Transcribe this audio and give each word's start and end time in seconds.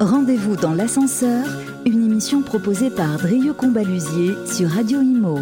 Rendez-vous 0.00 0.56
dans 0.56 0.74
l'ascenseur, 0.74 1.46
une 1.84 2.04
émission 2.04 2.42
proposée 2.42 2.90
par 2.90 3.18
Drieux 3.18 3.54
Combalusier 3.54 4.36
sur 4.44 4.68
Radio 4.68 5.00
Imo. 5.00 5.38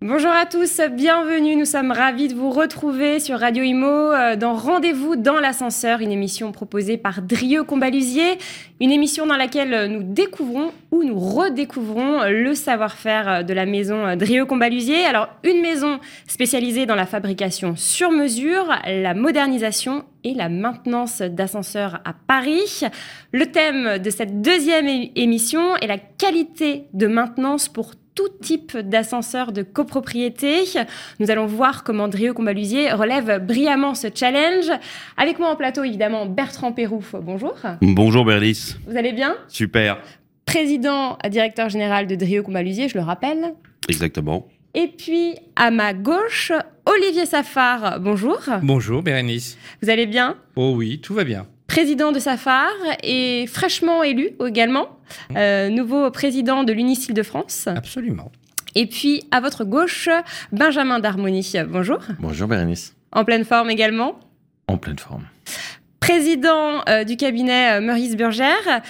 Bonjour 0.00 0.30
à 0.30 0.46
tous, 0.46 0.80
bienvenue. 0.92 1.56
Nous 1.56 1.64
sommes 1.64 1.90
ravis 1.90 2.28
de 2.28 2.34
vous 2.34 2.50
retrouver 2.50 3.18
sur 3.18 3.40
Radio 3.40 3.64
Imo 3.64 3.88
euh, 3.88 4.36
dans 4.36 4.54
Rendez-vous 4.54 5.16
dans 5.16 5.40
l'ascenseur, 5.40 5.98
une 5.98 6.12
émission 6.12 6.52
proposée 6.52 6.96
par 6.96 7.20
Drieux 7.20 7.64
Combalusier, 7.64 8.38
une 8.80 8.92
émission 8.92 9.26
dans 9.26 9.36
laquelle 9.36 9.90
nous 9.90 10.04
découvrons 10.04 10.70
ou 10.92 11.02
nous 11.02 11.18
redécouvrons 11.18 12.22
le 12.28 12.54
savoir-faire 12.54 13.44
de 13.44 13.52
la 13.52 13.66
maison 13.66 14.14
Drieux 14.14 14.44
Combalusier. 14.44 15.04
Alors, 15.04 15.30
une 15.42 15.60
maison 15.60 15.98
spécialisée 16.28 16.86
dans 16.86 16.94
la 16.94 17.04
fabrication 17.04 17.74
sur 17.74 18.12
mesure, 18.12 18.72
la 18.86 19.14
modernisation 19.14 20.04
et 20.22 20.32
la 20.32 20.48
maintenance 20.48 21.22
d'ascenseurs 21.22 22.00
à 22.04 22.12
Paris. 22.12 22.82
Le 23.32 23.46
thème 23.46 23.98
de 23.98 24.10
cette 24.10 24.42
deuxième 24.42 24.86
émission 25.16 25.76
est 25.78 25.88
la 25.88 25.98
qualité 25.98 26.84
de 26.92 27.08
maintenance 27.08 27.68
pour 27.68 27.94
tout 28.18 28.28
type 28.40 28.76
d'ascenseur 28.76 29.52
de 29.52 29.62
copropriété. 29.62 30.64
Nous 31.20 31.30
allons 31.30 31.46
voir 31.46 31.84
comment 31.84 32.08
Drieux 32.08 32.32
Combalusier 32.32 32.90
relève 32.90 33.38
brillamment 33.46 33.94
ce 33.94 34.08
challenge. 34.12 34.72
Avec 35.16 35.38
moi 35.38 35.50
en 35.50 35.54
plateau, 35.54 35.84
évidemment, 35.84 36.26
Bertrand 36.26 36.72
Pérouf. 36.72 37.14
Bonjour. 37.22 37.54
Bonjour 37.80 38.24
Berlis. 38.24 38.74
Vous 38.88 38.96
allez 38.96 39.12
bien? 39.12 39.36
Super. 39.46 40.02
Président, 40.46 41.16
directeur 41.30 41.68
général 41.68 42.08
de 42.08 42.16
Drieux 42.16 42.42
Combalusier, 42.42 42.88
je 42.88 42.98
le 42.98 43.04
rappelle. 43.04 43.54
Exactement. 43.88 44.48
Et 44.74 44.88
puis, 44.88 45.36
à 45.54 45.70
ma 45.70 45.94
gauche, 45.94 46.50
Olivier 46.86 47.24
Safar. 47.24 48.00
Bonjour. 48.00 48.40
Bonjour 48.62 49.00
Bérénice. 49.02 49.56
Vous 49.80 49.90
allez 49.90 50.06
bien? 50.06 50.36
Oh 50.56 50.72
oui, 50.74 51.00
tout 51.00 51.14
va 51.14 51.22
bien 51.22 51.46
président 51.68 52.10
de 52.10 52.18
Safar 52.18 52.70
et 53.04 53.46
fraîchement 53.46 54.02
élu 54.02 54.30
également, 54.44 54.88
euh, 55.36 55.68
nouveau 55.68 56.10
président 56.10 56.64
de 56.64 56.72
l'Unicil 56.72 57.14
de 57.14 57.22
France. 57.22 57.68
Absolument. 57.68 58.32
Et 58.74 58.86
puis 58.86 59.22
à 59.30 59.40
votre 59.40 59.64
gauche, 59.64 60.08
Benjamin 60.50 60.98
d'Harmonie. 60.98 61.52
Bonjour. 61.68 61.98
Bonjour 62.18 62.48
Bérénice. 62.48 62.96
En 63.12 63.24
pleine 63.24 63.44
forme 63.44 63.70
également. 63.70 64.18
En 64.66 64.76
pleine 64.76 64.98
forme. 64.98 65.24
Président 66.00 66.82
euh, 66.88 67.04
du 67.04 67.16
cabinet 67.16 67.78
euh, 67.78 67.80
Maurice 67.80 68.16
Burgère. 68.16 68.82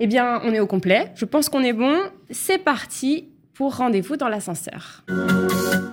Eh 0.00 0.06
bien, 0.06 0.40
on 0.44 0.52
est 0.52 0.60
au 0.60 0.66
complet. 0.66 1.10
Je 1.16 1.24
pense 1.24 1.48
qu'on 1.48 1.62
est 1.62 1.72
bon. 1.72 1.96
C'est 2.30 2.58
parti 2.58 3.28
pour 3.54 3.76
Rendez-vous 3.76 4.16
dans 4.16 4.28
l'ascenseur. 4.28 5.02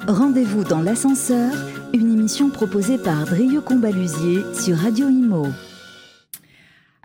Rendez-vous 0.07 0.63
dans 0.63 0.81
l'ascenseur, 0.81 1.51
une 1.93 2.13
émission 2.13 2.49
proposée 2.51 2.99
par 2.99 3.25
Drieux 3.25 3.61
Combalusier 3.61 4.41
sur 4.53 4.77
Radio 4.77 5.09
Imo. 5.09 5.47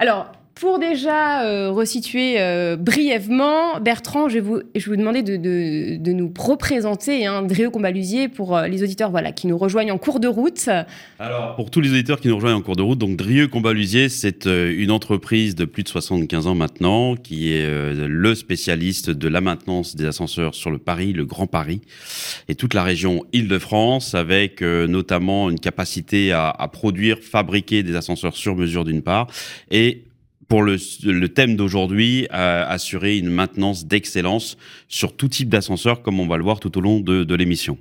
Alors, 0.00 0.32
pour 0.61 0.78
déjà 0.78 1.42
euh, 1.44 1.70
resituer 1.70 2.39
euh, 2.39 2.77
brièvement, 2.77 3.80
Bertrand, 3.80 4.28
je 4.28 4.34
vais 4.34 4.41
vous, 4.41 4.61
je 4.75 4.91
vous 4.91 4.97
demander 4.97 5.22
de, 5.22 6.12
nous 6.12 6.33
représenter 6.39 7.25
hein, 7.25 7.41
Drieux 7.42 7.70
Combalusier 7.70 8.28
pour 8.28 8.55
euh, 8.55 8.67
les 8.67 8.83
auditeurs 8.83 9.11
voilà, 9.11 9.33
qui 9.33 9.47
nous 9.47 9.56
rejoignent 9.56 9.91
en 9.91 9.97
cours 9.97 10.20
de 10.20 10.28
route. 10.28 10.69
Alors, 11.19 11.56
pour 11.56 11.70
tous 11.70 11.80
les 11.80 11.91
auditeurs 11.91 12.20
qui 12.20 12.28
nous 12.28 12.34
rejoignent 12.34 12.56
en 12.56 12.61
cours 12.61 12.77
de 12.77 12.83
route, 12.83 12.98
donc 12.98 13.17
Drieux 13.17 13.48
Combalusier, 13.48 14.11
c'est 14.11 14.44
une 14.44 14.91
entreprise 14.91 15.55
de 15.55 15.64
plus 15.64 15.83
de 15.83 15.89
75 15.89 16.47
ans 16.47 16.55
maintenant 16.55 17.17
qui 17.17 17.55
est 17.55 17.67
le 17.95 18.34
spécialiste 18.34 19.08
de 19.08 19.28
la 19.28 19.41
maintenance 19.41 19.97
des 19.97 20.05
ascenseurs 20.05 20.55
sur 20.55 20.70
le 20.70 20.78
Paris, 20.78 21.14
le 21.14 21.24
Grand 21.24 21.47
Paris 21.47 21.80
et 22.48 22.55
toute 22.55 22.74
la 22.74 22.83
région 22.83 23.24
Île-de-France 23.33 24.14
avec 24.14 24.61
notamment 24.61 25.48
une 25.48 25.58
capacité 25.58 26.33
à, 26.33 26.50
à 26.50 26.69
produire, 26.69 27.19
fabriquer 27.20 27.83
des 27.83 27.97
ascenseurs 27.97 28.36
sur 28.36 28.56
mesure 28.56 28.84
d'une 28.84 29.02
part 29.02 29.28
et 29.70 30.05
pour 30.50 30.62
le, 30.64 31.28
thème 31.28 31.54
d'aujourd'hui, 31.54 32.26
assurer 32.30 33.16
une 33.16 33.30
maintenance 33.30 33.86
d'excellence 33.86 34.58
sur 34.88 35.16
tout 35.16 35.28
type 35.28 35.48
d'ascenseur, 35.48 36.02
comme 36.02 36.18
on 36.18 36.26
va 36.26 36.36
le 36.36 36.42
voir 36.42 36.58
tout 36.58 36.76
au 36.76 36.80
long 36.80 36.98
de, 36.98 37.34
l'émission. 37.36 37.78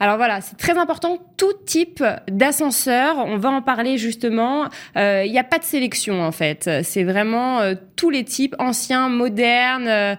Alors 0.00 0.16
voilà, 0.16 0.40
c'est 0.40 0.56
très 0.56 0.76
important, 0.76 1.18
tout 1.36 1.52
type 1.64 2.02
d'ascenseur, 2.28 3.18
on 3.18 3.36
va 3.36 3.50
en 3.50 3.62
parler 3.62 3.98
justement. 3.98 4.68
Euh, 4.96 5.22
il 5.24 5.30
n'y 5.30 5.38
a 5.38 5.44
pas 5.44 5.58
de 5.58 5.64
sélection 5.64 6.20
en 6.22 6.32
fait, 6.32 6.68
c'est 6.82 7.04
vraiment 7.04 7.60
euh, 7.60 7.74
tous 7.94 8.10
les 8.10 8.24
types, 8.24 8.56
anciens, 8.58 9.08
modernes. 9.08 10.18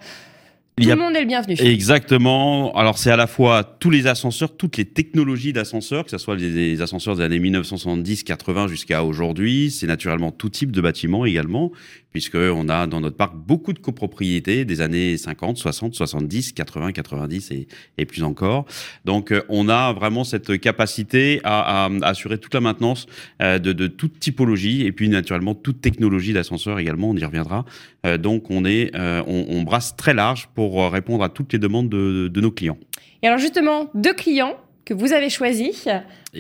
Tout 0.81 0.90
le 0.90 0.95
monde 0.95 1.16
est 1.16 1.22
le 1.22 1.28
bienvenu. 1.28 1.56
Exactement. 1.59 2.75
Alors 2.75 2.97
c'est 2.97 3.12
à 3.12 3.16
la 3.16 3.28
fois 3.28 3.63
tous 3.63 3.90
les 3.90 4.07
ascenseurs, 4.07 4.56
toutes 4.56 4.78
les 4.78 4.85
technologies 4.85 5.53
d'ascenseurs, 5.53 6.06
que 6.06 6.12
ce 6.12 6.17
soit 6.17 6.35
les, 6.35 6.81
ascenseurs 6.81 7.16
des 7.16 7.23
années 7.23 7.40
1970, 7.40 8.23
80 8.23 8.67
jusqu'à 8.67 9.03
aujourd'hui. 9.03 9.72
C'est 9.72 9.88
naturellement 9.88 10.31
tout 10.31 10.50
type 10.50 10.72
de 10.72 10.81
bâtiments 10.81 11.25
également 11.25 11.72
puisqu'on 12.11 12.69
a 12.69 12.87
dans 12.87 13.01
notre 13.01 13.17
parc 13.17 13.35
beaucoup 13.35 13.73
de 13.73 13.79
copropriétés 13.79 14.65
des 14.65 14.81
années 14.81 15.17
50, 15.17 15.57
60, 15.57 15.93
70, 15.93 16.53
80, 16.53 16.91
90 16.91 17.51
et, 17.51 17.67
et 17.97 18.05
plus 18.05 18.23
encore. 18.23 18.65
Donc 19.05 19.31
euh, 19.31 19.41
on 19.49 19.69
a 19.69 19.93
vraiment 19.93 20.23
cette 20.23 20.59
capacité 20.59 21.39
à, 21.43 21.85
à 21.85 21.89
assurer 22.07 22.37
toute 22.37 22.53
la 22.53 22.61
maintenance 22.61 23.05
euh, 23.41 23.59
de, 23.59 23.73
de, 23.73 23.87
toute 23.87 24.19
typologie 24.19 24.85
et 24.85 24.91
puis 24.91 25.09
naturellement 25.09 25.55
toute 25.55 25.81
technologie 25.81 26.33
d'ascenseur 26.33 26.79
également, 26.79 27.09
on 27.09 27.15
y 27.15 27.23
reviendra. 27.23 27.65
Euh, 28.05 28.17
donc 28.17 28.49
on, 28.49 28.65
est, 28.65 28.91
on, 28.95 29.45
on, 29.49 29.63
brasse 29.63 29.95
très 29.95 30.13
large 30.13 30.47
pour 30.55 30.91
répondre 30.91 31.23
à 31.23 31.29
toutes 31.29 31.53
les 31.53 31.59
demandes 31.59 31.89
de, 31.89 32.27
de 32.27 32.41
nos 32.41 32.51
clients. 32.51 32.77
Et 33.21 33.27
alors 33.27 33.39
justement, 33.39 33.89
deux 33.93 34.13
clients 34.13 34.55
que 34.85 34.93
vous 34.93 35.13
avez 35.13 35.29
choisis, 35.29 35.87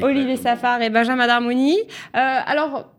Olivier 0.01 0.37
Safar 0.37 0.81
et 0.81 0.89
Benjamin 0.89 1.27
Darmoni. 1.27 1.77
alors 2.13 2.91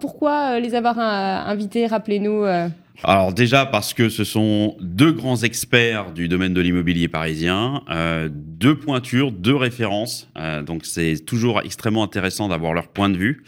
pourquoi 0.00 0.56
euh, 0.56 0.60
les 0.60 0.74
avoir 0.74 0.98
euh, 0.98 1.50
invités 1.50 1.86
Rappelez-nous. 1.86 2.44
Euh? 2.44 2.68
Alors 3.02 3.32
déjà 3.32 3.66
parce 3.66 3.92
que 3.92 4.08
ce 4.08 4.22
sont 4.24 4.76
deux 4.80 5.12
grands 5.12 5.42
experts 5.42 6.12
du 6.12 6.28
domaine 6.28 6.54
de 6.54 6.60
l'immobilier 6.60 7.08
parisien, 7.08 7.82
deux 8.30 8.78
pointures, 8.78 9.32
deux 9.32 9.56
références, 9.56 10.30
donc 10.64 10.86
c'est 10.86 11.16
toujours 11.26 11.60
extrêmement 11.62 12.04
intéressant 12.04 12.46
d'avoir 12.46 12.72
leur 12.72 12.86
point 12.86 13.10
de 13.10 13.16
vue. 13.16 13.42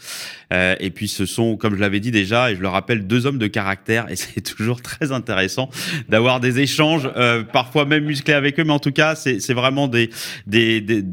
et 0.51 0.91
puis 0.93 1.07
ce 1.07 1.25
sont, 1.25 1.55
comme 1.55 1.75
je 1.75 1.79
l'avais 1.79 2.01
dit 2.01 2.11
déjà, 2.11 2.51
et 2.51 2.57
je 2.57 2.61
le 2.61 2.67
rappelle, 2.67 3.07
deux 3.07 3.25
hommes 3.25 3.39
de 3.39 3.47
caractère, 3.47 4.11
et 4.11 4.15
c'est 4.17 4.41
toujours 4.41 4.81
très 4.81 5.13
intéressant 5.13 5.69
d'avoir 6.09 6.41
des 6.41 6.59
échanges, 6.59 7.09
parfois 7.53 7.85
même 7.85 8.03
musclés 8.03 8.33
avec 8.33 8.59
eux, 8.59 8.65
mais 8.65 8.73
en 8.73 8.79
tout 8.79 8.91
cas 8.91 9.15
c'est 9.15 9.53
vraiment 9.53 9.87
des, 9.87 10.09
des, 10.45 10.81
des 10.81 11.03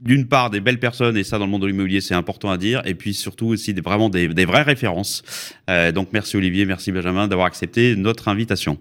d'une 0.00 0.26
part 0.26 0.50
des 0.50 0.60
belles 0.60 0.80
personnes 0.80 1.16
et 1.16 1.24
ça 1.24 1.38
dans 1.38 1.46
le 1.46 1.50
monde 1.50 1.62
de 1.62 1.66
l'immobilier 1.66 2.00
c'est 2.00 2.14
important 2.14 2.50
à 2.50 2.58
dire 2.58 2.82
et 2.84 2.94
puis 2.94 3.14
surtout 3.14 3.46
aussi 3.46 3.74
des, 3.74 3.80
vraiment 3.80 4.08
des, 4.08 4.28
des 4.28 4.44
vraies 4.44 4.62
références. 4.62 5.22
Euh, 5.70 5.92
donc 5.92 6.08
merci 6.12 6.36
Olivier, 6.36 6.66
merci 6.66 6.92
Benjamin 6.92 7.28
d'avoir 7.28 7.46
accepté 7.46 7.96
notre 7.96 8.28
invitation. 8.28 8.78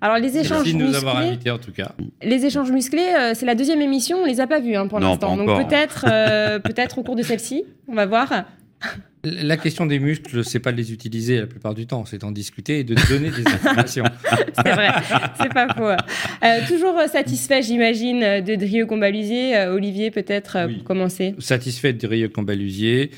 Alors 0.00 0.18
les 0.18 0.36
échanges 0.36 0.58
Merci 0.58 0.74
de 0.74 0.78
nous 0.78 0.86
musclés, 0.86 1.08
avoir 1.08 1.16
invités 1.18 1.50
en 1.50 1.58
tout 1.58 1.72
cas. 1.72 1.92
Les 2.22 2.46
échanges 2.46 2.70
musclés, 2.70 3.12
euh, 3.18 3.32
c'est 3.34 3.46
la 3.46 3.54
deuxième 3.54 3.82
émission, 3.82 4.18
on 4.18 4.26
les 4.26 4.40
a 4.40 4.46
pas 4.46 4.60
vus 4.60 4.76
hein, 4.76 4.86
pour 4.86 5.00
l'instant. 5.00 5.36
Donc 5.36 5.46
peut-être, 5.66 6.06
euh, 6.08 6.58
peut-être 6.58 6.98
au 6.98 7.02
cours 7.02 7.16
de 7.16 7.22
celle-ci, 7.22 7.64
on 7.88 7.94
va 7.94 8.06
voir. 8.06 8.44
La 9.24 9.56
question 9.56 9.86
des 9.86 9.98
muscles, 9.98 10.44
c'est 10.44 10.60
pas 10.60 10.70
de 10.70 10.76
les 10.76 10.92
utiliser 10.92 11.40
la 11.40 11.46
plupart 11.46 11.74
du 11.74 11.86
temps, 11.86 12.04
c'est 12.04 12.18
d'en 12.18 12.30
discuter 12.30 12.80
et 12.80 12.84
de 12.84 12.94
donner 13.08 13.30
des 13.30 13.46
informations. 13.46 14.04
c'est 14.54 14.72
vrai, 14.72 14.90
c'est 15.40 15.52
pas 15.52 15.74
faux. 15.74 16.04
Euh, 16.44 16.66
toujours 16.68 17.00
satisfait, 17.10 17.62
j'imagine, 17.62 18.20
de 18.20 18.54
Drieux 18.54 18.84
Combalusier. 18.84 19.56
Euh, 19.56 19.74
Olivier, 19.74 20.10
peut-être 20.10 20.56
euh, 20.56 20.68
pour 20.68 20.84
commencer. 20.84 21.34
Satisfait 21.38 21.94
de 21.94 22.06
Drieux 22.06 22.28
Combalusier. 22.28 23.10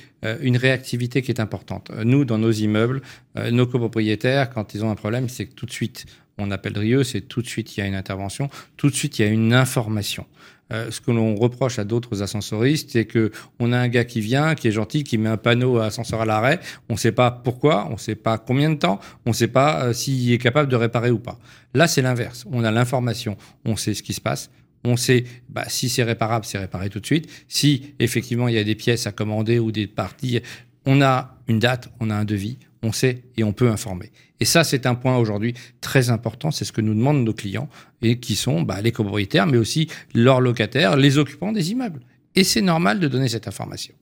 une 0.42 0.56
réactivité 0.56 1.22
qui 1.22 1.30
est 1.30 1.40
importante. 1.40 1.90
Nous, 2.04 2.24
dans 2.24 2.38
nos 2.38 2.52
immeubles, 2.52 3.02
nos 3.50 3.66
copropriétaires, 3.66 4.50
quand 4.50 4.74
ils 4.74 4.84
ont 4.84 4.90
un 4.90 4.96
problème, 4.96 5.28
c'est 5.28 5.46
que 5.46 5.54
tout 5.54 5.66
de 5.66 5.72
suite, 5.72 6.06
on 6.38 6.50
appelle 6.50 6.72
Drieux, 6.72 7.04
c'est 7.04 7.22
tout 7.22 7.42
de 7.42 7.46
suite 7.46 7.76
il 7.76 7.80
y 7.80 7.82
a 7.82 7.86
une 7.86 7.94
intervention, 7.94 8.48
tout 8.76 8.90
de 8.90 8.94
suite 8.94 9.18
il 9.18 9.24
y 9.24 9.28
a 9.28 9.30
une 9.30 9.52
information. 9.52 10.26
Euh, 10.72 10.90
ce 10.90 11.00
que 11.00 11.12
l'on 11.12 11.36
reproche 11.36 11.78
à 11.78 11.84
d'autres 11.84 12.22
ascensoristes, 12.22 12.90
c'est 12.90 13.04
que 13.04 13.30
on 13.60 13.72
a 13.72 13.78
un 13.78 13.88
gars 13.88 14.04
qui 14.04 14.20
vient, 14.20 14.56
qui 14.56 14.66
est 14.66 14.72
gentil, 14.72 15.04
qui 15.04 15.16
met 15.16 15.28
un 15.28 15.36
panneau 15.36 15.78
à 15.78 15.86
ascenseur 15.86 16.20
à 16.20 16.24
l'arrêt. 16.24 16.58
On 16.88 16.94
ne 16.94 16.98
sait 16.98 17.12
pas 17.12 17.30
pourquoi, 17.30 17.86
on 17.88 17.92
ne 17.92 17.98
sait 17.98 18.16
pas 18.16 18.36
combien 18.38 18.70
de 18.70 18.76
temps, 18.76 18.98
on 19.26 19.30
ne 19.30 19.34
sait 19.34 19.48
pas 19.48 19.84
euh, 19.84 19.92
s'il 19.92 20.32
est 20.32 20.38
capable 20.38 20.68
de 20.68 20.76
réparer 20.76 21.10
ou 21.10 21.18
pas. 21.18 21.38
Là, 21.74 21.86
c'est 21.86 22.02
l'inverse. 22.02 22.44
On 22.50 22.64
a 22.64 22.70
l'information, 22.72 23.36
on 23.64 23.76
sait 23.76 23.94
ce 23.94 24.02
qui 24.02 24.12
se 24.12 24.20
passe. 24.20 24.50
On 24.84 24.96
sait 24.96 25.24
bah, 25.48 25.64
si 25.68 25.88
c'est 25.88 26.04
réparable, 26.04 26.44
c'est 26.44 26.58
réparé 26.58 26.90
tout 26.90 27.00
de 27.00 27.06
suite. 27.06 27.28
Si 27.48 27.94
effectivement 27.98 28.48
il 28.48 28.54
y 28.54 28.58
a 28.58 28.64
des 28.64 28.76
pièces 28.76 29.06
à 29.06 29.12
commander 29.12 29.58
ou 29.58 29.72
des 29.72 29.86
parties, 29.86 30.40
on 30.84 31.02
a 31.02 31.36
une 31.48 31.58
date, 31.58 31.90
on 32.00 32.10
a 32.10 32.14
un 32.14 32.24
devis, 32.24 32.58
on 32.82 32.92
sait 32.92 33.22
et 33.36 33.44
on 33.44 33.52
peut 33.52 33.68
informer. 33.68 34.12
Et 34.40 34.44
ça, 34.44 34.64
c'est 34.64 34.86
un 34.86 34.94
point 34.94 35.16
aujourd'hui 35.16 35.54
très 35.80 36.10
important. 36.10 36.50
C'est 36.50 36.64
ce 36.64 36.72
que 36.72 36.80
nous 36.80 36.94
demandent 36.94 37.24
nos 37.24 37.32
clients 37.32 37.68
et 38.02 38.18
qui 38.18 38.36
sont 38.36 38.62
bah, 38.62 38.80
les 38.82 38.92
copropriétaires, 38.92 39.46
mais 39.46 39.56
aussi 39.56 39.88
leurs 40.14 40.40
locataires, 40.40 40.96
les 40.96 41.18
occupants 41.18 41.52
des 41.52 41.70
immeubles. 41.72 42.00
Et 42.34 42.44
c'est 42.44 42.60
normal 42.60 43.00
de 43.00 43.08
donner 43.08 43.28
cette 43.28 43.48
information. 43.48 43.94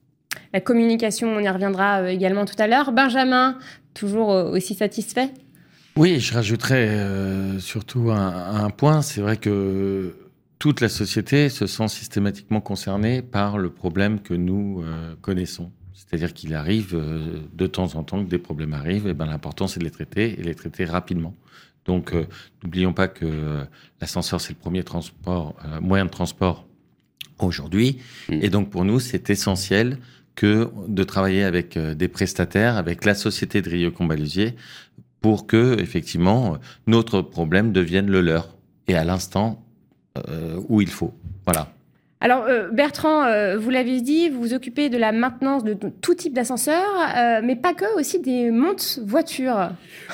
La 0.53 0.59
communication, 0.59 1.29
on 1.29 1.39
y 1.39 1.49
reviendra 1.49 2.01
euh, 2.01 2.07
également 2.07 2.45
tout 2.45 2.55
à 2.59 2.67
l'heure. 2.67 2.91
Benjamin, 2.91 3.57
toujours 3.93 4.31
euh, 4.31 4.51
aussi 4.51 4.75
satisfait? 4.75 5.29
Oui, 5.95 6.19
je 6.19 6.33
rajouterais 6.33 6.89
euh, 6.89 7.59
surtout 7.59 8.11
un, 8.11 8.69
point. 8.69 9.01
C'est 9.01 9.21
vrai 9.21 9.37
que 9.37 10.13
toute 10.59 10.81
la 10.81 10.89
société 10.89 11.47
se 11.47 11.67
sent 11.67 11.87
systématiquement 11.87 12.59
concernée 12.59 13.21
par 13.21 13.57
le 13.57 13.69
problème 13.69 14.19
que 14.19 14.33
nous 14.33 14.83
connaissons 15.21 15.71
C'est-à-dire 16.05 16.33
qu'il 16.33 16.53
arrive 16.53 16.93
euh, 16.93 17.39
de 17.53 17.67
temps 17.67 17.95
en 17.95 18.03
temps 18.03 18.23
que 18.23 18.29
des 18.29 18.37
problèmes 18.37 18.73
arrivent, 18.73 19.07
et 19.07 19.13
ben 19.13 19.25
l'important 19.25 19.67
c'est 19.67 19.79
de 19.79 19.85
les 19.85 19.91
traiter 19.91 20.39
et 20.39 20.43
les 20.43 20.55
traiter 20.55 20.85
rapidement. 20.85 21.35
Donc 21.85 22.13
euh, 22.13 22.25
n'oublions 22.63 22.93
pas 22.93 23.07
que 23.07 23.25
euh, 23.25 23.63
l'ascenseur 24.01 24.41
c'est 24.41 24.53
le 24.53 24.59
premier 24.59 24.83
transport, 24.83 25.55
moyen 25.81 26.05
de 26.05 26.11
transport 26.11 26.67
aujourd'hui, 27.39 27.99
Mm. 28.29 28.39
et 28.41 28.49
donc 28.49 28.69
pour 28.69 28.85
nous 28.85 28.99
c'est 28.99 29.29
essentiel 29.29 29.97
que 30.35 30.69
de 30.87 31.03
travailler 31.03 31.43
avec 31.43 31.77
des 31.77 32.07
prestataires, 32.09 32.75
avec 32.75 33.05
la 33.05 33.15
société 33.15 33.61
de 33.61 33.69
Rio 33.69 33.91
Combalusier, 33.91 34.55
pour 35.21 35.47
que 35.47 35.79
effectivement 35.79 36.57
notre 36.87 37.21
problème 37.21 37.71
devienne 37.71 38.07
le 38.07 38.21
leur 38.21 38.55
et 38.87 38.95
à 38.95 39.03
l'instant 39.03 39.65
euh, 40.17 40.59
où 40.69 40.81
il 40.81 40.87
faut. 40.87 41.13
Voilà. 41.45 41.74
Alors 42.21 42.45
euh, 42.47 42.69
Bertrand, 42.71 43.25
euh, 43.25 43.57
vous 43.57 43.69
l'avez 43.69 43.99
dit, 43.99 44.29
vous 44.29 44.39
vous 44.39 44.53
occupez 44.53 44.89
de 44.89 44.97
la 44.97 45.11
maintenance 45.11 45.65
de 45.65 45.73
tout 45.73 46.15
type 46.15 46.33
d'ascenseur, 46.33 46.81
euh, 47.17 47.41
mais 47.43 47.57
pas 47.57 47.73
que, 47.73 47.99
aussi 47.99 48.19
des 48.19 48.51
montes 48.51 48.99
voitures. 49.05 49.69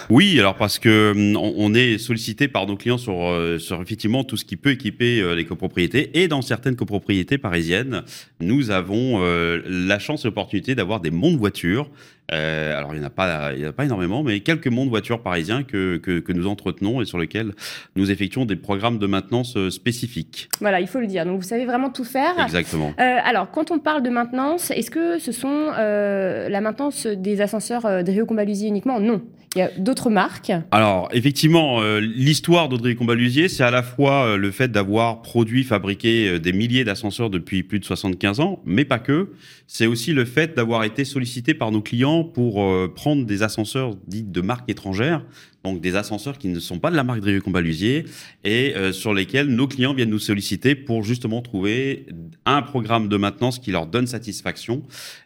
Oui, 0.09 0.39
alors 0.39 0.55
parce 0.55 0.79
que 0.79 1.11
hum, 1.11 1.37
on 1.37 1.73
est 1.75 1.99
sollicité 1.99 2.47
par 2.47 2.65
nos 2.65 2.75
clients 2.75 2.97
sur, 2.97 3.15
sur 3.59 3.81
effectivement 3.81 4.23
tout 4.23 4.35
ce 4.35 4.45
qui 4.45 4.57
peut 4.57 4.71
équiper 4.71 5.35
les 5.35 5.45
copropriétés 5.45 6.19
et 6.21 6.27
dans 6.27 6.41
certaines 6.41 6.75
copropriétés 6.75 7.37
parisiennes, 7.37 8.03
nous 8.39 8.71
avons 8.71 9.21
la 9.23 9.99
chance 9.99 10.25
et 10.25 10.27
l'opportunité 10.27 10.75
d'avoir 10.75 11.01
des 11.01 11.11
monts 11.11 11.31
de 11.31 11.37
voitures. 11.37 11.89
Euh, 12.33 12.77
alors 12.77 12.93
il 12.93 12.99
n'y 12.99 13.03
en 13.03 13.07
a 13.07 13.11
pas, 13.11 13.51
il 13.53 13.61
y 13.61 13.65
en 13.65 13.69
a 13.69 13.73
pas 13.73 13.85
énormément, 13.85 14.23
mais 14.23 14.39
quelques 14.39 14.67
monts 14.67 14.85
de 14.85 14.89
voitures 14.89 15.21
parisiens 15.21 15.63
que, 15.63 15.97
que, 15.97 16.19
que 16.19 16.31
nous 16.31 16.47
entretenons 16.47 17.01
et 17.01 17.05
sur 17.05 17.17
lesquels 17.17 17.53
nous 17.95 18.11
effectuons 18.11 18.45
des 18.45 18.55
programmes 18.55 18.97
de 18.97 19.07
maintenance 19.07 19.55
euh, 19.57 19.69
spécifiques. 19.69 20.49
Voilà, 20.59 20.79
il 20.79 20.87
faut 20.87 20.99
le 20.99 21.07
dire. 21.07 21.25
Donc 21.25 21.41
vous 21.41 21.47
savez 21.47 21.65
vraiment 21.65 21.89
tout 21.89 22.03
faire. 22.03 22.39
Exactement. 22.39 22.93
Euh, 22.99 23.17
alors, 23.23 23.51
quand 23.51 23.71
on 23.71 23.79
parle 23.79 24.03
de 24.03 24.09
maintenance, 24.09 24.71
est-ce 24.71 24.91
que 24.91 25.19
ce 25.19 25.31
sont 25.31 25.71
euh, 25.77 26.49
la 26.49 26.61
maintenance 26.61 27.05
des 27.07 27.41
ascenseurs 27.41 28.03
de 28.03 28.11
Rio 28.11 28.25
Combalusier 28.25 28.67
uniquement? 28.67 28.99
Non. 28.99 29.21
Il 29.55 29.59
y 29.59 29.63
a 29.63 29.69
d'autres 29.77 30.09
marques. 30.09 30.53
Alors, 30.71 31.09
effectivement, 31.11 31.81
l'histoire 31.99 32.69
d'Audrey 32.69 32.95
Combalusier, 32.95 33.49
c'est 33.49 33.65
à 33.65 33.71
la 33.71 33.83
fois 33.83 34.37
le 34.37 34.49
fait 34.49 34.71
d'avoir 34.71 35.21
produit, 35.21 35.65
fabriqué 35.65 36.39
des 36.39 36.53
milliers 36.53 36.85
d'ascenseurs 36.85 37.29
depuis 37.29 37.61
plus 37.61 37.79
de 37.79 37.83
75 37.83 38.39
ans, 38.39 38.61
mais 38.63 38.85
pas 38.85 38.99
que. 38.99 39.33
C'est 39.67 39.87
aussi 39.87 40.13
le 40.13 40.23
fait 40.23 40.55
d'avoir 40.55 40.85
été 40.85 41.03
sollicité 41.03 41.53
par 41.53 41.69
nos 41.71 41.81
clients 41.81 42.20
pour 42.23 42.63
euh, 42.63 42.91
prendre 42.93 43.25
des 43.25 43.43
ascenseurs 43.43 43.95
dits 44.07 44.23
de 44.23 44.41
marque 44.41 44.69
étrangère, 44.69 45.23
donc 45.63 45.79
des 45.79 45.95
ascenseurs 45.95 46.37
qui 46.39 46.47
ne 46.47 46.59
sont 46.59 46.79
pas 46.79 46.89
de 46.89 46.95
la 46.95 47.03
marque 47.03 47.19
Drieux 47.21 47.39
Combalusier 47.41 48.05
et 48.43 48.73
euh, 48.75 48.91
sur 48.91 49.13
lesquels 49.13 49.47
nos 49.47 49.67
clients 49.67 49.93
viennent 49.93 50.09
nous 50.09 50.17
solliciter 50.19 50.73
pour 50.73 51.03
justement 51.03 51.41
trouver 51.41 52.07
un 52.45 52.61
programme 52.63 53.09
de 53.09 53.17
maintenance 53.17 53.59
qui 53.59 53.71
leur 53.71 53.85
donne 53.85 54.07
satisfaction. 54.07 54.81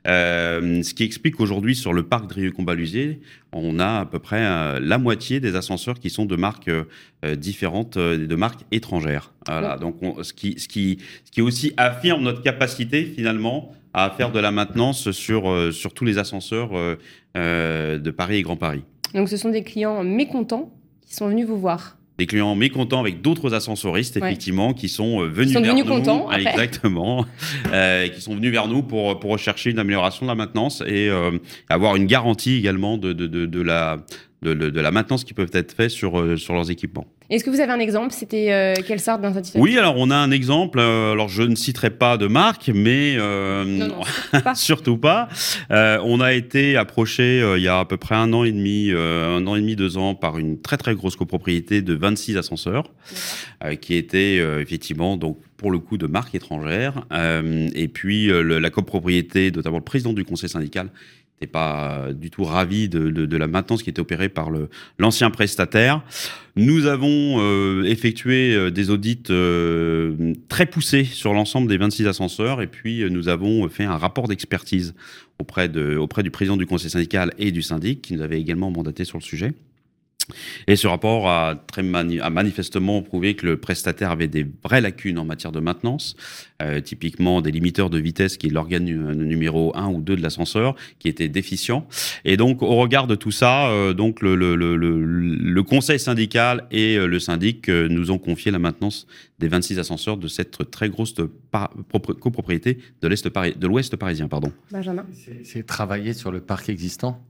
Euh, 0.07 0.83
ce 0.83 0.93
qui 0.93 1.03
explique 1.03 1.35
qu'aujourd'hui, 1.35 1.75
sur 1.75 1.93
le 1.93 2.03
parc 2.03 2.27
Drieux 2.27 2.51
Combalusier, 2.51 3.21
on 3.53 3.79
a 3.79 3.99
à 4.01 4.05
peu 4.05 4.19
près 4.19 4.41
la 4.81 4.97
moitié 4.97 5.39
des 5.39 5.55
ascenseurs 5.55 5.97
qui 5.99 6.09
sont 6.09 6.25
de 6.25 6.35
marques 6.35 6.69
différentes, 7.37 7.97
de 7.97 8.35
marques 8.35 8.61
étrangères. 8.73 9.31
Voilà. 9.47 9.77
Donc, 9.77 9.95
on- 10.03 10.21
ce, 10.23 10.33
qui, 10.33 10.55
ce, 10.59 10.67
qui, 10.67 10.97
ce 11.23 11.31
qui 11.31 11.41
aussi 11.41 11.71
affirme 11.77 12.21
notre 12.23 12.41
capacité 12.41 13.05
finalement 13.05 13.73
à 13.97 14.09
faire 14.09 14.31
de 14.31 14.39
la 14.39 14.51
maintenance 14.51 15.11
sur, 15.11 15.49
euh, 15.49 15.71
sur 15.71 15.93
tous 15.93 16.03
les 16.05 16.17
ascenseurs 16.17 16.71
euh, 16.73 16.97
euh, 17.37 17.97
de 17.97 18.11
Paris 18.11 18.35
et 18.37 18.41
Grand 18.41 18.57
Paris. 18.57 18.83
Donc, 19.13 19.29
ce 19.29 19.37
sont 19.37 19.49
des 19.49 19.63
clients 19.63 20.03
mécontents 20.03 20.71
qui 21.07 21.15
sont 21.15 21.29
venus 21.29 21.47
vous 21.47 21.57
voir. 21.57 21.97
Des 22.17 22.25
clients 22.27 22.55
mécontents 22.55 22.99
avec 22.99 23.21
d'autres 23.21 23.53
ascensoristes, 23.53 24.15
Ouais. 24.15 24.21
effectivement, 24.27 24.73
qui 24.73 24.89
sont 24.89 25.19
venus 25.27 25.53
sont 25.53 25.61
vers 25.61 25.75
nous. 25.75 25.83
contents, 25.85 26.27
Ah. 26.29 26.39
Exactement. 26.39 27.25
Euh, 27.73 28.07
qui 28.09 28.21
sont 28.21 28.35
venus 28.35 28.51
vers 28.51 28.67
nous 28.67 28.83
pour, 28.83 29.19
pour 29.19 29.31
rechercher 29.31 29.71
une 29.71 29.79
amélioration 29.79 30.25
de 30.25 30.31
la 30.31 30.35
maintenance 30.35 30.81
et 30.85 31.09
euh, 31.09 31.31
avoir 31.69 31.95
une 31.95 32.05
garantie 32.05 32.55
également 32.57 32.97
de, 32.97 33.11
de, 33.13 33.27
de, 33.27 33.45
de 33.45 33.61
la, 33.61 33.97
de, 34.45 34.53
de- 34.53 34.69
de 34.69 34.81
la 34.81 34.91
maintenance 34.91 35.23
qui 35.23 35.33
peut 35.33 35.47
être 35.51 35.73
faite 35.73 35.89
sur, 35.89 36.19
euh, 36.19 36.37
sur 36.37 36.53
leurs 36.53 36.69
équipements. 36.71 37.05
Est-ce 37.29 37.43
que 37.43 37.49
vous 37.49 37.59
avez 37.59 37.71
un 37.71 37.79
exemple? 37.79 38.13
C'était 38.13 38.51
euh, 38.53 38.75
quelle 38.85 38.99
sorte 38.99 39.21
d'insatisfaction? 39.21 39.59
Oui, 39.61 39.77
alors 39.79 39.95
on 39.97 40.11
a 40.11 40.15
un 40.15 40.29
exemple. 40.29 40.77
euh, 40.79 41.11
alors 41.13 41.27
je 41.27 41.41
ne 41.41 41.55
citerai 41.55 41.89
pas 41.89 42.17
de 42.17 42.27
marque, 42.27 42.69
mais 42.73 43.15
euh, 43.17 43.65
Non, 43.65 43.87
non, 43.87 44.01
surtout 44.03 44.43
pas. 44.43 44.55
surtout 44.55 44.97
pas. 44.97 45.27
On 46.03 46.21
a 46.21 46.33
été 46.33 46.77
approché 46.77 47.43
il 47.57 47.63
y 47.63 47.67
a 47.67 47.79
à 47.79 47.85
peu 47.85 47.97
près 47.97 48.13
un 48.15 48.31
an 48.33 48.43
et 48.43 48.51
demi, 48.51 48.91
un 48.95 49.45
an 49.47 49.55
et 49.55 49.61
demi, 49.61 49.75
deux 49.75 49.97
ans, 49.97 50.13
par 50.13 50.37
une 50.37 50.61
très 50.61 50.77
très 50.77 50.93
grosse 50.93 51.15
copropriété 51.15 51.81
de 51.81 51.93
26 51.95 52.37
ascenseurs, 52.37 52.91
qui 53.81 53.95
était 53.95 54.35
effectivement 54.61 55.17
donc 55.17 55.39
pour 55.57 55.71
le 55.71 55.79
coup 55.79 55.97
de 55.97 56.05
marque 56.07 56.35
étrangère. 56.35 57.05
Et 57.75 57.87
puis 57.87 58.27
le- 58.27 58.59
la 58.59 58.69
copropriété, 58.69 59.49
notamment 59.51 59.77
le 59.77 59.83
président 59.83 60.13
du 60.13 60.23
conseil 60.25 60.49
syndical, 60.49 60.89
n'était 61.41 61.51
pas 61.51 62.07
du 62.13 62.29
tout 62.31 62.43
ravi 62.43 62.87
de, 62.89 63.09
de- 63.09 63.37
la 63.37 63.47
maintenance 63.47 63.83
qui 63.83 63.89
était 63.89 63.99
opérée 63.99 64.29
par 64.29 64.49
l'ancien 64.99 65.29
prestataire. 65.29 66.01
Nous 66.55 66.85
avons 66.85 67.37
euh, 67.41 67.83
effectué 67.83 68.53
euh, 68.53 68.71
des 68.71 68.89
audits 68.89 69.23
euh, 69.29 70.33
très 70.47 70.65
poussés 70.65 71.03
sur 71.03 71.33
l'ensemble 71.33 71.67
des 71.67 71.77
26 71.77 72.07
ascenseurs 72.07 72.61
et 72.61 72.67
puis 72.67 73.03
nous 73.11 73.27
avons 73.27 73.67
fait 73.67 73.83
un 73.83 73.97
rapport 73.97 74.27
d'expertise 74.29 74.93
auprès, 75.39 75.67
de, 75.67 75.97
auprès 75.97 76.23
du 76.23 76.31
président 76.31 76.55
du 76.55 76.65
conseil 76.65 76.89
syndical 76.89 77.33
et 77.37 77.51
du 77.51 77.61
syndic 77.61 78.01
qui 78.01 78.13
nous 78.13 78.21
avait 78.21 78.39
également 78.39 78.71
mandaté 78.71 79.03
sur 79.03 79.17
le 79.17 79.23
sujet. 79.23 79.53
Et 80.67 80.75
ce 80.75 80.87
rapport 80.87 81.27
a, 81.29 81.55
très 81.55 81.83
mani- 81.83 82.19
a 82.19 82.29
manifestement 82.29 83.01
prouvé 83.01 83.35
que 83.35 83.45
le 83.45 83.57
prestataire 83.57 84.11
avait 84.11 84.27
des 84.27 84.45
vraies 84.63 84.81
lacunes 84.81 85.19
en 85.19 85.25
matière 85.25 85.51
de 85.51 85.59
maintenance, 85.59 86.15
euh, 86.61 86.81
typiquement 86.81 87.41
des 87.41 87.51
limiteurs 87.51 87.89
de 87.89 87.99
vitesse 87.99 88.37
qui 88.37 88.47
est 88.47 88.49
l'organe 88.49 88.85
nu- 88.85 89.15
numéro 89.15 89.75
1 89.75 89.87
ou 89.89 90.01
2 90.01 90.15
de 90.15 90.21
l'ascenseur, 90.21 90.75
qui 90.99 91.07
étaient 91.09 91.27
déficients. 91.29 91.87
Et 92.23 92.37
donc, 92.37 92.61
au 92.63 92.75
regard 92.75 93.07
de 93.07 93.15
tout 93.15 93.31
ça, 93.31 93.67
euh, 93.69 93.93
donc 93.93 94.21
le, 94.21 94.35
le, 94.35 94.55
le, 94.55 94.75
le, 94.75 94.99
le 94.99 95.63
conseil 95.63 95.99
syndical 95.99 96.65
et 96.71 96.97
euh, 96.97 97.05
le 97.05 97.19
syndic 97.19 97.69
euh, 97.69 97.87
nous 97.87 98.09
ont 98.11 98.17
confié 98.17 98.51
la 98.51 98.59
maintenance 98.59 99.05
des 99.39 99.47
26 99.47 99.79
ascenseurs 99.79 100.17
de 100.17 100.27
cette 100.27 100.71
très 100.71 100.89
grosse 100.89 101.13
copropriété 102.19 102.79
de 103.01 103.29
pari- 103.29 103.55
l'Ouest 103.61 103.95
parisien. 103.95 104.27
Pardon. 104.27 104.51
Benjamin. 104.71 105.05
C'est 105.43 105.65
travailler 105.65 106.13
sur 106.13 106.31
le 106.31 106.39
parc 106.39 106.69
existant? 106.69 107.21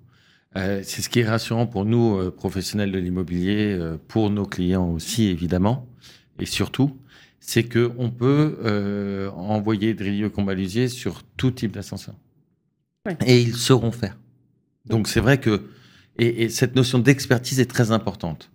Euh, 0.57 0.81
c'est 0.83 1.01
ce 1.01 1.09
qui 1.09 1.19
est 1.19 1.27
rassurant 1.27 1.67
pour 1.67 1.85
nous, 1.85 2.17
euh, 2.17 2.31
professionnels 2.31 2.91
de 2.91 2.99
l'immobilier, 2.99 3.73
euh, 3.73 3.97
pour 4.07 4.29
nos 4.29 4.45
clients 4.45 4.89
aussi, 4.91 5.27
évidemment. 5.27 5.87
Et 6.39 6.45
surtout, 6.45 6.97
c'est 7.39 7.63
qu'on 7.63 8.09
peut 8.09 8.57
euh, 8.63 9.29
envoyer 9.31 9.93
Drilleux 9.93 10.29
Combalusier 10.29 10.87
sur 10.87 11.23
tout 11.37 11.51
type 11.51 11.71
d'ascenseur. 11.71 12.15
Ouais. 13.05 13.17
Et 13.25 13.41
ils 13.41 13.55
sauront 13.55 13.91
faire. 13.91 14.17
Donc 14.87 15.07
c'est 15.07 15.19
vrai 15.19 15.39
que 15.39 15.63
et, 16.17 16.43
et 16.43 16.49
cette 16.49 16.75
notion 16.75 16.99
d'expertise 16.99 17.59
est 17.59 17.65
très 17.65 17.91
importante 17.91 18.49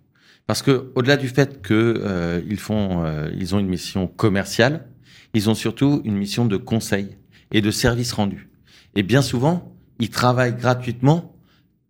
parce 0.47 0.61
que 0.61 0.91
au-delà 0.95 1.17
du 1.17 1.29
fait 1.29 1.61
que 1.61 2.01
euh, 2.03 2.41
ils 2.49 2.59
font, 2.59 3.05
euh, 3.05 3.31
ils 3.37 3.55
ont 3.55 3.59
une 3.59 3.69
mission 3.69 4.07
commerciale, 4.07 4.87
ils 5.33 5.49
ont 5.49 5.55
surtout 5.55 6.01
une 6.03 6.17
mission 6.17 6.45
de 6.45 6.57
conseil 6.57 7.17
et 7.51 7.61
de 7.61 7.71
service 7.71 8.11
rendu. 8.11 8.49
Et 8.95 9.03
bien 9.03 9.21
souvent, 9.21 9.73
ils 9.99 10.09
travaillent 10.09 10.57
gratuitement, 10.57 11.30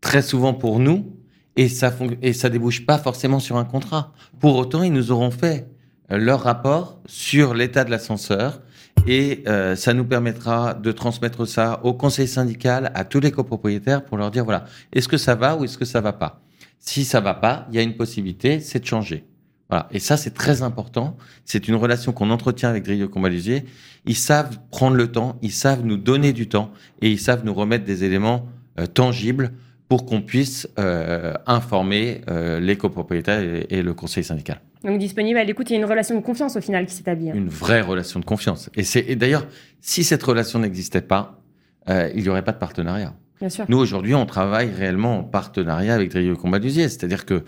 très 0.01 0.21
souvent 0.21 0.53
pour 0.53 0.79
nous, 0.79 1.15
et 1.55 1.69
ça 1.69 1.93
et 2.21 2.33
ça 2.33 2.49
débouche 2.49 2.85
pas 2.85 2.97
forcément 2.97 3.39
sur 3.39 3.57
un 3.57 3.65
contrat. 3.65 4.13
Pour 4.39 4.55
autant, 4.55 4.83
ils 4.83 4.93
nous 4.93 5.11
auront 5.11 5.31
fait 5.31 5.67
euh, 6.11 6.17
leur 6.17 6.41
rapport 6.41 6.99
sur 7.05 7.53
l'état 7.53 7.83
de 7.83 7.91
l'ascenseur 7.91 8.61
et 9.07 9.43
euh, 9.47 9.75
ça 9.75 9.93
nous 9.93 10.05
permettra 10.05 10.73
de 10.73 10.91
transmettre 10.91 11.47
ça 11.47 11.79
au 11.83 11.93
conseil 11.93 12.27
syndical, 12.27 12.91
à 12.93 13.05
tous 13.05 13.19
les 13.19 13.31
copropriétaires 13.31 14.03
pour 14.03 14.17
leur 14.17 14.31
dire 14.31 14.45
voilà, 14.45 14.65
est-ce 14.93 15.07
que 15.07 15.17
ça 15.17 15.35
va 15.35 15.55
ou 15.55 15.65
est-ce 15.65 15.77
que 15.77 15.85
ça 15.85 16.01
va 16.01 16.13
pas? 16.13 16.41
Si 16.79 17.05
ça 17.05 17.19
va 17.19 17.33
pas, 17.33 17.67
il 17.69 17.75
y 17.75 17.79
a 17.79 17.83
une 17.83 17.95
possibilité, 17.95 18.59
c'est 18.59 18.79
de 18.79 18.85
changer. 18.85 19.25
Voilà. 19.69 19.87
Et 19.91 19.99
ça, 19.99 20.17
c'est 20.17 20.33
très 20.33 20.63
important. 20.63 21.15
C'est 21.45 21.69
une 21.69 21.75
relation 21.75 22.11
qu'on 22.11 22.29
entretient 22.29 22.69
avec 22.69 22.83
Drilleux 22.83 23.07
Combalusier. 23.07 23.65
Ils 24.05 24.17
savent 24.17 24.59
prendre 24.69 24.97
le 24.97 25.09
temps, 25.09 25.37
ils 25.41 25.53
savent 25.53 25.85
nous 25.85 25.95
donner 25.95 26.33
du 26.33 26.49
temps 26.49 26.71
et 27.01 27.09
ils 27.09 27.19
savent 27.19 27.45
nous 27.45 27.53
remettre 27.53 27.85
des 27.85 28.03
éléments 28.03 28.47
euh, 28.79 28.85
tangibles 28.85 29.53
pour 29.91 30.05
qu'on 30.05 30.21
puisse 30.21 30.69
euh, 30.79 31.33
informer 31.47 32.21
euh, 32.29 32.61
les 32.61 32.77
copropriétaires 32.77 33.41
et, 33.41 33.65
et 33.69 33.81
le 33.81 33.93
conseil 33.93 34.23
syndical. 34.23 34.61
Donc 34.85 34.99
disponible 34.99 35.37
à 35.37 35.43
l'écoute, 35.43 35.69
il 35.69 35.73
y 35.73 35.75
a 35.75 35.79
une 35.79 35.85
relation 35.85 36.15
de 36.15 36.21
confiance 36.21 36.55
au 36.55 36.61
final 36.61 36.85
qui 36.85 36.93
s'établit. 36.93 37.29
hein. 37.29 37.33
Une 37.35 37.49
vraie 37.49 37.81
relation 37.81 38.17
de 38.21 38.23
confiance. 38.23 38.69
Et, 38.73 38.83
c'est, 38.85 39.03
et 39.09 39.17
d'ailleurs, 39.17 39.45
si 39.81 40.05
cette 40.05 40.23
relation 40.23 40.59
n'existait 40.59 41.01
pas, 41.01 41.41
euh, 41.89 42.09
il 42.15 42.23
n'y 42.23 42.29
aurait 42.29 42.41
pas 42.45 42.53
de 42.53 42.57
partenariat. 42.57 43.13
Bien 43.41 43.49
sûr. 43.49 43.65
Nous, 43.67 43.77
aujourd'hui, 43.77 44.15
on 44.15 44.25
travaille 44.25 44.69
réellement 44.71 45.19
en 45.19 45.23
partenariat 45.25 45.93
avec 45.93 46.09
Drilleux 46.09 46.37
Combalusier. 46.37 46.87
C'est-à-dire 46.87 47.25
que 47.25 47.43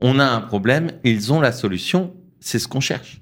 on 0.00 0.18
a 0.18 0.24
un 0.24 0.40
problème, 0.40 0.92
ils 1.04 1.30
ont 1.30 1.42
la 1.42 1.52
solution, 1.52 2.14
c'est 2.40 2.58
ce 2.58 2.68
qu'on 2.68 2.80
cherche. 2.80 3.20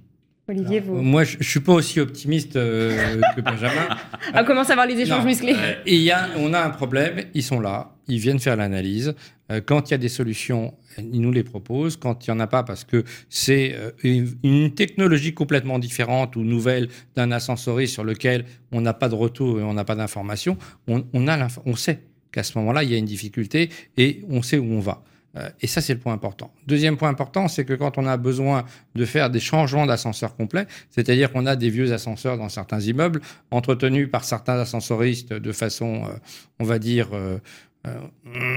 Olivier, 0.49 0.79
vous. 0.81 0.95
Moi, 0.97 1.25
je, 1.25 1.37
je 1.41 1.49
suis 1.49 1.61
pas 1.61 1.73
aussi 1.73 1.99
optimiste 2.01 2.57
euh, 2.57 3.21
que 3.37 3.41
Benjamin. 3.41 3.87
On 4.35 4.45
commence 4.45 4.69
à 4.69 4.73
avoir 4.73 4.87
les 4.89 4.99
échanges 5.01 5.21
Non, 5.21 5.25
musclés. 5.25 5.55
euh, 5.57 5.75
et 5.87 5.95
il 5.95 6.03
y 6.03 6.11
a, 6.11 6.27
on 6.39 6.53
a 6.55 6.61
un 6.61 6.71
problème, 6.71 7.21
ils 7.35 7.43
sont 7.45 7.61
là, 7.61 7.93
ils 8.11 8.19
viennent 8.19 8.39
faire 8.39 8.57
l'analyse. 8.57 9.15
Euh, 9.51 9.61
quand 9.65 9.89
il 9.89 9.93
y 9.93 9.95
a 9.95 9.99
des 9.99 10.09
solutions, 10.09 10.75
ils 10.99 11.21
nous 11.21 11.33
les 11.33 11.43
proposent. 11.43 11.97
Quand 11.97 12.27
il 12.27 12.31
n'y 12.31 12.37
en 12.37 12.41
a 12.41 12.47
pas, 12.47 12.63
parce 12.63 12.85
que 12.85 13.05
c'est 13.29 13.75
euh, 13.75 13.91
une, 14.43 14.75
technologie 14.75 15.35
complètement 15.35 15.79
différente 15.79 16.37
ou 16.37 16.43
nouvelle 16.43 16.89
d'un 17.17 17.33
ascensoriste 17.33 17.95
sur 17.95 18.05
lequel 18.05 18.45
on 18.73 18.81
n'a 18.81 18.95
pas 18.95 19.09
de 19.09 19.15
retour 19.15 19.61
et 19.61 19.63
on 19.63 19.75
n'a 19.75 19.85
pas 19.85 19.97
d'information, 19.97 20.57
on, 20.87 21.05
on, 21.13 21.77
sait 21.77 22.01
qu'à 22.33 22.43
ce 22.43 22.57
moment-là, 22.59 22.85
il 22.85 22.91
y 22.91 22.95
a 22.95 22.99
une 22.99 23.05
difficulté 23.05 23.71
et 23.97 24.23
on 24.29 24.43
sait 24.43 24.59
où 24.59 24.73
on 24.73 24.81
va. 24.81 25.03
Euh, 25.37 25.49
et 25.61 25.69
ça, 25.69 25.81
c'est 25.81 25.95
le 25.95 26.01
point 26.01 26.13
important. 26.13 26.53
Deuxième 26.67 26.97
point 26.97 27.09
important, 27.09 27.47
c'est 27.47 27.65
que 27.65 27.75
quand 27.75 27.99
on 27.99 28.07
a 28.07 28.17
besoin 28.17 28.65
de 28.97 29.05
faire 29.05 29.31
des 29.31 29.39
changements 29.39 29.87
d'ascenseur 29.87 30.35
complets, 30.35 30.67
c'est-à-dire 30.91 31.33
qu'on 31.33 31.47
a 31.47 31.55
des 31.55 31.71
vieux 31.71 31.93
ascenseurs 31.93 32.37
dans 32.37 32.49
certains 32.49 32.81
immeubles, 32.81 33.21
entretenus 33.51 34.11
par 34.11 34.25
certains 34.25 34.59
ascensoristes 34.59 35.33
de 35.33 35.53
façon, 35.53 36.03
on 36.59 36.65
va 36.65 36.81
dire, 36.81 37.11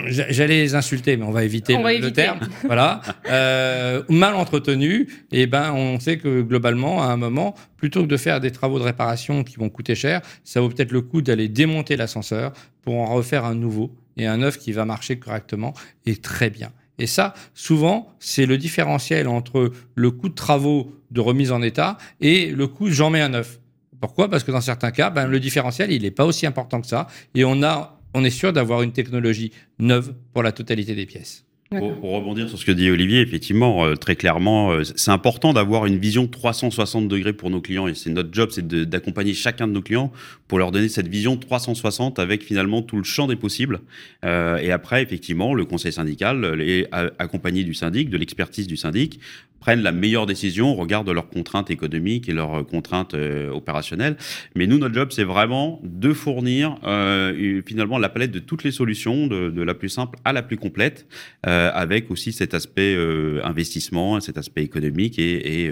j'allais 0.07 0.61
les 0.61 0.75
insulter, 0.75 1.17
mais 1.17 1.25
on 1.25 1.31
va 1.31 1.43
éviter, 1.43 1.77
le, 1.77 2.11
terme. 2.11 2.39
voilà, 2.65 3.01
euh, 3.29 4.03
mal 4.09 4.35
entretenu. 4.35 5.07
Et 5.31 5.47
ben, 5.47 5.71
on 5.73 5.99
sait 5.99 6.17
que 6.17 6.41
globalement, 6.41 7.01
à 7.01 7.07
un 7.07 7.17
moment, 7.17 7.55
plutôt 7.77 8.01
que 8.01 8.07
de 8.07 8.17
faire 8.17 8.39
des 8.39 8.51
travaux 8.51 8.79
de 8.79 8.83
réparation 8.83 9.43
qui 9.43 9.55
vont 9.55 9.69
coûter 9.69 9.95
cher, 9.95 10.21
ça 10.43 10.61
vaut 10.61 10.69
peut-être 10.69 10.91
le 10.91 11.01
coup 11.01 11.21
d'aller 11.21 11.47
démonter 11.47 11.95
l'ascenseur 11.95 12.53
pour 12.81 12.95
en 12.95 13.13
refaire 13.13 13.45
un 13.45 13.55
nouveau 13.55 13.95
et 14.17 14.27
un 14.27 14.37
neuf 14.37 14.57
qui 14.57 14.71
va 14.71 14.85
marcher 14.85 15.17
correctement 15.17 15.73
et 16.05 16.17
très 16.17 16.49
bien. 16.49 16.71
Et 16.99 17.07
ça, 17.07 17.33
souvent, 17.53 18.13
c'est 18.19 18.45
le 18.45 18.57
différentiel 18.57 19.27
entre 19.27 19.71
le 19.95 20.11
coût 20.11 20.29
de 20.29 20.35
travaux 20.35 20.93
de 21.11 21.21
remise 21.21 21.51
en 21.51 21.61
état 21.61 21.97
et 22.21 22.51
le 22.51 22.67
coût 22.67 22.89
j'en 22.89 23.09
mets 23.09 23.21
un 23.21 23.29
neuf. 23.29 23.59
Pourquoi? 23.99 24.29
Parce 24.29 24.43
que 24.43 24.51
dans 24.51 24.61
certains 24.61 24.91
cas, 24.91 25.09
ben, 25.09 25.27
le 25.27 25.39
différentiel, 25.39 25.91
il 25.91 26.01
n'est 26.01 26.11
pas 26.11 26.25
aussi 26.25 26.45
important 26.45 26.81
que 26.81 26.87
ça. 26.87 27.07
Et 27.35 27.45
on 27.45 27.63
a 27.63 27.92
on 28.13 28.23
est 28.23 28.29
sûr 28.29 28.53
d'avoir 28.53 28.81
une 28.81 28.93
technologie 28.93 29.51
neuve 29.79 30.15
pour 30.33 30.43
la 30.43 30.51
totalité 30.51 30.95
des 30.95 31.05
pièces. 31.05 31.45
Pour, 31.79 32.11
rebondir 32.11 32.49
sur 32.49 32.57
ce 32.57 32.65
que 32.65 32.71
dit 32.71 32.89
Olivier, 32.89 33.21
effectivement, 33.21 33.85
euh, 33.85 33.95
très 33.95 34.15
clairement, 34.15 34.71
euh, 34.71 34.83
c'est 34.83 35.11
important 35.11 35.53
d'avoir 35.53 35.85
une 35.85 35.97
vision 35.97 36.27
360 36.27 37.07
degrés 37.07 37.33
pour 37.33 37.49
nos 37.49 37.61
clients. 37.61 37.87
Et 37.87 37.95
c'est 37.95 38.09
notre 38.09 38.33
job, 38.33 38.49
c'est 38.51 38.67
d'accompagner 38.67 39.33
chacun 39.33 39.67
de 39.67 39.73
nos 39.73 39.81
clients 39.81 40.11
pour 40.47 40.59
leur 40.59 40.71
donner 40.71 40.89
cette 40.89 41.07
vision 41.07 41.37
360 41.37 42.19
avec 42.19 42.43
finalement 42.43 42.81
tout 42.81 42.97
le 42.97 43.03
champ 43.03 43.27
des 43.27 43.35
possibles. 43.35 43.81
Euh, 44.23 44.57
et 44.57 44.71
après, 44.71 45.01
effectivement, 45.03 45.53
le 45.53 45.65
conseil 45.65 45.93
syndical 45.93 46.61
est 46.61 46.87
accompagné 47.19 47.63
du 47.63 47.73
syndic, 47.73 48.09
de 48.09 48.17
l'expertise 48.17 48.67
du 48.67 48.77
syndic, 48.77 49.19
prennent 49.63 49.81
la 49.81 49.93
meilleure 49.93 50.25
décision 50.25 50.71
au 50.71 50.75
regard 50.75 51.05
de 51.05 51.13
leurs 51.13 51.29
contraintes 51.29 51.71
économiques 51.71 52.27
et 52.27 52.33
leurs 52.33 52.67
contraintes 52.67 53.13
euh, 53.13 53.49
opérationnelles. 53.49 54.17
Mais 54.55 54.67
nous, 54.67 54.77
notre 54.77 54.93
job, 54.93 55.13
c'est 55.13 55.23
vraiment 55.23 55.79
de 55.83 56.11
fournir 56.11 56.75
euh, 56.83 57.61
finalement 57.65 57.97
la 57.97 58.09
palette 58.09 58.31
de 58.31 58.39
toutes 58.39 58.65
les 58.65 58.71
solutions, 58.71 59.27
de, 59.27 59.61
la 59.63 59.73
plus 59.73 59.87
simple 59.87 60.19
à 60.25 60.33
la 60.33 60.41
plus 60.41 60.57
complète, 60.57 61.07
euh, 61.47 61.62
avec 61.69 62.11
aussi 62.11 62.31
cet 62.31 62.53
aspect 62.53 62.97
investissement, 63.43 64.19
cet 64.19 64.37
aspect 64.37 64.63
économique 64.63 65.19
et, 65.19 65.71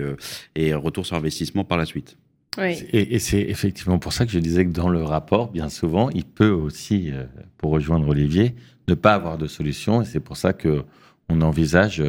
et, 0.55 0.73
retour 0.73 1.05
sur 1.05 1.15
investissement 1.15 1.63
par 1.63 1.77
la 1.77 1.85
suite. 1.85 2.17
Oui. 2.57 2.83
Et, 2.91 3.19
c'est 3.19 3.41
effectivement 3.41 3.99
pour 3.99 4.13
ça 4.13 4.25
que 4.25 4.31
je 4.31 4.39
disais 4.39 4.65
que 4.65 4.71
dans 4.71 4.89
le 4.89 5.03
rapport, 5.03 5.51
bien 5.51 5.69
souvent, 5.69 6.09
il 6.09 6.25
peut 6.25 6.49
aussi, 6.49 7.11
pour 7.57 7.71
rejoindre 7.71 8.07
Olivier, 8.07 8.55
ne 8.87 8.93
pas 8.93 9.13
avoir 9.13 9.37
de 9.37 9.47
solution. 9.47 10.01
Et 10.01 10.05
c'est 10.05 10.19
pour 10.19 10.37
ça 10.37 10.53
que 10.53 10.83
on 11.29 11.41
envisage 11.41 12.03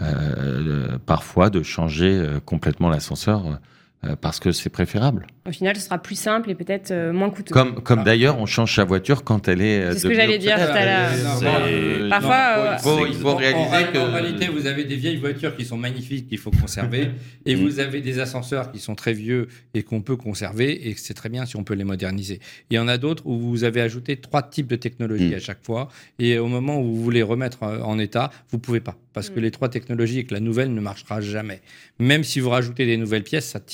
euh, 0.00 0.96
parfois 1.06 1.50
de 1.50 1.62
changer 1.62 2.12
euh, 2.12 2.38
complètement 2.38 2.88
l'ascenseur 2.88 3.58
euh, 4.04 4.16
parce 4.16 4.38
que 4.40 4.52
c'est 4.52 4.70
préférable. 4.70 5.26
Au 5.46 5.50
final, 5.50 5.76
ce 5.76 5.82
sera 5.82 5.98
plus 5.98 6.14
simple 6.14 6.50
et 6.50 6.54
peut-être 6.54 6.92
moins 7.10 7.30
coûteux. 7.30 7.52
Comme, 7.52 7.82
comme 7.82 8.04
d'ailleurs, 8.04 8.38
on 8.38 8.46
change 8.46 8.74
sa 8.76 8.84
voiture 8.84 9.24
quand 9.24 9.48
elle 9.48 9.62
est. 9.62 9.92
C'est 9.92 10.00
ce 10.00 10.08
que 10.08 10.14
j'allais 10.14 10.38
dire 10.38 10.56
tout 10.56 10.62
à 10.62 10.84
l'heure. 10.84 12.08
Parfois, 12.08 13.06
il 13.08 13.14
faut, 13.14 13.34
réaliser 13.34 13.92
que. 13.92 13.98
En 13.98 14.12
réalité, 14.12 14.48
vous 14.48 14.66
avez 14.66 14.84
des 14.84 14.96
vieilles 14.96 15.16
voitures 15.16 15.56
qui 15.56 15.64
sont 15.64 15.76
magnifiques 15.76 16.28
qu'il 16.28 16.38
faut 16.38 16.50
conserver, 16.50 17.10
et 17.46 17.56
mm. 17.56 17.60
vous 17.60 17.80
avez 17.80 18.00
des 18.00 18.18
ascenseurs 18.18 18.70
qui 18.72 18.78
sont 18.78 18.94
très 18.94 19.12
vieux 19.12 19.48
et 19.74 19.82
qu'on 19.82 20.00
peut 20.00 20.16
conserver, 20.16 20.88
et 20.88 20.94
c'est 20.96 21.14
très 21.14 21.28
bien 21.28 21.46
si 21.46 21.56
on 21.56 21.64
peut 21.64 21.74
les 21.74 21.84
moderniser. 21.84 22.40
Il 22.70 22.76
y 22.76 22.78
en 22.78 22.88
a 22.88 22.98
d'autres 22.98 23.26
où 23.26 23.38
vous 23.38 23.64
avez 23.64 23.80
ajouté 23.80 24.16
trois 24.16 24.42
types 24.42 24.66
de 24.66 24.76
technologies 24.76 25.30
mm. 25.30 25.34
à 25.34 25.40
chaque 25.40 25.64
fois, 25.64 25.88
et 26.18 26.38
au 26.38 26.46
moment 26.46 26.80
où 26.80 26.84
vous 26.84 27.02
voulez 27.02 27.22
remettre 27.22 27.62
en 27.62 27.98
état, 27.98 28.30
vous 28.50 28.58
pouvez 28.58 28.80
pas 28.80 28.96
parce 29.18 29.30
que 29.30 29.40
mm. 29.40 29.42
les 29.42 29.50
trois 29.50 29.68
technologies 29.68 30.20
et 30.20 30.24
que 30.24 30.34
la 30.34 30.38
nouvelle 30.38 30.72
ne 30.72 30.80
marchera 30.80 31.20
jamais. 31.20 31.60
Même 31.98 32.22
si 32.22 32.38
vous 32.38 32.50
rajoutez 32.50 32.86
des 32.86 32.96
nouvelles 32.96 33.24
pièces, 33.24 33.46
ça 33.48 33.58
ne 33.58 33.64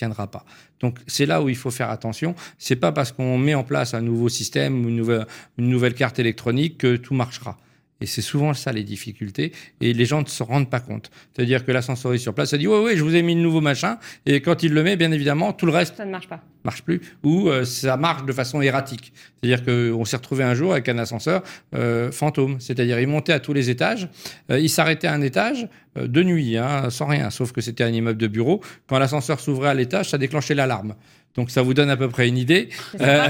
Donc 0.80 0.98
c'est 1.06 1.26
là 1.26 1.42
où 1.42 1.48
il 1.48 1.56
faut 1.56 1.70
faire 1.70 1.90
attention. 1.90 2.34
C'est 2.58 2.76
pas 2.76 2.92
parce 2.92 3.12
qu'on 3.12 3.38
met 3.38 3.54
en 3.54 3.64
place 3.64 3.94
un 3.94 4.00
nouveau 4.00 4.28
système 4.28 4.84
ou 4.84 4.88
une 4.88 5.26
nouvelle 5.58 5.94
carte 5.94 6.18
électronique 6.18 6.78
que 6.78 6.96
tout 6.96 7.14
marchera. 7.14 7.56
Et 8.00 8.06
c'est 8.06 8.22
souvent 8.22 8.52
ça 8.54 8.72
les 8.72 8.82
difficultés. 8.82 9.52
Et 9.80 9.92
les 9.92 10.04
gens 10.04 10.20
ne 10.20 10.26
se 10.26 10.42
rendent 10.42 10.68
pas 10.68 10.80
compte. 10.80 11.10
C'est-à-dire 11.32 11.64
que 11.64 11.72
l'ascensoriste 11.72 12.22
sur 12.22 12.34
place, 12.34 12.50
ça 12.50 12.58
dit, 12.58 12.66
oui, 12.66 12.78
oui, 12.84 12.92
je 12.96 13.02
vous 13.02 13.14
ai 13.14 13.22
mis 13.22 13.34
le 13.34 13.40
nouveau 13.40 13.60
machin. 13.60 13.98
Et 14.26 14.40
quand 14.40 14.62
il 14.62 14.72
le 14.72 14.82
met, 14.82 14.96
bien 14.96 15.12
évidemment, 15.12 15.52
tout 15.52 15.66
le 15.66 15.72
reste. 15.72 15.96
Ça 15.96 16.04
ne 16.04 16.10
marche 16.10 16.28
pas. 16.28 16.42
Marche 16.64 16.82
plus. 16.82 17.00
Ou 17.22 17.48
euh, 17.48 17.64
ça 17.64 17.96
marche 17.96 18.24
de 18.24 18.32
façon 18.32 18.60
erratique. 18.60 19.12
C'est-à-dire 19.40 19.64
qu'on 19.64 20.04
s'est 20.04 20.16
retrouvé 20.16 20.44
un 20.44 20.54
jour 20.54 20.72
avec 20.72 20.88
un 20.88 20.98
ascenseur 20.98 21.42
euh, 21.74 22.10
fantôme. 22.10 22.56
C'est-à-dire, 22.58 22.98
il 22.98 23.06
montait 23.06 23.32
à 23.32 23.40
tous 23.40 23.52
les 23.52 23.70
étages. 23.70 24.08
Euh, 24.50 24.58
il 24.58 24.68
s'arrêtait 24.68 25.06
à 25.06 25.12
un 25.12 25.22
étage 25.22 25.68
de 25.96 26.22
nuit, 26.24 26.56
hein, 26.56 26.90
sans 26.90 27.06
rien, 27.06 27.30
sauf 27.30 27.52
que 27.52 27.60
c'était 27.60 27.84
un 27.84 27.92
immeuble 27.92 28.18
de 28.18 28.26
bureau. 28.26 28.60
Quand 28.88 28.98
l'ascenseur 28.98 29.38
s'ouvrait 29.38 29.68
à 29.68 29.74
l'étage, 29.74 30.10
ça 30.10 30.18
déclenchait 30.18 30.56
l'alarme. 30.56 30.96
Donc 31.36 31.50
ça 31.50 31.62
vous 31.62 31.74
donne 31.74 31.90
à 31.90 31.96
peu 31.96 32.08
près 32.08 32.28
une 32.28 32.38
idée. 32.38 32.68
Euh, 33.00 33.28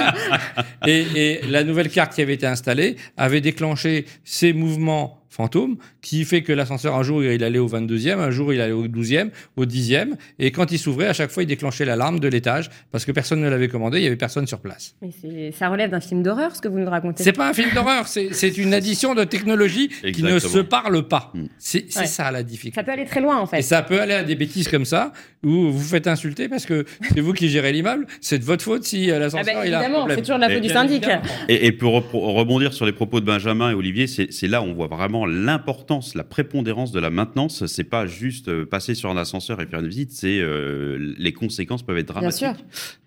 et, 0.86 1.06
et, 1.14 1.40
la 1.48 1.62
nouvelle 1.62 1.88
carte 1.88 2.14
qui 2.14 2.22
avait 2.22 2.34
été 2.34 2.46
installée 2.46 2.96
avait 3.16 3.40
déclenché 3.40 4.06
ces 4.24 4.52
mouvements 4.52 5.20
fantôme, 5.36 5.76
qui 6.00 6.24
fait 6.24 6.42
que 6.42 6.52
l'ascenseur, 6.52 6.94
un 6.94 7.02
jour, 7.02 7.22
il 7.22 7.44
allait 7.44 7.58
au 7.58 7.68
22e, 7.68 8.18
un 8.18 8.30
jour, 8.30 8.54
il 8.54 8.60
allait 8.60 8.72
au 8.72 8.88
12e, 8.88 9.30
au 9.56 9.66
10e, 9.66 10.14
et 10.38 10.50
quand 10.50 10.72
il 10.72 10.78
s'ouvrait, 10.78 11.08
à 11.08 11.12
chaque 11.12 11.30
fois, 11.30 11.42
il 11.42 11.46
déclenchait 11.46 11.84
l'alarme 11.84 12.20
de 12.20 12.28
l'étage, 12.28 12.70
parce 12.90 13.04
que 13.04 13.12
personne 13.12 13.40
ne 13.40 13.48
l'avait 13.48 13.68
commandé, 13.68 13.98
il 13.98 14.02
n'y 14.02 14.06
avait 14.06 14.16
personne 14.16 14.46
sur 14.46 14.60
place. 14.60 14.94
Mais 15.02 15.52
ça 15.52 15.68
relève 15.68 15.90
d'un 15.90 16.00
film 16.00 16.22
d'horreur, 16.22 16.56
ce 16.56 16.62
que 16.62 16.68
vous 16.68 16.78
nous 16.78 16.88
racontez. 16.88 17.22
C'est 17.22 17.32
pas 17.32 17.50
un 17.50 17.52
film 17.52 17.70
d'horreur, 17.74 18.08
c'est 18.08 18.56
une 18.56 18.72
addition 18.72 19.14
de 19.14 19.24
technologies 19.24 19.88
qui 19.88 20.22
ne 20.22 20.38
se 20.38 20.58
parlent 20.58 21.06
pas. 21.06 21.32
Mm. 21.34 21.44
C'est 21.58 21.90
ça 21.90 22.30
la 22.30 22.42
difficulté. 22.42 22.74
Ça 22.74 22.84
peut 22.84 22.92
aller 22.92 23.04
très 23.04 23.20
loin, 23.20 23.38
en 23.38 23.46
fait. 23.46 23.58
Et 23.58 23.62
ça 23.62 23.82
peut 23.82 24.00
aller 24.00 24.14
à 24.14 24.24
des 24.24 24.36
bêtises 24.36 24.68
comme 24.68 24.86
ça, 24.86 25.12
où 25.42 25.70
vous 25.70 25.84
faites 25.84 26.06
insulter 26.06 26.48
parce 26.48 26.64
que 26.64 26.86
c'est 27.12 27.20
vous 27.20 27.32
qui 27.32 27.48
gérez 27.48 27.72
l'immeuble, 27.72 28.06
c'est 28.20 28.38
de 28.38 28.44
votre 28.44 28.64
faute 28.64 28.84
si 28.84 29.10
euh, 29.10 29.18
l'ascenseur 29.18 29.54
ah 29.58 29.60
ben, 29.60 29.68
il 29.68 29.74
a 29.74 29.82
Évidemment, 29.82 30.06
c'est 30.08 30.22
toujours 30.22 30.38
la 30.38 30.48
faute 30.48 30.62
du 30.62 30.68
syndic. 30.70 31.06
Et, 31.48 31.66
et 31.66 31.72
pour 31.72 31.92
rebondir 32.12 32.72
sur 32.72 32.86
les 32.86 32.92
propos 32.92 33.20
de 33.20 33.26
Benjamin 33.26 33.70
et 33.70 33.74
Olivier, 33.74 34.06
c'est 34.06 34.48
là 34.48 34.62
où 34.62 34.64
on 34.64 34.74
voit 34.74 34.86
vraiment 34.86 35.25
l'importance 35.26 36.14
la 36.14 36.24
prépondérance 36.24 36.92
de 36.92 37.00
la 37.00 37.10
maintenance, 37.10 37.66
c'est 37.66 37.84
pas 37.84 38.06
juste 38.06 38.48
euh, 38.48 38.66
passer 38.66 38.94
sur 38.94 39.10
un 39.10 39.16
ascenseur 39.16 39.60
et 39.60 39.66
faire 39.66 39.80
une 39.80 39.88
visite, 39.88 40.12
c'est 40.12 40.38
euh, 40.40 41.14
les 41.18 41.32
conséquences 41.32 41.82
peuvent 41.82 41.98
être 41.98 42.08
dramatiques. 42.08 42.48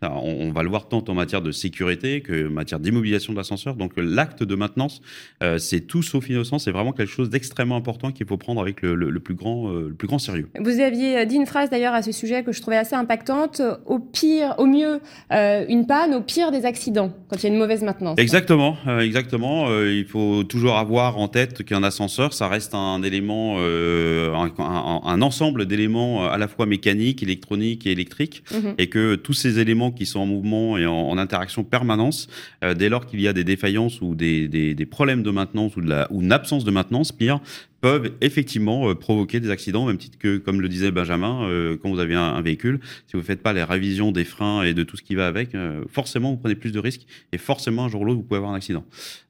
on, 0.01 0.51
va 0.51 0.63
le 0.63 0.69
voir 0.69 0.88
tant 0.88 1.03
en 1.07 1.13
matière 1.13 1.41
de 1.41 1.51
sécurité 1.51 2.21
que 2.21 2.47
en 2.47 2.51
matière 2.51 2.79
d'immobilisation 2.79 3.33
de 3.33 3.38
l'ascenseur. 3.38 3.75
Donc 3.75 3.93
l'acte 3.97 4.43
de 4.43 4.55
maintenance, 4.55 5.01
euh, 5.43 5.57
c'est 5.57 5.81
tout 5.81 6.01
sauf 6.01 6.29
innocent, 6.29 6.59
c'est 6.59 6.71
vraiment 6.71 6.91
quelque 6.91 7.11
chose 7.11 7.29
d'extrêmement 7.29 7.75
important 7.75 8.11
qu'il 8.11 8.27
faut 8.27 8.38
prendre 8.38 8.61
avec 8.61 8.81
le, 8.81 9.19
plus 9.19 9.35
grand, 9.35 9.69
le 9.71 9.93
plus 9.93 10.07
grand 10.07 10.19
sérieux. 10.19 10.49
Vous 10.59 10.79
aviez 10.79 11.25
dit 11.25 11.35
une 11.35 11.45
phrase 11.45 11.69
d'ailleurs 11.69 11.93
à 11.93 12.01
ce 12.01 12.11
sujet 12.11 12.43
que 12.43 12.51
je 12.51 12.61
trouvais 12.61 12.77
assez 12.77 12.95
impactante. 12.95 13.61
Au 13.85 13.99
pire, 13.99 14.55
au 14.57 14.65
mieux, 14.65 14.99
une 15.31 15.85
panne, 15.88 16.13
au 16.13 16.21
pire 16.21 16.51
des 16.51 16.65
accidents 16.65 17.13
quand 17.27 17.38
il 17.38 17.43
y 17.43 17.45
a 17.47 17.49
une 17.49 17.59
mauvaise 17.59 17.83
maintenance. 17.83 18.17
Exactement, 18.17 18.77
exactement. 18.99 19.67
il 19.83 20.05
faut 20.05 20.43
toujours 20.43 20.77
avoir 20.77 21.17
en 21.17 21.27
tête 21.27 21.63
qu'un 21.63 21.83
ascenseur, 21.83 22.08
ça 22.09 22.47
reste 22.47 22.73
un 22.73 23.01
élément, 23.03 23.55
euh, 23.59 24.33
un, 24.33 25.21
ensemble 25.21 25.65
d'éléments 25.65 26.25
euh, 26.25 26.29
à 26.29 26.37
la 26.37 26.47
fois 26.47 26.65
mécaniques, 26.65 27.23
électroniques 27.23 27.85
et 27.87 27.91
électriques, 27.91 28.43
mhm. 28.51 28.75
et 28.77 28.87
que 28.87 29.15
tous 29.15 29.33
ces 29.33 29.59
éléments 29.59 29.91
qui 29.91 30.05
sont 30.05 30.19
en 30.19 30.25
mouvement 30.25 30.77
et 30.77 30.85
en, 30.85 31.17
interaction 31.17 31.63
permanence, 31.63 32.27
euh, 32.63 32.73
dès 32.73 32.89
lors 32.89 33.05
qu'il 33.05 33.21
y 33.21 33.27
a 33.27 33.33
des 33.33 33.43
défaillances 33.43 34.01
ou 34.01 34.15
des, 34.15 34.47
des, 34.47 34.85
problèmes 34.85 35.23
de 35.23 35.31
maintenance 35.31 35.75
ou, 35.75 35.81
de 35.81 35.89
la, 35.89 36.07
ou 36.11 36.21
une 36.21 36.31
absence 36.31 36.63
de 36.63 36.71
maintenance, 36.71 37.11
pire, 37.11 37.39
peuvent 37.81 38.12
effectivement 38.21 38.93
provoquer 38.95 39.39
des 39.39 39.50
accidents, 39.50 39.86
même 39.86 39.98
titre 39.98 40.17
que, 40.17 40.38
comme 40.38 40.62
le 40.62 40.69
disait 40.69 40.91
Benjamin, 40.91 41.77
quand 41.81 41.89
vous 41.89 42.00
avez 42.00 42.15
un, 42.15 42.41
véhicule, 42.41 42.79
si 43.07 43.13
vous 43.13 43.19
ne 43.19 43.24
faites 43.24 43.41
pas 43.41 43.53
les 43.53 43.63
révisions 43.63 44.12
des 44.12 44.25
freins 44.25 44.63
et 44.63 44.74
de 44.74 44.83
tout 44.83 44.98
ce 44.98 45.01
qui 45.01 45.15
va 45.15 45.27
avec, 45.27 45.51
forcément 45.89 46.31
vous 46.31 46.38
prenez 46.38 46.55
plus 46.55 46.71
de 46.71 46.79
risques 46.79 47.05
et 47.31 47.38
forcément 47.38 47.86
un 47.86 47.89
jour 47.89 48.01
ou 48.01 48.05
l'autre 48.05 48.17
vous 48.17 48.24
pouvez 48.24 48.38
avoir 48.38 48.51
un 48.51 48.57
accident. 48.57 48.86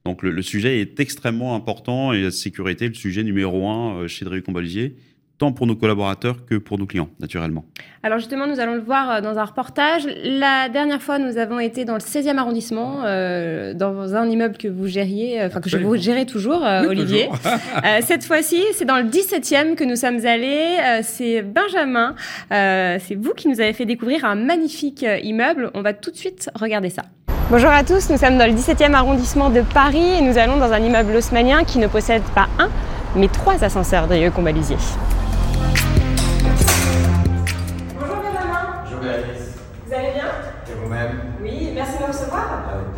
Donc 0.06 0.24
le, 0.24 0.42
sujet 0.42 0.80
est 0.80 1.00
extrêmement 1.00 1.56
important 1.56 2.14
et 2.14 2.22
la 2.24 2.32
sécurité, 2.32 2.88
le 2.88 2.94
sujet 2.94 3.24
numéro 3.24 3.68
un 3.68 3.96
euh, 3.96 4.08
chez 4.08 4.26
Drieu 4.26 4.42
Combalusier, 4.42 4.96
tant 5.40 5.54
pour 5.54 5.66
nos 5.66 5.76
collaborateurs 5.76 6.46
que 6.46 6.56
pour 6.56 6.78
nos 6.78 6.86
clients, 6.86 7.10
naturellement. 7.20 7.66
Alors 8.04 8.20
justement, 8.20 8.46
nous 8.46 8.60
allons 8.60 8.76
le 8.76 8.82
voir 8.82 9.10
euh, 9.10 9.22
dans 9.22 9.40
un 9.40 9.46
reportage. 9.46 10.08
La 10.24 10.70
dernière 10.70 11.02
fois, 11.02 11.18
nous 11.18 11.38
avons 11.38 11.60
été 11.60 11.86
dans 11.86 11.96
le 11.96 12.00
16e 12.00 12.38
arrondissement, 12.38 13.04
euh, 13.06 13.74
dans 13.74 14.16
un 14.16 14.30
immeuble 14.30 14.58
que 14.58 14.68
vous 14.68 14.88
gériez, 14.88 15.42
enfin 15.44 15.62
que 15.62 15.70
je 15.70 15.78
vous 15.78 15.96
gérez 15.96 16.26
toujours, 16.26 16.62
Olivier. 16.88 17.30
cette 18.02 18.26
fois-ci, 18.26 18.62
c'est 18.74 18.86
dans 18.86 18.98
le 18.98 19.06
17e 19.06 19.76
que 19.76 19.84
nous 19.84 19.96
sommes 19.96 20.26
allés. 20.26 20.78
c'est 21.04 21.42
Benjamin, 21.42 22.16
c'est 22.50 23.16
vous 23.16 23.34
qui 23.34 23.48
nous 23.48 23.62
avez 23.62 23.74
fait 23.74 23.86
découvrir 23.86 24.26
un 24.26 24.36
magnifique 24.36 25.06
immeuble. 25.24 25.72
On 25.74 25.82
va 25.82 25.94
tout 25.94 26.12
de 26.12 26.18
suite 26.18 26.50
regarder 26.56 26.90
ça. 26.90 27.04
Bonjour 27.50 27.70
à 27.70 27.84
tous, 27.84 28.10
nous 28.10 28.18
sommes 28.18 28.38
dans 28.38 28.46
le 28.46 28.54
17e 28.54 28.94
arrondissement 28.94 29.50
de 29.50 29.62
Paris 29.62 30.18
et 30.20 30.22
nous 30.22 30.38
allons 30.38 30.58
dans 30.58 30.72
un 30.72 30.80
immeuble 30.80 31.16
haussmannien 31.16 31.64
qui 31.64 31.80
ne 31.80 31.88
possède 31.88 32.22
pas 32.36 32.48
un, 32.60 32.70
mais 33.16 33.28
trois 33.28 33.64
ascenseurs 33.64 34.08
Drieux 34.08 34.30
Combalusier. 34.30 34.78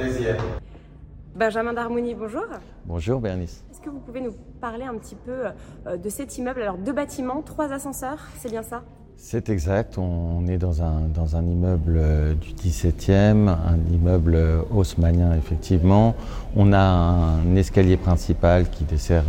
Plaisir. 0.01 0.35
Benjamin 1.35 1.73
d'Harmonie, 1.73 2.15
bonjour. 2.15 2.45
Bonjour 2.85 3.21
Bérénice. 3.21 3.63
Est-ce 3.71 3.81
que 3.81 3.89
vous 3.89 3.99
pouvez 3.99 4.21
nous 4.21 4.33
parler 4.59 4.83
un 4.83 4.95
petit 4.95 5.15
peu 5.15 5.45
euh, 5.87 5.97
de 5.97 6.09
cet 6.09 6.37
immeuble? 6.37 6.61
Alors 6.61 6.77
deux 6.77 6.91
bâtiments, 6.91 7.41
trois 7.41 7.71
ascenseurs, 7.71 8.19
c'est 8.37 8.49
bien 8.49 8.63
ça? 8.63 8.83
C'est 9.17 9.49
exact, 9.49 9.97
on 9.99 10.47
est 10.47 10.57
dans 10.57 10.81
un, 10.81 11.01
dans 11.13 11.35
un 11.35 11.45
immeuble 11.45 11.95
euh, 11.97 12.33
du 12.33 12.53
17e, 12.53 13.47
un 13.47 13.77
immeuble 13.93 14.35
euh, 14.35 14.61
haussmannien 14.71 15.33
effectivement. 15.37 16.15
On 16.55 16.73
a 16.73 16.79
un 16.79 17.55
escalier 17.55 17.97
principal 17.97 18.69
qui 18.69 18.83
dessert 18.83 19.25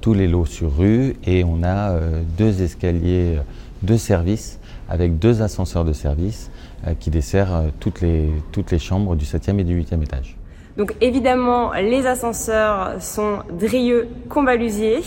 tous 0.00 0.14
les 0.14 0.26
lots 0.26 0.46
sur 0.46 0.76
rue 0.76 1.16
et 1.24 1.44
on 1.44 1.62
a 1.62 1.98
deux 2.38 2.62
escaliers 2.62 3.38
de 3.82 3.96
service 3.96 4.58
avec 4.88 5.18
deux 5.18 5.42
ascenseurs 5.42 5.84
de 5.84 5.92
service 5.92 6.50
qui 6.98 7.10
desserrent 7.10 7.54
euh, 7.54 7.68
toutes 7.80 8.00
les, 8.00 8.30
toutes 8.52 8.70
les 8.70 8.78
chambres 8.78 9.16
du 9.16 9.24
7e 9.24 9.58
et 9.58 9.64
du 9.64 9.80
8e 9.80 10.02
étage. 10.02 10.36
Donc 10.76 10.94
évidemment, 11.00 11.72
les 11.72 12.06
ascenseurs 12.06 13.00
sont 13.00 13.38
Drieux 13.58 14.08
Combalusier. 14.28 15.00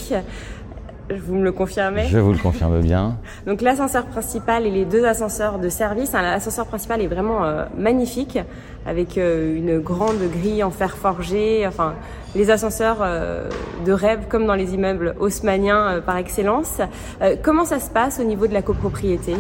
Vous 1.25 1.35
me 1.35 1.43
le 1.43 1.51
confirmez 1.51 2.05
Je 2.07 2.19
vous 2.19 2.31
le 2.31 2.37
confirme 2.37 2.81
bien. 2.81 3.17
Donc 3.47 3.61
l'ascenseur 3.61 4.05
principal 4.05 4.65
et 4.65 4.71
les 4.71 4.85
deux 4.85 5.05
ascenseurs 5.05 5.59
de 5.59 5.69
service. 5.69 6.13
Hein, 6.13 6.21
L'ascenseur 6.21 6.67
principal 6.67 7.01
est 7.01 7.07
vraiment 7.07 7.43
euh, 7.43 7.65
magnifique 7.77 8.37
avec 8.85 9.17
euh, 9.17 9.55
une 9.55 9.79
grande 9.79 10.21
grille 10.31 10.63
en 10.63 10.71
fer 10.71 10.97
forgé. 10.97 11.65
Enfin, 11.67 11.95
les 12.35 12.51
ascenseurs 12.51 12.97
euh, 13.01 13.49
de 13.85 13.91
rêve 13.91 14.27
comme 14.29 14.45
dans 14.45 14.55
les 14.55 14.73
immeubles 14.73 15.15
haussmanniens 15.19 15.95
euh, 15.95 16.01
par 16.01 16.17
excellence. 16.17 16.79
Euh, 17.21 17.35
comment 17.41 17.65
ça 17.65 17.79
se 17.79 17.89
passe 17.89 18.19
au 18.19 18.23
niveau 18.23 18.47
de 18.47 18.53
la 18.53 18.61
copropriété? 18.61 19.33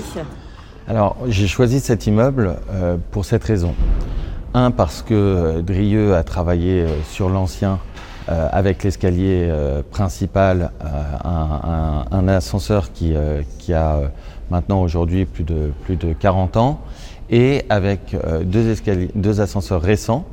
Alors, 0.89 1.17
j'ai 1.27 1.45
choisi 1.45 1.79
cet 1.79 2.07
immeuble 2.07 2.55
euh, 2.71 2.97
pour 3.11 3.23
cette 3.23 3.43
raison. 3.43 3.75
Un, 4.55 4.71
parce 4.71 5.03
que 5.03 5.13
euh, 5.13 5.61
Drieux 5.61 6.15
a 6.15 6.23
travaillé 6.23 6.81
euh, 6.81 6.87
sur 7.03 7.29
l'ancien 7.29 7.79
avec 8.51 8.83
l'escalier 8.83 9.51
principal, 9.89 10.69
un, 11.23 12.27
ascenseur 12.27 12.91
qui, 12.93 13.15
a 13.15 14.01
maintenant 14.51 14.83
aujourd'hui 14.83 15.25
plus 15.25 15.43
de, 15.43 15.71
plus 15.83 15.95
de 15.95 16.13
40 16.13 16.55
ans, 16.57 16.79
et 17.31 17.65
avec 17.69 18.15
deux, 18.43 19.41
ascenseurs 19.41 19.81
récents 19.81 20.25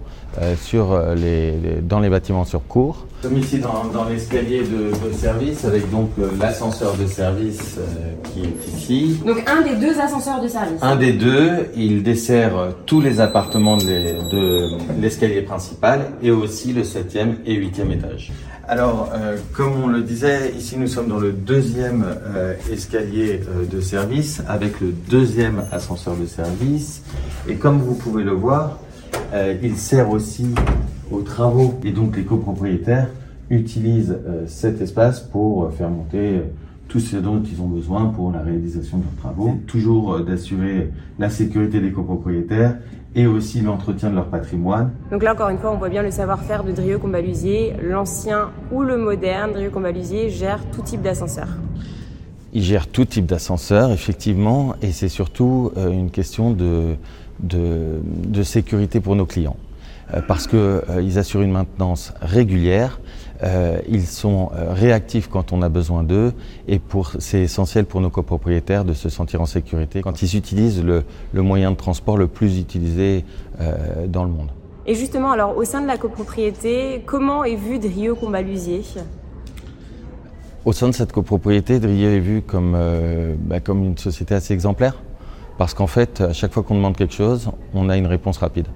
sur, 0.60 0.92
euh, 0.92 1.14
les, 1.14 1.52
les- 1.52 1.80
dans 1.82 2.00
les 2.00 2.08
bâtiments 2.08 2.44
sur 2.44 2.66
cours. 2.66 3.06
Nous 3.24 3.30
sommes 3.30 3.38
ici 3.38 3.58
dans, 3.58 3.84
dans 3.92 4.04
l'escalier 4.04 4.60
de, 4.62 5.08
de 5.08 5.12
service 5.12 5.64
avec 5.64 5.90
donc 5.90 6.10
euh, 6.18 6.28
l'ascenseur 6.38 6.94
de 6.96 7.06
service 7.06 7.76
euh, 7.78 7.82
qui 8.32 8.40
est 8.42 8.76
ici. 8.76 9.20
Donc 9.26 9.42
un 9.48 9.62
des 9.62 9.74
deux 9.76 9.98
ascenseurs 9.98 10.40
de 10.42 10.48
service. 10.48 10.78
Un 10.82 10.96
des 10.96 11.12
deux, 11.12 11.66
il 11.76 12.02
dessert 12.02 12.56
euh, 12.58 12.70
tous 12.84 13.00
les 13.00 13.20
appartements 13.20 13.76
de 13.78 13.84
l'es- 13.84 14.18
de 14.30 15.00
l'escalier 15.00 15.42
principal 15.42 16.00
et 16.22 16.30
aussi 16.30 16.72
le 16.72 16.84
septième 16.84 17.36
et 17.46 17.54
huitième 17.54 17.90
étage. 17.90 18.32
Alors, 18.68 19.10
euh, 19.14 19.36
comme 19.54 19.72
on 19.84 19.86
le 19.86 20.02
disait, 20.02 20.52
ici 20.58 20.76
nous 20.76 20.88
sommes 20.88 21.06
dans 21.08 21.20
le 21.20 21.30
deuxième 21.32 22.04
euh, 22.34 22.54
escalier 22.70 23.40
euh, 23.48 23.64
de 23.64 23.80
service 23.80 24.42
avec 24.48 24.80
le 24.80 24.88
deuxième 25.08 25.62
ascenseur 25.72 26.14
de 26.16 26.26
service. 26.26 27.02
Et 27.48 27.54
comme 27.54 27.78
vous 27.78 27.94
pouvez 27.94 28.24
le 28.24 28.32
voir, 28.32 28.78
euh, 29.32 29.54
il 29.62 29.76
sert 29.76 30.10
aussi 30.10 30.46
aux 31.10 31.22
travaux. 31.22 31.74
Et 31.84 31.92
donc 31.92 32.16
les 32.16 32.24
copropriétaires 32.24 33.08
utilisent 33.50 34.16
euh, 34.26 34.44
cet 34.46 34.80
espace 34.80 35.20
pour 35.20 35.64
euh, 35.64 35.70
faire 35.70 35.88
monter 35.88 36.38
euh, 36.38 36.40
tout 36.88 37.00
ce 37.00 37.16
dont 37.16 37.42
ils 37.42 37.60
ont 37.60 37.68
besoin 37.68 38.06
pour 38.06 38.32
la 38.32 38.40
réalisation 38.40 38.98
de 38.98 39.04
leurs 39.04 39.16
travaux. 39.22 39.58
Toujours 39.66 40.14
euh, 40.14 40.22
d'assurer 40.22 40.90
la 41.18 41.30
sécurité 41.30 41.80
des 41.80 41.92
copropriétaires 41.92 42.76
et 43.14 43.26
aussi 43.26 43.60
l'entretien 43.62 44.10
de 44.10 44.14
leur 44.14 44.26
patrimoine. 44.26 44.90
Donc 45.10 45.22
là, 45.22 45.32
encore 45.32 45.48
une 45.48 45.58
fois, 45.58 45.72
on 45.72 45.78
voit 45.78 45.88
bien 45.88 46.02
le 46.02 46.10
savoir-faire 46.10 46.64
de 46.64 46.72
Drieux 46.72 46.98
Combalusier. 46.98 47.72
L'ancien 47.82 48.50
ou 48.70 48.82
le 48.82 48.98
moderne, 48.98 49.52
Drieux 49.52 49.70
Combalusier 49.70 50.28
gère 50.28 50.60
tout 50.70 50.82
type 50.82 51.02
d'ascenseur. 51.02 51.48
Ils 52.56 52.62
gèrent 52.62 52.86
tout 52.86 53.04
type 53.04 53.26
d'ascenseur, 53.26 53.92
effectivement, 53.92 54.76
et 54.80 54.90
c'est 54.90 55.10
surtout 55.10 55.72
euh, 55.76 55.90
une 55.90 56.10
question 56.10 56.52
de, 56.52 56.96
de, 57.38 58.42
sécurité 58.42 58.98
pour 58.98 59.14
nos 59.14 59.26
clients. 59.26 59.58
Euh, 60.14 60.22
parce 60.26 60.46
qu'ils 60.46 61.18
assurent 61.18 61.42
une 61.42 61.52
maintenance 61.52 62.14
régulière, 62.22 62.98
euh, 63.42 63.78
ils 63.90 64.06
sont 64.06 64.52
euh, 64.54 64.72
réactifs 64.72 65.28
quand 65.28 65.52
on 65.52 65.60
a 65.60 65.68
besoin 65.68 66.02
d'eux, 66.02 66.32
et 66.66 66.80
c'est 67.18 67.42
essentiel 67.42 67.84
pour 67.84 68.00
nos 68.00 68.08
copropriétaires 68.08 68.86
de 68.86 68.94
se 68.94 69.10
sentir 69.10 69.42
en 69.42 69.46
sécurité 69.46 70.00
quand 70.00 70.22
ils 70.22 70.34
utilisent 70.34 70.82
le, 70.82 71.04
le 71.34 71.42
moyen 71.42 71.72
de 71.72 71.76
transport 71.76 72.16
le 72.16 72.26
plus 72.26 72.58
utilisé 72.58 73.26
euh, 73.60 74.06
dans 74.06 74.24
le 74.24 74.30
monde. 74.30 74.48
Et 74.86 74.94
justement, 74.94 75.30
alors 75.30 75.58
au 75.58 75.64
sein 75.64 75.82
de 75.82 75.86
la 75.86 75.98
copropriété, 75.98 77.02
comment 77.04 77.44
est 77.44 77.56
vu 77.56 77.78
Drieux 77.78 78.14
Combalusier? 78.14 78.80
Au 80.66 80.72
sein 80.72 80.88
de 80.88 80.92
cette 80.92 81.12
copropriété, 81.12 81.78
Drieux 81.78 82.16
est 82.16 82.18
vu 82.18 82.42
comme, 82.42 82.72
euh, 82.74 83.36
bah, 83.38 83.60
comme 83.60 83.84
une 83.84 83.96
société 83.96 84.34
assez 84.34 84.52
exemplaire. 84.52 84.96
Parce 85.58 85.74
qu'en 85.74 85.86
fait, 85.86 86.20
à 86.20 86.32
chaque 86.32 86.52
fois 86.52 86.64
qu'on 86.64 86.74
demande 86.74 86.96
quelque 86.96 87.14
chose, 87.14 87.52
on 87.72 87.88
a 87.88 87.96
une 87.96 88.08
réponse 88.08 88.38
rapide. 88.38 88.66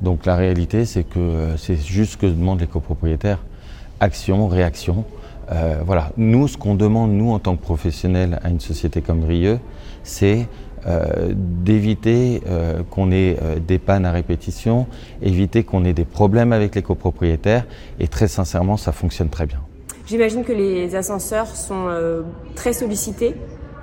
Donc 0.00 0.24
la 0.24 0.34
réalité, 0.34 0.86
c'est 0.86 1.04
que 1.04 1.18
euh, 1.18 1.56
c'est 1.58 1.76
juste 1.76 2.12
ce 2.12 2.16
que 2.16 2.24
demandent 2.24 2.60
les 2.60 2.66
copropriétaires. 2.66 3.40
Action, 4.00 4.48
réaction. 4.48 5.04
Euh, 5.52 5.82
voilà. 5.84 6.10
Nous, 6.16 6.48
ce 6.48 6.56
qu'on 6.56 6.74
demande, 6.74 7.12
nous, 7.12 7.32
en 7.32 7.38
tant 7.38 7.54
que 7.54 7.62
professionnels 7.62 8.40
à 8.42 8.48
une 8.48 8.60
société 8.60 9.02
comme 9.02 9.20
Drieux, 9.20 9.58
c'est 10.02 10.48
euh, 10.86 11.34
d'éviter 11.34 12.40
euh, 12.46 12.82
qu'on 12.88 13.12
ait 13.12 13.36
des 13.68 13.78
pannes 13.78 14.06
à 14.06 14.12
répétition, 14.12 14.86
éviter 15.20 15.64
qu'on 15.64 15.84
ait 15.84 15.92
des 15.92 16.06
problèmes 16.06 16.54
avec 16.54 16.74
les 16.74 16.82
copropriétaires. 16.82 17.66
Et 17.98 18.08
très 18.08 18.26
sincèrement, 18.26 18.78
ça 18.78 18.92
fonctionne 18.92 19.28
très 19.28 19.44
bien. 19.44 19.60
J'imagine 20.10 20.42
que 20.42 20.52
les 20.52 20.96
ascenseurs 20.96 21.46
sont 21.46 21.86
euh, 21.86 22.22
très 22.56 22.72
sollicités 22.72 23.36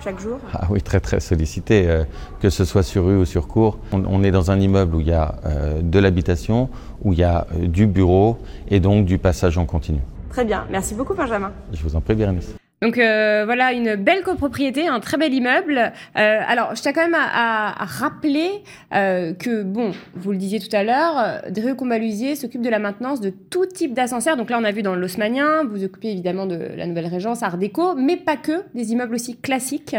chaque 0.04 0.20
jour. 0.20 0.40
Ah 0.52 0.68
oui, 0.70 0.82
très 0.82 1.00
très 1.00 1.22
sollicité, 1.22 1.88
euh, 1.88 2.04
que 2.42 2.50
ce 2.50 2.66
soit 2.66 2.84
sur 2.84 3.06
rue 3.06 3.16
ou 3.16 3.24
sur 3.24 3.48
cours. 3.48 3.80
On, 3.94 4.04
on 4.06 4.22
est 4.26 4.32
dans 4.32 4.52
un 4.52 4.60
immeuble 4.60 4.96
où 4.98 5.00
il 5.00 5.08
y 5.08 5.14
a 5.14 5.36
euh, 5.46 5.82
de 5.82 6.00
l'habitation, 6.00 6.68
où 7.02 7.14
il 7.14 7.20
y 7.20 7.24
a 7.24 7.48
euh, 7.56 7.68
du 7.68 7.88
bureau 7.88 8.40
et 8.68 8.82
donc 8.82 9.06
du 9.06 9.18
passage 9.18 9.58
en 9.58 9.66
continu. 9.66 10.02
Très 10.30 10.44
bien, 10.44 10.66
merci 10.70 10.96
beaucoup 10.96 11.14
Benjamin. 11.14 11.54
Je 11.72 11.82
vous 11.82 11.96
en 11.96 12.02
prie, 12.02 12.14
Bérénice. 12.14 12.58
Donc 12.82 13.00
euh, 13.00 13.44
voilà, 13.46 13.74
une 13.74 13.96
belle 13.96 14.22
copropriété, 14.22 14.88
un 14.88 15.00
très 15.00 15.18
bel 15.18 15.34
immeuble. 15.34 15.92
Euh, 16.16 16.42
alors, 16.48 16.76
je 16.76 16.82
tiens 16.82 16.94
quand 16.94 17.02
même 17.02 17.18
à, 17.20 17.74
rappeler 17.86 18.52
euh, 18.94 19.34
que, 19.34 19.64
bon, 19.64 19.94
vous 20.16 20.32
le 20.32 20.38
disiez 20.38 20.60
tout 20.60 20.74
à 20.76 20.84
l'heure, 20.84 21.42
Drieux 21.50 21.74
Combalusier 21.74 22.36
s'occupe 22.36 22.62
de 22.62 22.70
la 22.70 22.78
maintenance 22.78 23.20
de 23.20 23.32
tout 23.32 23.66
type 23.66 23.96
d'ascenseur. 23.96 24.38
Donc 24.38 24.52
là, 24.52 24.60
on 24.60 24.64
a 24.64 24.72
vu 24.72 24.84
dans 24.84 24.94
l'Haussmannien, 24.94 25.64
vous 25.64 25.84
occupez 25.84 26.12
évidemment 26.12 26.46
de 26.46 26.70
la 26.76 26.86
Nouvelle 26.86 27.08
Régence, 27.08 27.42
Art 27.42 27.58
déco, 27.58 27.96
mais 27.96 28.16
pas 28.16 28.38
que, 28.38 28.64
des 28.76 28.92
immeubles 28.92 29.16
aussi 29.16 29.38
classiques. 29.38 29.96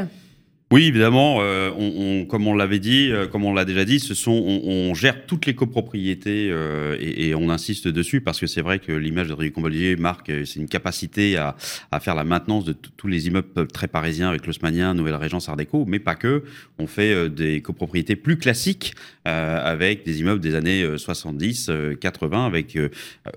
Oui, 0.70 0.84
évidemment, 0.84 1.38
euh, 1.40 1.70
on, 1.78 1.92
on- 1.96 2.26
comme 2.26 2.46
on 2.46 2.54
l'avait 2.54 2.78
dit, 2.78 3.10
euh, 3.10 3.26
comme 3.26 3.46
on 3.46 3.54
l'a 3.54 3.64
déjà 3.64 3.86
dit, 3.86 4.00
ce 4.00 4.12
sont, 4.12 4.32
on, 4.32 4.60
on 4.90 4.94
gère 4.94 5.24
toutes 5.24 5.46
les 5.46 5.54
copropriétés 5.54 6.50
euh, 6.50 6.94
et, 7.00 7.28
et 7.28 7.34
on 7.34 7.48
insiste 7.48 7.88
dessus 7.88 8.20
parce 8.20 8.38
que 8.38 8.46
c'est 8.46 8.60
vrai 8.60 8.78
que 8.78 8.92
l'image 8.92 9.28
de 9.28 9.32
Drieux 9.34 9.50
Combalusier 9.50 9.96
marque, 9.96 10.28
euh, 10.28 10.44
c'est 10.44 10.60
une 10.60 10.68
capacité 10.68 11.38
à, 11.38 11.56
à 11.90 12.00
faire 12.00 12.14
la 12.14 12.24
maintenance 12.24 12.66
de 12.66 12.74
tous 12.74 13.06
les 13.08 13.28
immeubles 13.28 13.66
très 13.68 13.88
parisiens 13.88 14.28
avec 14.28 14.46
l'Haussmannien, 14.46 14.92
Nouvelle 14.92 15.14
Régence, 15.14 15.48
Art 15.48 15.56
déco, 15.56 15.86
mais 15.88 16.00
pas 16.00 16.16
que. 16.16 16.42
On 16.78 16.86
fait 16.86 17.14
euh, 17.14 17.28
des 17.30 17.62
copropriétés 17.62 18.14
plus 18.14 18.36
classiques 18.36 18.92
euh, 19.26 19.64
avec 19.64 20.04
des 20.04 20.20
immeubles 20.20 20.40
des 20.42 20.54
années 20.54 20.82
euh, 20.82 20.98
70, 20.98 21.68
euh, 21.70 21.94
80, 21.94 22.44
avec 22.44 22.76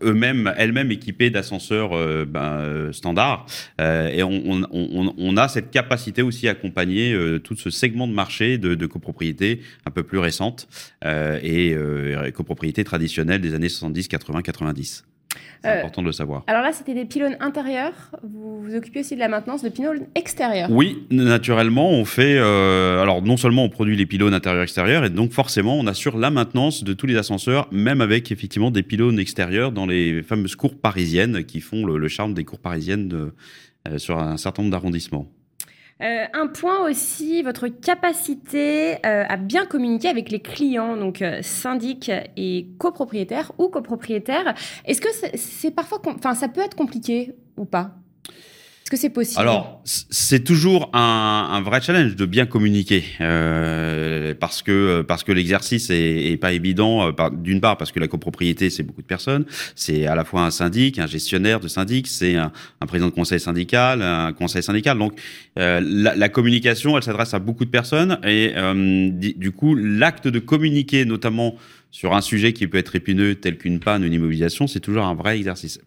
eux-mêmes, 0.04 0.54
elles-mêmes 0.58 0.92
équipées 0.92 1.30
d'ascenseurs 1.30 1.92
ben, 2.28 2.92
standards. 2.92 3.46
Et 3.80 4.22
on, 4.24 4.62
on 4.72 5.38
a 5.38 5.48
cette 5.48 5.72
capacité 5.72 6.22
aussi 6.22 6.48
à 6.50 6.52
accompagner 6.52 7.14
euh, 7.22 7.40
tout 7.40 7.56
ce 7.56 7.70
segment 7.70 8.08
de 8.08 8.14
marché 8.14 8.58
de, 8.58 8.76
de 8.76 8.86
copropriété 8.88 9.62
un 9.86 9.92
peu 9.92 10.04
plus 10.04 10.18
récente 10.20 10.68
euh, 11.06 11.40
et 11.42 11.74
euh, 11.74 12.30
copropriété 12.32 12.84
traditionnelle 12.84 13.42
des 13.42 13.54
années 13.54 13.70
70, 13.70 14.08
80, 14.08 14.42
90. 14.42 15.06
C'est 15.64 15.70
Euh, 15.70 15.78
important 15.80 16.02
de 16.02 16.08
le 16.08 16.12
savoir. 16.12 16.44
Alors 16.48 16.62
là, 16.62 16.74
c'était 16.74 16.94
des 16.94 17.06
pylônes 17.06 17.38
intérieurs. 17.40 17.94
Vous 18.24 18.62
vous 18.64 18.76
occupez 18.76 19.00
aussi 19.00 19.16
de 19.16 19.20
la 19.22 19.30
maintenance 19.30 19.64
de 19.64 19.70
pylônes 19.70 20.08
extérieurs. 20.16 20.70
Oui, 20.70 21.06
naturellement, 21.10 21.90
on 21.92 22.04
fait. 22.04 22.36
euh, 22.38 23.02
alors, 23.02 23.22
non 23.22 23.38
seulement 23.38 23.64
on 23.64 23.70
produit 23.70 23.96
les 23.96 24.06
pylônes 24.06 24.34
intérieurs-extérieurs, 24.34 25.06
et 25.06 25.10
donc 25.10 25.32
forcément, 25.32 25.78
on 25.80 25.88
assure 25.88 26.18
la 26.18 26.32
maintenance 26.32 26.84
de 26.84 26.92
tous 26.94 27.06
les 27.06 27.16
ascenseurs, 27.16 27.70
même 27.72 28.02
avec 28.02 28.30
effectivement 28.32 28.72
des 28.72 28.84
pylônes 28.84 29.20
extérieurs 29.20 29.72
dans 29.72 29.86
les 29.86 30.22
fameuses 30.24 30.56
cours 30.58 30.76
parisiennes 30.78 31.46
qui 31.46 31.62
font 31.62 31.86
le, 31.86 31.98
le 31.98 32.08
charme 32.10 32.34
des 32.34 32.44
cours 32.44 32.60
parisiennes 32.60 33.08
de- 33.08 33.34
euh, 33.88 33.98
sur 34.00 34.20
un 34.20 34.36
certain 34.38 34.64
nombre 34.64 34.72
d'arrondissements. 34.74 35.32
Euh, 36.02 36.26
un 36.34 36.48
point 36.48 36.90
aussi, 36.90 37.44
votre 37.44 37.68
capacité 37.68 38.96
euh, 39.06 39.24
à 39.28 39.38
bien 39.38 39.66
communiquer 39.66 40.10
avec 40.10 40.32
les 40.32 40.40
clients, 40.40 40.98
donc 40.98 41.22
euh, 41.22 41.42
syndic 41.44 42.12
et 42.38 42.68
copropriétaires 42.80 43.52
ou 43.60 43.68
copropriétaires. 43.68 44.56
Est-ce 44.86 45.02
que 45.02 45.10
c'est 45.36 45.72
parfois, 45.72 46.02
enfin, 46.06 46.34
ça 46.34 46.48
peut 46.48 46.62
être 46.62 46.76
compliqué 46.76 47.36
ou 47.58 47.66
pas? 47.66 47.92
Que 48.92 48.98
c'est 48.98 49.10
possible 49.10 49.40
Alors, 49.40 49.82
c'est 49.86 50.44
toujours 50.44 50.90
un, 50.94 51.48
un, 51.54 51.62
vrai 51.62 51.80
challenge 51.82 52.18
de 52.18 52.26
bien 52.26 52.46
communiquer 52.46 53.06
euh, 53.22 54.36
parce 54.38 54.62
que 54.62 55.02
parce 55.02 55.24
que 55.24 55.32
l'exercice 55.32 55.90
est, 55.90 56.32
est, 56.32 56.38
pas 56.38 56.52
évident. 56.52 57.08
Euh, 57.08 57.30
d'une 57.32 57.62
part, 57.62 57.78
parce 57.78 57.94
que 57.94 58.02
la 58.02 58.10
copropriété, 58.10 58.70
c'est 58.70 58.84
beaucoup 58.84 59.02
de 59.02 59.08
personnes. 59.08 59.46
C'est 59.76 60.08
à 60.08 60.16
la 60.16 60.26
fois 60.26 60.44
un 60.44 60.52
syndic, 60.52 61.00
un 61.00 61.08
gestionnaire 61.08 61.62
de 61.62 61.70
syndic, 61.70 62.06
c'est 62.08 62.36
un, 62.36 62.52
un, 62.82 62.86
président 62.86 63.08
de 63.08 63.14
conseil 63.14 63.40
syndical, 63.40 64.02
un 64.02 64.34
conseil 64.34 64.62
syndical. 64.62 64.98
Donc, 64.98 65.14
euh, 65.58 65.80
la, 65.82 66.16
la, 66.16 66.28
communication, 66.28 66.98
elle 66.98 67.04
s'adresse 67.04 67.34
à 67.34 67.40
beaucoup 67.40 67.64
de 67.64 67.70
personnes 67.70 68.20
et 68.26 68.52
euh, 68.58 69.10
du 69.10 69.52
coup, 69.52 69.74
l'acte 69.74 70.28
de 70.28 70.40
communiquer, 70.40 71.06
notamment 71.06 71.56
sur 71.92 72.14
un 72.14 72.22
sujet 72.22 72.52
qui 72.52 72.68
peut 72.68 72.78
être 72.78 72.96
épineux, 72.96 73.36
tel 73.36 73.58
qu'une 73.58 73.80
panne, 73.80 74.04
une 74.04 74.14
immobilisation, 74.14 74.68
c'est 74.68 74.82
toujours 74.82 75.06
un 75.06 75.16
vrai 75.16 75.38
exercice. 75.38 75.80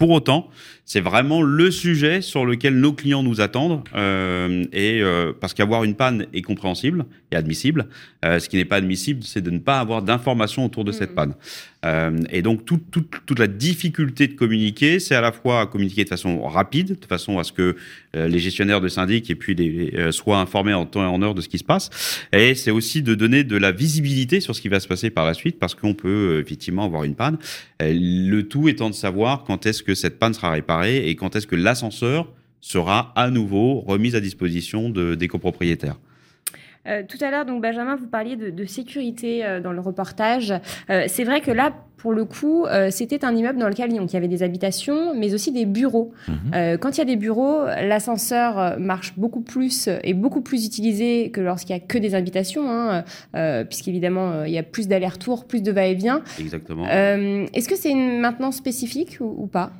Pour 0.00 0.12
autant, 0.12 0.48
c'est 0.86 1.02
vraiment 1.02 1.42
le 1.42 1.70
sujet 1.70 2.22
sur 2.22 2.46
lequel 2.46 2.80
nos 2.80 2.94
clients 2.94 3.22
nous 3.22 3.42
attendent, 3.42 3.84
euh, 3.94 4.64
et 4.72 5.02
euh, 5.02 5.34
parce 5.38 5.52
qu'avoir 5.52 5.84
une 5.84 5.94
panne 5.94 6.26
est 6.32 6.40
compréhensible 6.40 7.04
et 7.30 7.36
admissible. 7.36 7.86
Euh, 8.24 8.38
ce 8.38 8.48
qui 8.48 8.56
n'est 8.56 8.64
pas 8.64 8.76
admissible, 8.76 9.22
c'est 9.22 9.40
de 9.40 9.50
ne 9.50 9.58
pas 9.58 9.80
avoir 9.80 10.02
d'informations 10.02 10.64
autour 10.64 10.84
de 10.84 10.92
cette 10.92 11.12
mm. 11.12 11.14
panne. 11.14 11.34
Euh, 11.86 12.18
et 12.30 12.42
donc 12.42 12.66
toute, 12.66 12.90
toute, 12.90 13.08
toute 13.24 13.38
la 13.38 13.46
difficulté 13.46 14.26
de 14.26 14.34
communiquer, 14.34 14.98
c'est 14.98 15.14
à 15.14 15.20
la 15.20 15.32
fois 15.32 15.66
communiquer 15.66 16.04
de 16.04 16.08
façon 16.08 16.42
rapide, 16.42 16.98
de 17.00 17.06
façon 17.06 17.38
à 17.38 17.44
ce 17.44 17.52
que 17.52 17.76
euh, 18.16 18.28
les 18.28 18.38
gestionnaires 18.38 18.82
de 18.82 18.88
syndic 18.88 19.30
et 19.30 19.34
puis 19.34 19.54
les, 19.54 20.12
soient 20.12 20.40
informés 20.40 20.74
en 20.74 20.84
temps 20.84 21.02
et 21.02 21.06
en 21.06 21.22
heure 21.22 21.34
de 21.34 21.40
ce 21.40 21.48
qui 21.48 21.58
se 21.58 21.64
passe. 21.64 21.88
Et 22.32 22.54
c'est 22.54 22.70
aussi 22.70 23.02
de 23.02 23.14
donner 23.14 23.44
de 23.44 23.56
la 23.56 23.72
visibilité 23.72 24.40
sur 24.40 24.54
ce 24.54 24.60
qui 24.60 24.68
va 24.68 24.80
se 24.80 24.88
passer 24.88 25.08
par 25.10 25.24
la 25.24 25.34
suite, 25.34 25.58
parce 25.58 25.74
qu'on 25.74 25.94
peut 25.94 26.40
effectivement 26.40 26.84
avoir 26.84 27.04
une 27.04 27.14
panne. 27.14 27.38
le 27.80 28.42
tout 28.42 28.68
étant 28.68 28.90
de 28.90 28.94
savoir 28.94 29.44
quand 29.44 29.64
est-ce 29.64 29.82
que 29.82 29.89
cette 29.94 30.18
panne 30.18 30.34
sera 30.34 30.50
réparée 30.50 31.08
et 31.08 31.16
quand 31.16 31.36
est-ce 31.36 31.46
que 31.46 31.56
l'ascenseur 31.56 32.32
sera 32.60 33.12
à 33.16 33.30
nouveau 33.30 33.80
remis 33.80 34.14
à 34.14 34.20
disposition 34.20 34.90
de, 34.90 35.14
des 35.14 35.28
copropriétaires. 35.28 35.96
Euh, 36.86 37.02
tout 37.06 37.18
à 37.20 37.30
l'heure, 37.30 37.44
donc 37.44 37.62
Benjamin, 37.62 37.96
vous 37.96 38.06
parliez 38.06 38.36
de, 38.36 38.64
sécurité 38.64 39.44
euh, 39.44 39.60
dans 39.60 39.72
le 39.72 39.80
reportage. 39.80 40.54
Euh, 40.88 41.04
c'est 41.08 41.24
vrai 41.24 41.40
que 41.40 41.50
là, 41.50 41.72
pour 41.96 42.12
le 42.12 42.24
coup, 42.24 42.64
c'était 42.88 43.26
un 43.26 43.36
immeuble 43.36 43.58
dans 43.58 43.68
lequel 43.68 43.92
il 43.92 44.10
y 44.10 44.16
avait 44.16 44.26
des 44.26 44.42
habitations, 44.42 45.14
mais 45.14 45.34
aussi 45.34 45.52
des 45.52 45.66
bureaux. 45.66 46.14
Mhm. 46.28 46.78
quand 46.78 46.96
il 46.96 46.98
y 46.98 47.02
a 47.02 47.04
des 47.04 47.16
bureaux, 47.16 47.66
l'ascenseur 47.66 48.78
marche 48.78 49.12
beaucoup 49.18 49.42
plus 49.42 49.86
et 50.02 50.14
beaucoup 50.14 50.40
plus 50.40 50.64
utilisé 50.64 51.30
que 51.30 51.42
lorsqu'il 51.42 51.76
n'y 51.76 51.82
a 51.82 51.84
que 51.84 51.98
des 51.98 52.14
habitations, 52.14 52.70
hein, 52.70 53.04
puisqu'évidemment, 53.64 54.44
il 54.44 54.52
y 54.52 54.56
a 54.56 54.62
plus 54.62 54.88
d'aller-retour, 54.88 55.44
plus 55.44 55.62
de 55.62 55.72
va-et-vient. 55.72 56.22
Exactement. 56.38 56.86
Est-ce 56.88 57.68
que 57.68 57.76
c'est 57.76 57.90
une 57.90 58.18
maintenance 58.18 58.56
spécifique 58.56 59.18
ou 59.20 59.46
pas? 59.46 59.70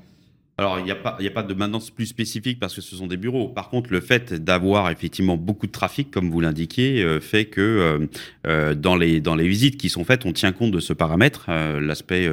Alors, 0.61 0.79
il 0.79 0.85
n'y 0.85 0.91
a, 0.91 0.95
pas, 0.95 1.17
a 1.19 1.31
pas 1.31 1.43
de 1.43 1.55
maintenance 1.55 1.89
plus 1.89 2.05
spécifique 2.05 2.61
parce 2.61 2.75
que 2.75 2.83
ce 2.83 2.95
sont 2.95 3.07
des 3.07 3.17
bureaux. 3.17 3.49
Par 3.49 3.71
contre, 3.71 3.91
le 3.91 4.03
fait 4.03 4.35
d'avoir 4.35 4.91
effectivement 4.91 5.39
beaucoup 5.39 5.67
de 5.67 5.73
trafic, 5.73 6.11
comme 6.11 6.29
vous 6.31 6.43
l'indiquiez, 6.43 7.03
euh, 7.03 7.19
fait 7.19 7.47
que 7.47 7.63
euh, 7.63 8.07
euh, 8.47 8.75
dans, 8.75 8.95
les, 8.95 9.23
dans 9.23 9.37
les 9.37 9.49
visites 9.49 9.79
qui 9.79 9.89
sont 9.89 10.05
faites, 10.05 10.27
on 10.27 10.35
tient 10.35 10.53
compte 10.53 10.71
de 10.71 10.81
ce 10.81 10.93
paramètre, 10.93 11.47
l'aspect 11.81 12.31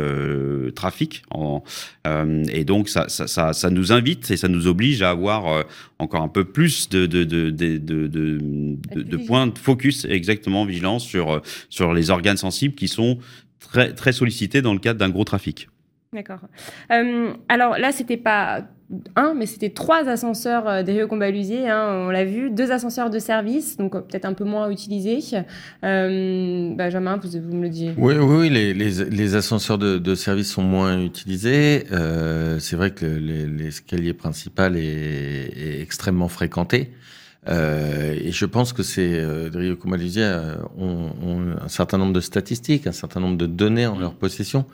trafic. 0.76 1.24
En, 1.32 1.64
et 2.52 2.66
donc, 2.66 2.90
ça, 2.90 3.08
ça, 3.08 3.28
ça, 3.28 3.54
ça, 3.54 3.70
nous 3.70 3.94
invite 3.94 4.30
et 4.30 4.36
ça 4.36 4.50
nous 4.50 4.68
oblige 4.68 5.02
à 5.02 5.12
avoir 5.12 5.64
encore 5.98 6.22
un 6.22 6.28
peu 6.28 6.44
plus 6.44 6.90
de 6.90 7.06
points 9.26 9.48
de 9.48 9.58
focus, 9.58 10.04
exactement, 10.04 10.66
vigilance 10.66 11.06
sur, 11.06 11.42
sur 11.70 11.94
les 11.94 12.10
organes 12.10 12.36
sensibles 12.36 12.76
qui 12.76 12.90
sont 12.90 13.20
très, 13.62 13.94
très 13.94 14.12
sollicités 14.12 14.62
dans 14.62 14.74
le 14.74 14.80
cadre 14.80 15.00
d'un 15.00 15.10
gros 15.10 15.24
trafic. 15.24 15.70
D'accord. 16.18 16.40
Euh, 16.92 17.32
alors 17.48 17.78
là, 17.78 17.92
c'était 17.92 18.18
pas 18.18 18.64
un, 19.16 19.36
mais 19.36 19.46
c'était 19.46 19.70
trois 19.70 20.10
ascenseurs 20.10 20.68
euh, 20.68 20.82
des 20.82 20.94
Rio 20.94 21.08
Combalusier, 21.08 21.70
hein, 21.70 22.06
on 22.08 22.10
l'a 22.10 22.26
vu, 22.26 22.50
deux 22.50 22.72
ascenseurs 22.72 23.12
de 23.12 23.20
service, 23.20 23.78
donc 23.78 23.94
euh, 23.94 24.00
peut-être 24.00 24.26
un 24.26 24.34
peu 24.34 24.44
moins 24.44 24.68
utilisés. 24.72 25.20
Benjamin, 25.84 27.18
vous, 27.18 27.30
vous, 27.30 27.56
me 27.56 27.62
le 27.62 27.70
dites. 27.70 27.94
Oui, 27.98 28.16
oui, 28.16 28.50
les, 28.50 28.74
les, 28.74 29.06
les 29.06 29.36
ascenseurs 29.36 29.78
de, 29.78 30.00
de, 30.00 30.16
service 30.16 30.52
sont 30.52 30.64
moins 30.64 31.00
utilisés. 31.00 31.84
c'est 32.58 32.76
vrai 32.76 32.90
que 32.90 33.06
l'escalier 33.06 34.14
principal 34.14 34.76
est, 34.76 34.82
est, 34.82 35.82
extrêmement 35.84 36.30
fréquenté. 36.30 36.94
et 37.48 38.32
je 38.32 38.46
pense 38.48 38.74
que 38.74 38.82
ces 38.82 39.20
euh, 39.20 39.52
Rio 39.54 39.76
Combalusier 39.76 40.36
ont, 40.80 41.12
ont, 41.22 41.56
un 41.64 41.68
certain 41.68 42.00
nombre 42.00 42.14
de 42.14 42.22
statistiques, 42.22 42.88
un 42.88 42.92
certain 42.92 43.20
nombre 43.20 43.38
de 43.38 43.46
données 43.46 43.86
en 43.86 44.00
leur 44.00 44.16
possession 44.16 44.66
euh, 44.66 44.72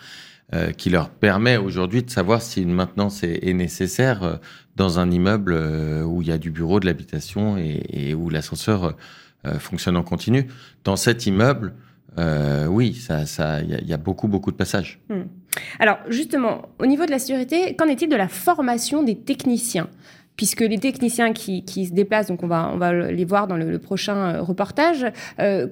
qui 0.78 0.90
leur 0.90 1.10
permet 1.10 1.58
aujourd'hui 1.58 2.04
de 2.04 2.10
savoir 2.10 2.42
si 2.42 2.62
une 2.62 2.74
maintenance 2.74 3.24
est, 3.24 3.54
nécessaire 3.54 4.24
euh, 4.24 4.36
dans 4.76 5.00
un 5.00 5.10
immeuble 5.10 5.54
euh, 5.54 6.04
où 6.04 6.22
il 6.22 6.28
y 6.28 6.32
a 6.32 6.38
du 6.38 6.52
bureau, 6.52 6.80
de 6.80 6.86
l'habitation 6.86 7.58
et, 7.58 8.14
où 8.14 8.30
l'ascenseur 8.30 8.96
fonctionne 9.60 9.98
en 9.98 10.04
continu. 10.04 10.48
Dans 10.86 10.96
cet 10.96 11.26
immeuble, 11.26 11.74
oui, 12.70 12.94
ça, 12.94 13.26
ça, 13.26 13.62
il 13.62 13.88
y, 13.88 13.94
a 13.94 13.98
beaucoup, 13.98 14.30
beaucoup 14.30 14.52
de 14.52 14.56
passages. 14.56 15.02
Hmm. 15.10 15.24
Alors, 15.80 15.98
justement, 16.08 16.70
au 16.80 16.86
niveau 16.86 17.06
de 17.06 17.12
la 17.12 17.20
sécurité, 17.20 17.76
qu'en 17.76 17.88
est-il 17.88 18.08
de 18.08 18.16
la 18.16 18.30
formation 18.30 19.04
des 19.04 19.18
techniciens? 19.18 19.90
Puisque 20.38 20.62
les 20.62 20.78
techniciens 20.78 21.34
qui, 21.34 21.66
qui, 21.66 21.88
se 21.88 21.94
déplacent, 21.94 22.28
donc 22.28 22.42
on 22.42 22.48
va, 22.48 22.72
on 22.74 22.78
va 22.78 22.94
les 22.94 23.26
voir 23.26 23.48
dans 23.48 23.58
le, 23.58 23.70
le 23.70 23.80
prochain 23.80 24.40
reportage, 24.40 25.06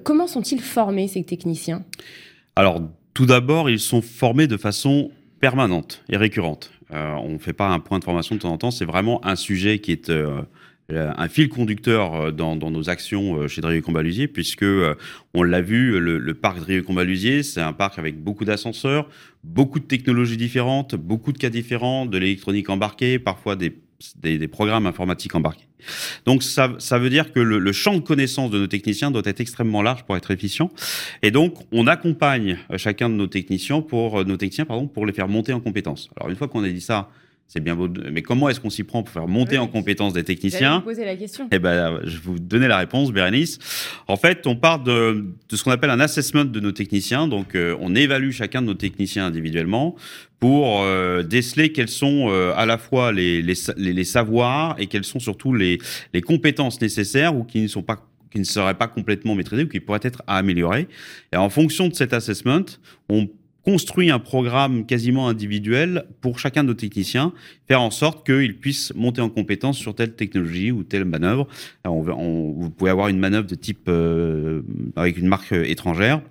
comment 0.04 0.26
sont-ils 0.26 0.60
formés, 0.60 1.08
ces 1.08 1.24
techniciens? 1.24 1.82
Alors, 2.56 2.82
tout 3.14 3.26
d'abord, 3.26 3.70
ils 3.70 3.80
sont 3.80 4.02
formés 4.02 4.46
de 4.46 4.56
façon 4.56 5.10
permanente 5.40 6.02
et 6.08 6.16
récurrente. 6.16 6.70
Euh, 6.92 7.12
on 7.14 7.30
ne 7.30 7.38
fait 7.38 7.52
pas 7.52 7.68
un 7.68 7.80
point 7.80 7.98
de 7.98 8.04
formation 8.04 8.34
de 8.34 8.40
temps 8.40 8.52
en 8.52 8.58
temps, 8.58 8.70
c'est 8.70 8.84
vraiment 8.84 9.24
un 9.24 9.36
sujet 9.36 9.78
qui 9.78 9.92
est 9.92 10.10
euh, 10.10 10.42
un 10.88 11.28
fil 11.28 11.48
conducteur 11.48 12.14
euh, 12.14 12.30
dans, 12.30 12.56
nos 12.56 12.90
actions 12.90 13.48
chez 13.48 13.60
Drieux 13.60 13.80
Combalusier, 13.80 14.28
puisque 14.28 14.64
on 15.34 15.42
l'a 15.42 15.60
vu, 15.60 15.98
le, 15.98 16.34
parc 16.34 16.58
Drieux 16.60 16.82
Combalusier, 16.82 17.42
c'est 17.42 17.60
un 17.60 17.72
parc 17.72 17.98
avec 17.98 18.22
beaucoup 18.22 18.44
d'ascenseurs, 18.44 19.08
beaucoup 19.42 19.78
de 19.78 19.84
technologies 19.84 20.36
différentes, 20.36 20.94
beaucoup 20.94 21.32
de 21.32 21.38
cas 21.38 21.50
différents, 21.50 22.06
de 22.06 22.18
l'électronique 22.18 22.68
embarquée, 22.68 23.18
parfois 23.18 23.56
des 23.56 23.74
des, 24.16 24.48
programmes 24.48 24.86
informatiques 24.86 25.34
embarqués. 25.34 25.66
Donc 26.26 26.42
ça, 26.42 26.68
veut 26.98 27.10
dire 27.10 27.32
que 27.32 27.40
le, 27.40 27.72
champ 27.72 27.94
de 27.94 28.00
connaissances 28.00 28.50
de 28.50 28.58
nos 28.58 28.66
techniciens 28.66 29.10
doit 29.10 29.22
être 29.24 29.40
extrêmement 29.40 29.82
large 29.82 30.04
pour 30.04 30.16
être 30.16 30.30
efficient. 30.30 30.70
Et 31.22 31.30
donc 31.30 31.54
on 31.72 31.86
accompagne 31.86 32.58
chacun 32.76 33.08
de 33.08 33.14
nos 33.14 33.26
techniciens 33.26 33.80
pour 33.80 34.24
nos 34.24 34.36
techniciens 34.36 34.64
pardon 34.64 34.86
pour 34.86 35.06
les 35.06 35.12
faire 35.12 35.28
monter 35.28 35.52
en 35.52 35.60
compétences. 35.60 36.10
Alors 36.16 36.30
une 36.30 36.36
fois 36.36 36.48
qu'on 36.48 36.64
a 36.64 36.68
dit 36.68 36.80
ça, 36.80 37.10
c'est 37.52 37.60
bien 37.60 37.76
beau. 37.76 37.86
Mais 38.10 38.22
comment 38.22 38.48
est-ce 38.48 38.60
qu'on 38.60 38.70
s'y 38.70 38.82
prend 38.82 39.02
pour 39.02 39.12
faire 39.12 39.28
monter 39.28 39.58
en 39.58 39.68
compétence 39.68 40.14
des 40.14 40.24
techniciens 40.24 40.78
vous 40.78 40.84
poser 40.84 41.04
la 41.04 41.16
question. 41.16 41.48
Eh 41.52 41.58
ben, 41.58 42.00
je 42.04 42.16
vais 42.16 42.22
vous 42.22 42.38
donner 42.38 42.66
la 42.66 42.78
réponse, 42.78 43.12
Bérénice. 43.12 43.58
En 44.08 44.16
fait, 44.16 44.46
on 44.46 44.56
part 44.56 44.82
de, 44.82 45.26
de 45.50 45.56
ce 45.56 45.62
qu'on 45.62 45.70
appelle 45.70 45.90
un 45.90 46.00
assessment 46.00 46.46
de 46.46 46.60
nos 46.60 46.72
techniciens. 46.72 47.28
Donc, 47.28 47.54
euh, 47.54 47.76
on 47.78 47.94
évalue 47.94 48.30
chacun 48.30 48.62
de 48.62 48.68
nos 48.68 48.74
techniciens 48.74 49.26
individuellement 49.26 49.96
pour 50.40 50.80
euh, 50.80 51.22
déceler 51.22 51.72
quels 51.72 51.90
sont 51.90 52.30
euh, 52.30 52.54
à 52.56 52.64
la 52.64 52.78
fois 52.78 53.12
les, 53.12 53.42
les, 53.42 53.54
les, 53.76 54.04
savoirs 54.04 54.74
et 54.78 54.86
quelles 54.86 55.04
sont 55.04 55.20
surtout 55.20 55.52
les, 55.52 55.78
les 56.14 56.22
compétences 56.22 56.80
nécessaires 56.80 57.36
ou 57.36 57.44
qui 57.44 57.60
ne 57.60 57.68
sont 57.68 57.82
pas 57.82 58.08
qui 58.30 58.38
ne 58.38 58.44
seraient 58.44 58.78
pas 58.78 58.88
complètement 58.88 59.34
maîtrisées 59.34 59.64
ou 59.64 59.68
qui 59.68 59.80
pourraient 59.80 60.00
être 60.02 60.22
améliorées. 60.26 60.88
Et 61.34 61.36
en 61.36 61.50
fonction 61.50 61.88
de 61.88 61.94
cet 61.94 62.14
assessment, 62.14 62.64
on 63.10 63.28
construit 63.64 64.10
un 64.10 64.18
programme 64.18 64.86
quasiment 64.86 65.28
individuel 65.28 66.04
pour 66.20 66.38
chacun 66.38 66.64
de 66.64 66.68
nos 66.68 66.74
techniciens, 66.74 67.32
faire 67.68 67.80
en 67.80 67.90
sorte 67.90 68.26
qu'ils 68.26 68.58
puissent 68.58 68.92
monter 68.94 69.20
en 69.20 69.28
compétence 69.28 69.78
sur 69.78 69.94
telle 69.94 70.14
technologie 70.14 70.72
ou 70.72 70.82
telle 70.82 71.04
manœuvre. 71.04 71.46
vous 71.84 72.70
pouvez 72.70 72.90
avoir 72.90 73.08
une 73.08 73.18
manœuvre 73.18 73.46
de 73.46 73.54
type 73.54 73.86
euh, 73.88 74.62
avec 74.96 75.16
une 75.16 75.28
marque 75.28 75.52
étrangère 75.52 76.22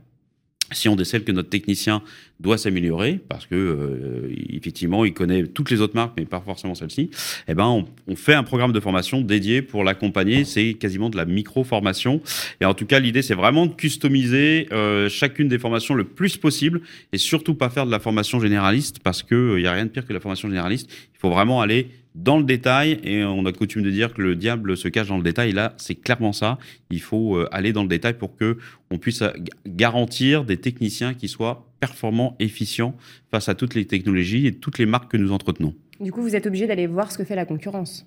si 0.71 0.89
on 0.89 0.95
décèle 0.95 1.23
que 1.23 1.31
notre 1.31 1.49
technicien 1.49 2.01
doit 2.41 2.57
s'améliorer 2.57 3.19
parce 3.29 3.45
que 3.45 3.55
euh, 3.55 4.33
effectivement 4.49 5.05
il 5.05 5.13
connaît 5.13 5.45
toutes 5.45 5.69
les 5.69 5.81
autres 5.81 5.95
marques 5.95 6.13
mais 6.17 6.25
pas 6.25 6.41
forcément 6.41 6.75
celle-ci, 6.75 7.09
eh 7.47 7.53
ben 7.53 7.65
on, 7.65 7.85
on, 8.07 8.15
fait 8.15 8.33
un 8.33 8.43
programme 8.43 8.73
de 8.73 8.79
formation 8.79 9.21
dédié 9.21 9.61
pour 9.61 9.83
l'accompagner. 9.83 10.43
C'est 10.43 10.73
quasiment 10.73 11.09
de 11.09 11.17
la 11.17 11.25
micro 11.25 11.63
formation 11.63 12.21
et 12.59 12.65
en 12.65 12.73
tout 12.73 12.85
cas 12.85 12.99
l'idée 12.99 13.21
c'est 13.21 13.35
vraiment 13.35 13.65
de 13.65 13.73
customiser 13.73 14.67
euh, 14.71 15.09
chacune 15.09 15.47
des 15.47 15.59
formations 15.59 15.93
le 15.93 16.03
plus 16.03 16.37
possible 16.37 16.81
et 17.13 17.17
surtout 17.17 17.55
pas 17.55 17.69
faire 17.69 17.85
de 17.85 17.91
la 17.91 17.99
formation 17.99 18.39
généraliste 18.39 18.99
parce 19.03 19.23
que 19.23 19.35
il 19.35 19.59
euh, 19.59 19.59
y 19.61 19.67
a 19.67 19.73
rien 19.73 19.85
de 19.85 19.89
pire 19.89 20.05
que 20.05 20.13
la 20.13 20.19
formation 20.19 20.47
généraliste. 20.47 20.89
Il 21.13 21.19
faut 21.19 21.29
vraiment 21.29 21.61
aller 21.61 21.89
dans 22.15 22.37
le 22.37 22.43
détail, 22.43 22.99
et 23.03 23.23
on 23.23 23.45
a 23.45 23.53
coutume 23.53 23.83
de 23.83 23.89
dire 23.89 24.13
que 24.13 24.21
le 24.21 24.35
diable 24.35 24.75
se 24.75 24.87
cache 24.87 25.07
dans 25.07 25.17
le 25.17 25.23
détail. 25.23 25.53
Là, 25.53 25.73
c'est 25.77 25.95
clairement 25.95 26.33
ça. 26.33 26.57
Il 26.89 27.01
faut 27.01 27.37
euh, 27.37 27.47
aller 27.51 27.71
dans 27.71 27.83
le 27.83 27.87
détail 27.87 28.15
pour 28.15 28.35
que 28.35 28.57
on 28.89 28.97
puisse 28.97 29.21
euh, 29.21 29.31
garantir 29.65 30.43
des 30.43 30.57
techniciens 30.57 31.13
qui 31.13 31.29
soient 31.29 31.70
performants, 31.81 32.37
efficients 32.39 32.95
face 33.31 33.49
à 33.49 33.55
toutes 33.55 33.75
les 33.75 33.85
technologies 33.85 34.47
et 34.47 34.53
toutes 34.53 34.77
les 34.77 34.85
marques 34.85 35.11
que 35.11 35.17
nous 35.17 35.33
entretenons. 35.33 35.73
Du 35.99 36.11
coup, 36.13 36.21
vous 36.21 36.35
êtes 36.37 36.47
obligé 36.47 36.65
d'aller 36.67 36.87
voir 36.87 37.11
ce 37.11 37.17
que 37.17 37.25
fait 37.25 37.35
la 37.35 37.45
concurrence. 37.45 38.05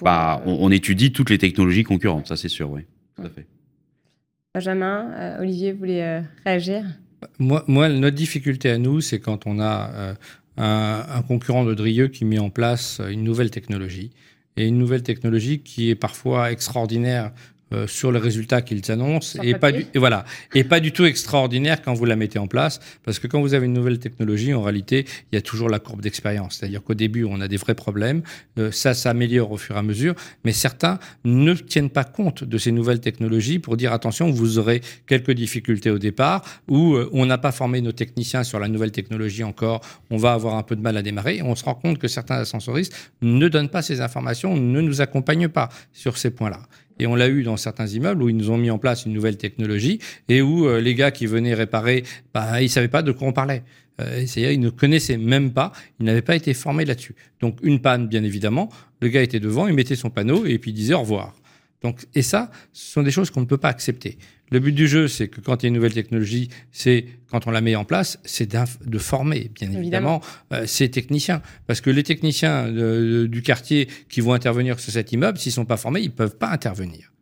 Bah, 0.00 0.40
euh, 0.46 0.50
on, 0.50 0.66
on 0.66 0.70
étudie 0.70 1.12
toutes 1.12 1.28
les 1.28 1.38
technologies 1.38 1.84
concurrentes, 1.84 2.28
ça 2.28 2.36
c'est 2.36 2.48
sûr, 2.48 2.70
oui. 2.70 2.82
Tout 3.16 3.26
à 3.26 3.28
fait. 3.28 3.46
Benjamin, 4.54 5.10
euh, 5.12 5.42
Olivier, 5.42 5.72
vous 5.72 5.78
voulez 5.78 6.00
euh, 6.00 6.22
réagir? 6.46 6.84
Moi, 7.38 7.64
moi, 7.66 7.88
notre 7.88 8.16
difficulté 8.16 8.70
à 8.70 8.78
nous, 8.78 9.00
c'est 9.00 9.20
quand 9.20 9.46
on 9.46 9.60
a 9.60 9.90
euh, 9.92 10.14
un, 10.56 11.04
un 11.18 11.22
concurrent 11.22 11.64
de 11.64 11.74
Drieux 11.74 12.08
qui 12.08 12.24
met 12.24 12.38
en 12.38 12.50
place 12.50 13.02
une 13.10 13.24
nouvelle 13.24 13.50
technologie. 13.50 14.10
Et 14.56 14.66
une 14.66 14.78
nouvelle 14.78 15.04
technologie 15.04 15.60
qui 15.60 15.88
est 15.88 15.94
parfois 15.94 16.50
extraordinaire 16.50 17.30
euh, 17.72 17.86
sur 17.86 18.12
le 18.12 18.18
résultat 18.18 18.62
qu'ils 18.62 18.90
annoncent 18.90 19.38
et 19.42 19.54
pas, 19.54 19.72
du, 19.72 19.86
et 19.94 19.98
voilà, 19.98 20.24
et 20.54 20.64
pas 20.64 20.80
du 20.80 20.92
tout 20.92 21.04
extraordinaire 21.04 21.82
quand 21.82 21.94
vous 21.94 22.04
la 22.04 22.16
mettez 22.16 22.38
en 22.38 22.46
place. 22.46 22.80
Parce 23.04 23.18
que 23.18 23.26
quand 23.26 23.40
vous 23.40 23.54
avez 23.54 23.66
une 23.66 23.74
nouvelle 23.74 23.98
technologie, 23.98 24.54
en 24.54 24.62
réalité, 24.62 25.04
il 25.30 25.36
y 25.36 25.38
a 25.38 25.42
toujours 25.42 25.68
la 25.68 25.78
courbe 25.78 26.00
d'expérience. 26.00 26.56
C'est-à-dire 26.56 26.82
qu'au 26.82 26.94
début, 26.94 27.24
on 27.24 27.40
a 27.40 27.48
des 27.48 27.56
vrais 27.56 27.74
problèmes. 27.74 28.22
euh, 28.58 28.70
ça 28.72 28.94
s'améliore 28.94 29.52
au 29.52 29.56
fur 29.56 29.76
et 29.76 29.78
à 29.78 29.82
mesure. 29.82 30.14
Mais 30.44 30.52
certains 30.52 30.98
ne 31.24 31.54
tiennent 31.54 31.90
pas 31.90 32.04
compte 32.04 32.44
de 32.44 32.58
ces 32.58 32.72
nouvelles 32.72 33.00
technologies 33.00 33.58
pour 33.58 33.76
dire 33.76 33.92
attention, 33.92 34.30
vous 34.30 34.58
aurez 34.58 34.80
quelques 35.06 35.32
difficultés 35.32 35.90
au 35.90 35.98
départ 35.98 36.42
ou 36.68 36.94
euh, 36.94 37.08
on 37.12 37.26
n'a 37.26 37.38
pas 37.38 37.52
formé 37.52 37.80
nos 37.80 37.92
techniciens 37.92 38.44
sur 38.44 38.58
la 38.58 38.68
nouvelle 38.68 38.92
technologie 38.92 39.44
encore, 39.44 39.80
on 40.10 40.16
va 40.16 40.32
avoir 40.32 40.54
un 40.54 40.62
peu 40.62 40.76
de 40.76 40.80
mal 40.80 40.96
à 40.96 41.02
démarrer. 41.02 41.36
Et 41.36 41.42
on 41.42 41.54
se 41.54 41.64
rend 41.64 41.74
compte 41.74 41.98
que 41.98 42.08
certains 42.08 42.36
ascensoristes 42.36 42.94
ne 43.22 43.48
donnent 43.48 43.68
pas 43.68 43.82
ces 43.82 44.00
informations, 44.00 44.56
ne 44.56 44.80
nous 44.80 45.00
accompagnent 45.00 45.48
pas 45.48 45.68
sur 45.92 46.16
ces 46.16 46.30
points-là. 46.30 46.60
Et 46.98 47.06
on 47.06 47.14
l'a 47.14 47.28
eu 47.28 47.42
dans 47.42 47.56
certains 47.56 47.86
immeubles 47.86 48.22
où 48.22 48.28
ils 48.28 48.36
nous 48.36 48.50
ont 48.50 48.58
mis 48.58 48.70
en 48.70 48.78
place 48.78 49.06
une 49.06 49.12
nouvelle 49.12 49.36
technologie 49.36 49.98
et 50.28 50.42
où 50.42 50.66
euh, 50.66 50.80
les 50.80 50.94
gars 50.94 51.10
qui 51.10 51.26
venaient 51.26 51.54
réparer, 51.54 52.04
bah, 52.34 52.60
ils 52.62 52.70
savaient 52.70 52.88
pas 52.88 53.02
de 53.02 53.12
quoi 53.12 53.28
on 53.28 53.32
parlait. 53.32 53.62
Euh, 54.00 54.24
C'est-à-dire, 54.26 54.52
ils 54.52 54.60
ne 54.60 54.70
connaissaient 54.70 55.16
même 55.16 55.52
pas, 55.52 55.72
ils 56.00 56.06
n'avaient 56.06 56.22
pas 56.22 56.36
été 56.36 56.54
formés 56.54 56.84
là-dessus. 56.84 57.14
Donc, 57.40 57.58
une 57.62 57.80
panne, 57.80 58.08
bien 58.08 58.22
évidemment, 58.22 58.70
le 59.00 59.08
gars 59.08 59.22
était 59.22 59.40
devant, 59.40 59.66
il 59.66 59.74
mettait 59.74 59.96
son 59.96 60.10
panneau 60.10 60.46
et 60.46 60.58
puis 60.58 60.70
il 60.70 60.74
disait 60.74 60.94
au 60.94 61.00
revoir. 61.00 61.34
Donc, 61.82 62.06
et 62.14 62.22
ça, 62.22 62.50
ce 62.72 62.92
sont 62.92 63.02
des 63.02 63.10
choses 63.12 63.30
qu'on 63.30 63.40
ne 63.40 63.46
peut 63.46 63.56
pas 63.58 63.68
accepter. 63.68 64.18
Le 64.50 64.58
but 64.60 64.72
du 64.72 64.88
jeu, 64.88 65.06
c'est 65.08 65.28
que 65.28 65.40
quand 65.40 65.62
il 65.62 65.66
y 65.66 65.66
a 65.66 65.68
une 65.68 65.74
nouvelle 65.74 65.92
technologie, 65.94 66.48
c'est 66.72 67.04
quand 67.30 67.46
on 67.46 67.50
la 67.50 67.60
met 67.60 67.76
en 67.76 67.84
place, 67.84 68.18
c'est 68.24 68.50
de 68.84 68.98
former, 68.98 69.50
bien 69.54 69.70
évidemment, 69.70 70.20
euh, 70.52 70.66
ces 70.66 70.90
techniciens. 70.90 71.42
Parce 71.66 71.80
que 71.80 71.90
les 71.90 72.02
techniciens 72.02 72.68
de- 72.68 72.72
de- 72.72 73.26
du 73.26 73.42
quartier 73.42 73.88
qui 74.08 74.20
vont 74.22 74.32
intervenir 74.32 74.80
sur 74.80 74.92
cet 74.92 75.12
immeuble, 75.12 75.38
s'ils 75.38 75.52
sont 75.52 75.66
pas 75.66 75.76
formés, 75.76 76.00
ils 76.00 76.10
peuvent 76.10 76.36
pas 76.36 76.48
intervenir. 76.50 77.12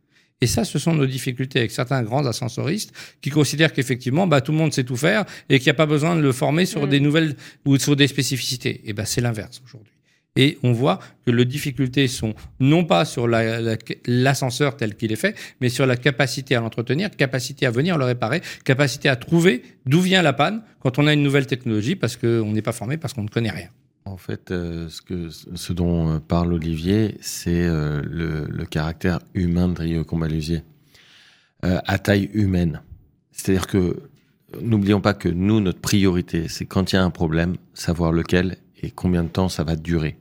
Et 0.40 0.46
ça, 0.46 0.64
ce 0.64 0.78
sont 0.78 0.94
nos 0.94 1.06
difficultés 1.06 1.58
avec 1.58 1.70
certains 1.72 2.02
grands 2.02 2.24
ascensoristes 2.26 2.92
qui 3.22 3.30
considèrent 3.30 3.72
qu'effectivement, 3.72 4.26
bah, 4.26 4.40
tout 4.42 4.52
le 4.52 4.58
monde 4.58 4.72
sait 4.72 4.84
tout 4.84 4.96
faire 4.96 5.24
et 5.48 5.58
qu'il 5.58 5.66
n'y 5.66 5.70
a 5.70 5.74
pas 5.74 5.86
besoin 5.86 6.14
de 6.14 6.20
le 6.20 6.30
former 6.32 6.64
sur 6.66 6.86
Mm. 6.86 6.90
des 6.90 7.00
nouvelles 7.00 7.36
ou 7.64 7.76
sur 7.78 7.96
des 7.96 8.06
spécificités. 8.06 8.82
Et 8.84 8.92
ben, 8.92 9.04
c'est 9.06 9.20
l'inverse 9.22 9.60
aujourd'hui. 9.66 9.92
Et 10.36 10.58
on 10.62 10.72
voit 10.72 10.98
que 11.24 11.30
les 11.30 11.44
difficultés 11.44 12.08
sont 12.08 12.34
non 12.60 12.84
pas 12.84 13.04
sur 13.04 13.26
la- 13.26 13.60
la- 13.60 13.76
l'ascenseur 14.06 14.76
tel 14.76 14.94
qu'il 14.96 15.12
est 15.12 15.16
fait, 15.16 15.34
mais 15.60 15.68
sur 15.68 15.86
la 15.86 15.96
capacité 15.96 16.54
à 16.54 16.60
l'entretenir, 16.60 17.10
capacité 17.10 17.66
à 17.66 17.70
venir 17.70 17.98
le 17.98 18.04
réparer, 18.04 18.42
capacité 18.64 19.08
à 19.08 19.16
trouver 19.16 19.62
d'où 19.86 20.00
vient 20.00 20.22
la 20.22 20.32
panne 20.32 20.62
quand 20.80 20.98
on 20.98 21.06
a 21.06 21.12
une 21.12 21.22
nouvelle 21.22 21.46
technologie 21.46 21.96
parce 21.96 22.16
qu'on 22.16 22.52
n'est 22.52 22.62
pas 22.62 22.72
formé, 22.72 22.96
parce 22.96 23.14
qu'on 23.14 23.24
ne 23.24 23.28
connaît 23.28 23.50
rien. 23.50 23.68
En 24.04 24.16
fait, 24.18 24.52
euh, 24.52 24.88
ce, 25.56 25.72
dont 25.72 26.08
euh, 26.08 26.18
parle 26.20 26.52
Olivier, 26.52 27.16
c'est 27.20 27.64
euh, 27.64 28.02
le, 28.04 28.64
caractère 28.66 29.18
humain 29.34 29.66
de 29.68 29.74
Drieux 29.74 30.04
Combalusier, 30.04 30.62
à 31.62 31.98
taille 31.98 32.30
humaine. 32.32 32.82
C'est-à-dire 33.32 33.66
que, 33.66 33.96
n'oublions 34.62 35.00
pas 35.00 35.14
que 35.14 35.28
nous, 35.28 35.60
notre 35.60 35.80
priorité, 35.80 36.46
c'est 36.48 36.66
quand 36.66 36.92
il 36.92 36.96
y 36.96 36.98
a 36.98 37.02
un 37.02 37.10
problème, 37.10 37.56
savoir 37.74 38.12
lequel 38.12 38.58
et 38.82 38.90
combien 38.92 39.24
de 39.24 39.28
temps 39.28 39.48
ça 39.48 39.64
va 39.64 39.74
durer. 39.74 40.16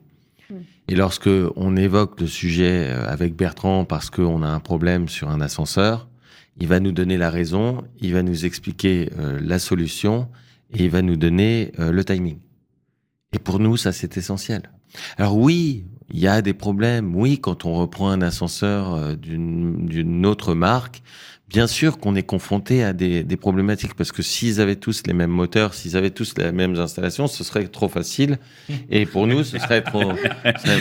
Et 0.88 0.94
lorsque 0.94 1.28
on 1.56 1.76
évoque 1.76 2.20
le 2.20 2.26
sujet 2.26 2.90
euh, 2.90 3.08
avec 3.08 3.34
Bertrand 3.34 3.84
parce 3.84 4.08
qu'on 4.08 4.42
a 4.42 4.48
un 4.48 4.60
problème 4.60 5.08
sur 5.08 5.28
un 5.28 5.40
ascenseur, 5.40 6.08
il 6.58 6.68
va 6.68 6.78
nous 6.78 6.92
donner 6.92 7.18
la 7.18 7.30
raison, 7.30 7.84
il 8.00 8.14
va 8.14 8.22
nous 8.22 8.44
expliquer 8.44 9.10
euh, 9.18 9.40
la 9.42 9.58
solution 9.58 10.28
et 10.72 10.84
il 10.84 10.90
va 10.90 11.02
nous 11.02 11.16
donner 11.16 11.72
euh, 11.80 11.90
le 11.90 12.04
timing. 12.04 12.38
Et 13.32 13.38
pour 13.38 13.58
nous, 13.58 13.76
ça, 13.76 13.92
c'est 13.92 14.16
essentiel. 14.16 14.70
Alors 15.18 15.36
oui, 15.36 15.84
il 16.10 16.20
y 16.20 16.28
a 16.28 16.40
des 16.40 16.54
problèmes. 16.54 17.16
Oui, 17.16 17.40
quand 17.40 17.64
on 17.64 17.74
reprend 17.74 18.08
un 18.10 18.22
ascenseur 18.22 19.16
d'une 19.16 20.24
autre 20.24 20.54
marque, 20.54 21.02
bien 21.48 21.66
sûr 21.66 21.98
qu'on 21.98 22.14
est 22.16 22.24
confronté 22.24 22.82
à 22.82 22.92
des, 22.92 23.22
des 23.22 23.36
problématiques 23.36 23.94
parce 23.94 24.10
que 24.10 24.22
s'ils 24.22 24.60
avaient 24.60 24.76
tous 24.76 25.02
les 25.06 25.12
mêmes 25.12 25.30
moteurs, 25.30 25.74
s'ils 25.74 25.96
avaient 25.96 26.10
tous 26.10 26.34
les 26.38 26.50
mêmes 26.50 26.78
installations, 26.78 27.28
ce 27.28 27.44
serait 27.44 27.66
trop 27.68 27.88
facile. 27.88 28.38
Et 28.90 29.06
pour 29.06 29.26
nous, 29.26 29.44
ce 29.44 29.58
serait 29.58 29.82
trop. 29.82 30.12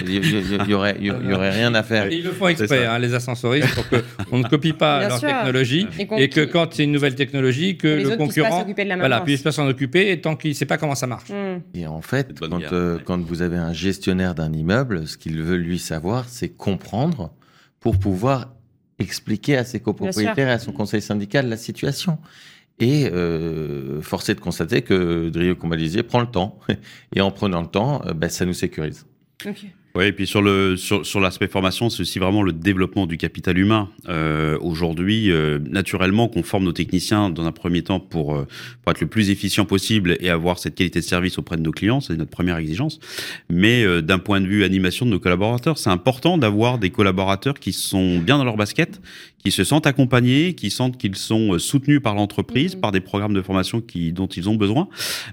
Il 0.05 0.69
y, 0.69 0.73
aurait, 0.73 0.97
il 0.99 1.05
y 1.05 1.11
aurait 1.11 1.51
rien 1.51 1.73
à 1.75 1.83
faire. 1.83 2.11
Et 2.11 2.15
ils 2.15 2.23
le 2.23 2.31
font 2.31 2.47
exprès, 2.47 2.85
hein, 2.85 2.97
les 2.99 3.13
ascensoristes, 3.13 3.73
pour 3.75 3.85
qu'on 4.29 4.39
ne 4.39 4.43
copie 4.43 4.73
pas 4.73 4.99
Bien 4.99 5.09
leur 5.09 5.19
sûr. 5.19 5.29
technologie 5.29 5.87
Et 6.17 6.29
que 6.29 6.41
quand 6.41 6.73
c'est 6.73 6.83
une 6.83 6.91
nouvelle 6.91 7.15
technologie, 7.15 7.77
que 7.77 7.87
les 7.87 8.03
le 8.03 8.17
concurrent 8.17 8.65
voilà, 8.97 9.21
puisse 9.21 9.41
pas 9.41 9.51
s'en 9.51 9.67
occuper 9.67 10.11
et 10.11 10.21
tant 10.21 10.35
qu'il 10.35 10.51
ne 10.51 10.55
sait 10.55 10.65
pas 10.65 10.77
comment 10.77 10.95
ça 10.95 11.07
marche. 11.07 11.29
Hmm. 11.29 11.59
Et 11.73 11.85
en 11.87 12.01
fait, 12.01 12.39
quand, 12.39 12.57
guerre, 12.57 12.73
euh, 12.73 12.97
ouais. 12.97 13.01
quand 13.05 13.21
vous 13.21 13.41
avez 13.41 13.57
un 13.57 13.73
gestionnaire 13.73 14.35
d'un 14.35 14.51
immeuble, 14.51 15.07
ce 15.07 15.17
qu'il 15.17 15.41
veut 15.41 15.57
lui 15.57 15.79
savoir, 15.79 16.25
c'est 16.27 16.49
comprendre 16.49 17.31
pour 17.79 17.99
pouvoir 17.99 18.54
expliquer 18.99 19.57
à 19.57 19.63
ses 19.63 19.79
copropriétaires 19.79 20.47
et 20.47 20.51
à 20.51 20.59
son 20.59 20.71
conseil 20.71 21.01
syndical 21.01 21.49
la 21.49 21.57
situation. 21.57 22.17
Et 22.79 23.09
euh, 23.11 24.01
force 24.01 24.29
est 24.29 24.35
de 24.35 24.41
constater 24.41 24.81
que 24.81 25.29
Drieux 25.29 25.55
Combalisier 25.55 26.03
prend 26.03 26.19
le 26.19 26.27
temps. 26.27 26.59
Et 27.15 27.21
en 27.21 27.31
prenant 27.31 27.61
le 27.61 27.67
temps, 27.67 28.01
euh, 28.05 28.13
ben, 28.13 28.29
ça 28.29 28.45
nous 28.45 28.53
sécurise. 28.53 29.05
Ok. 29.45 29.65
Oui, 29.95 30.07
et 30.07 30.11
puis 30.11 30.27
sur 30.27 30.41
le 30.41 30.75
sur, 30.75 31.05
sur 31.05 31.21
l'aspect 31.21 31.47
formation, 31.47 31.89
c'est 31.89 32.01
aussi 32.01 32.19
vraiment 32.19 32.43
le 32.43 32.51
développement 32.51 33.07
du 33.07 33.17
capital 33.17 33.57
humain. 33.57 33.89
Euh, 34.09 34.57
Aujourd'hui, 34.59 35.31
euh, 35.31 35.57
naturellement, 35.69 36.27
qu'on 36.27 36.43
forme 36.43 36.65
nos 36.65 36.73
techniciens 36.73 37.29
dans 37.29 37.45
un 37.45 37.53
premier 37.53 37.81
temps 37.81 38.01
pour 38.01 38.35
euh, 38.35 38.45
pour 38.83 38.91
être 38.91 38.99
le 38.99 39.07
plus 39.07 39.29
efficient 39.29 39.63
possible 39.63 40.17
et 40.19 40.29
avoir 40.29 40.59
cette 40.59 40.75
qualité 40.75 40.99
de 40.99 41.05
service 41.05 41.37
auprès 41.37 41.55
de 41.55 41.61
nos 41.61 41.71
clients, 41.71 42.01
c'est 42.01 42.17
notre 42.17 42.29
première 42.29 42.57
exigence. 42.57 42.99
Mais 43.49 43.83
euh, 43.85 44.01
d'un 44.01 44.19
point 44.19 44.41
de 44.41 44.47
vue 44.47 44.65
animation 44.65 45.05
de 45.05 45.11
nos 45.11 45.19
collaborateurs, 45.19 45.77
c'est 45.77 45.89
important 45.89 46.37
d'avoir 46.37 46.77
des 46.77 46.89
collaborateurs 46.89 47.53
qui 47.53 47.71
sont 47.71 48.19
bien 48.19 48.37
dans 48.37 48.43
leur 48.43 48.57
basket, 48.57 48.99
qui 49.45 49.51
se 49.51 49.63
sentent 49.63 49.85
accompagnés, 49.85 50.55
qui 50.55 50.71
sentent 50.71 50.97
qu'ils 50.97 51.15
sont 51.15 51.53
euh, 51.53 51.59
soutenus 51.59 52.01
par 52.01 52.15
l'entreprise, 52.15 52.73
Mhm. 52.73 52.81
par 52.81 52.91
des 52.91 52.99
programmes 52.99 53.35
de 53.35 53.43
formation 53.43 53.79
qui 53.79 54.11
dont 54.11 54.25
ils 54.25 54.49
ont 54.49 54.55
besoin. 54.55 54.87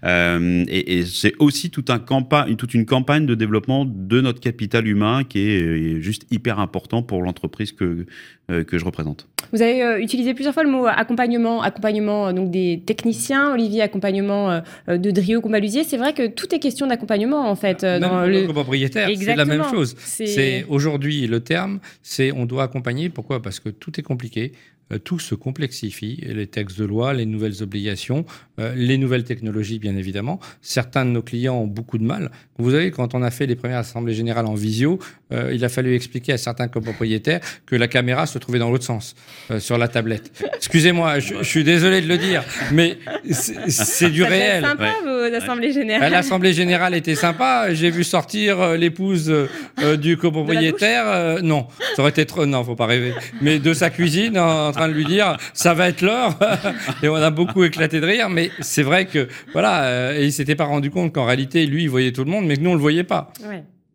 Euh, 0.05 0.65
et 0.69 0.99
et 0.99 1.07
c'est 1.07 1.33
aussi 1.39 1.71
tout 1.71 1.87
un 1.89 1.99
campagne, 1.99 2.57
toute 2.57 2.75
une 2.75 2.85
campagne 2.85 3.25
de 3.25 3.35
développement 3.35 3.87
de 3.87 4.21
notre 4.21 4.41
capital 4.41 4.87
humain 4.87 5.25
qui 5.25 5.39
est 5.39 5.63
euh, 5.63 6.01
juste 6.03 6.27
hyper 6.31 6.59
important 6.59 7.03
pour 7.03 7.23
l'entreprise 7.23 7.73
que 7.73 8.05
que 8.49 8.77
je 8.79 8.85
représente. 8.85 9.27
Vous 9.53 9.61
avez 9.63 9.83
euh, 9.83 10.01
utilisé 10.01 10.35
plusieurs 10.35 10.55
fois 10.55 10.63
le 10.65 10.71
mot 10.71 10.87
accompagnement, 10.87 11.63
accompagnement 11.63 12.29
euh, 12.29 12.33
donc 12.33 12.51
des 12.51 12.83
techniciens, 12.85 13.53
Olivier, 13.53 13.83
accompagnement 13.83 14.51
euh, 14.51 14.61
euh, 14.89 14.99
de 14.99 15.11
Drio 15.11 15.41
Combalusier. 15.41 15.85
C'est 15.85 15.97
vrai 15.97 16.13
que 16.13 16.27
tout 16.27 16.55
est 16.55 16.59
question 16.59 16.87
d'accompagnement 16.87 17.49
en 17.49 17.55
fait. 17.55 17.85
euh, 17.85 18.01
Même 18.01 18.11
dans 18.11 18.27
le... 18.27 18.47
copropriétaire, 18.47 19.09
c'est 19.17 19.37
la 19.37 19.45
même 19.45 19.65
chose. 19.65 19.95
C'est- 19.99 20.65
aujourd'hui 20.69 21.27
le 21.27 21.41
terme, 21.41 21.81
c'est 22.03 22.33
on 22.33 22.47
doit 22.47 22.65
accompagner. 22.65 23.09
Pourquoi? 23.11 23.41
Parce 23.43 23.61
que 23.61 23.69
tout 23.69 23.99
est 24.01 24.03
compliqué, 24.03 24.53
euh, 24.53 24.82
tout 24.99 25.19
se 25.19 25.35
complexifie. 25.35 26.17
Les 26.27 26.47
textes 26.47 26.79
de 26.79 26.85
loi, 26.85 27.13
les 27.15 27.27
nouvelles 27.27 27.63
obligations, 27.63 28.25
euh, 28.59 28.73
les 28.77 28.99
nouvelles 28.99 29.25
technologies, 29.25 29.79
bien 29.79 29.97
évidemment. 29.97 30.41
Certains 30.61 31.05
de 31.05 31.11
nos 31.11 31.23
clients 31.23 31.57
ont 31.57 31.67
beaucoup 31.67 31.99
de 31.99 32.05
mal. 32.05 32.31
Vous 32.59 32.71
savez, 32.71 32.91
quand 32.91 33.15
on 33.15 33.23
a 33.23 33.31
fait 33.31 33.47
les 33.47 33.57
premières 33.57 33.79
assemblées 33.79 34.15
générales 34.15 34.47
en 34.47 34.55
visio, 34.55 34.99
euh, 35.33 35.51
il 35.55 35.65
a 35.65 35.69
fallu 35.69 35.95
expliquer 35.95 36.33
à 36.35 36.39
certains 36.39 36.69
copropriétaires 36.69 37.41
que 37.67 37.75
la 37.77 37.89
caméra 37.89 38.27
se 38.27 38.39
trouvait 38.39 38.59
dans 38.59 38.71
l'autre 38.71 38.85
sens, 38.85 39.15
euh, 39.51 39.59
sur 39.59 39.79
la 39.79 39.89
tablette. 39.89 40.31
Excusez-moi, 40.57 41.19
je, 41.19 41.35
je 41.39 41.43
suis 41.43 41.65
désolé 41.65 42.01
de 42.01 42.09
le 42.09 42.19
dire, 42.19 42.45
mais 42.73 42.99
c'est 43.31 44.11
du 44.11 44.23
Ça 44.23 44.29
réel. 44.29 44.63
sympa 44.65 44.93
vos 45.05 45.35
assemblées 45.35 45.69
À 45.69 45.73
générales. 45.73 46.13
L'Assemblée 46.13 46.53
générale 46.53 46.95
était 46.95 47.15
sympa. 47.15 47.73
J'ai 47.73 47.91
vu 47.91 48.05
sortir 48.05 48.61
euh, 48.61 48.77
l'épouse 48.77 49.31
euh, 49.31 49.49
euh, 49.83 49.97
du 49.97 50.17
copropriétaire. 50.17 51.05
Euh, 51.07 51.41
non, 51.43 51.67
ça 51.97 52.03
aurait 52.03 52.11
été 52.11 52.27
trop. 52.27 52.47
Non, 52.47 52.63
faut 52.65 52.77
pas 52.77 52.87
rêver. 52.87 53.15
Mais 53.41 53.59
de 53.59 53.73
sa 53.75 53.91
cuisine, 53.91 54.39
en, 54.39 54.69
en 54.71 54.82
de 54.89 54.95
lui 54.95 55.05
dire, 55.05 55.37
ça 55.55 55.75
va 55.75 55.89
être 55.89 56.03
l'heure. 56.03 56.39
et 57.03 57.09
on 57.09 57.15
a 57.17 57.31
beaucoup 57.31 57.65
éclaté 57.65 58.01
de 58.01 58.07
rire. 58.07 58.29
Mais 58.29 58.51
c'est 58.61 58.83
vrai 58.83 59.07
que 59.07 59.29
voilà, 59.53 59.85
euh, 59.85 60.19
et 60.19 60.25
il 60.25 60.33
s'était 60.33 60.57
pas 60.57 60.65
rendu 60.65 60.91
compte 60.91 61.13
qu'en 61.13 61.25
réalité, 61.25 61.67
lui, 61.67 61.85
il 61.85 61.91
voyait 61.91 62.13
tout 62.13 62.25
le 62.25 62.31
monde, 62.31 62.47
mais 62.47 62.57
que 62.57 62.63
nous, 62.63 62.71
on 62.71 62.75
le 62.75 62.81
voyait 62.81 63.05
pas. 63.05 63.33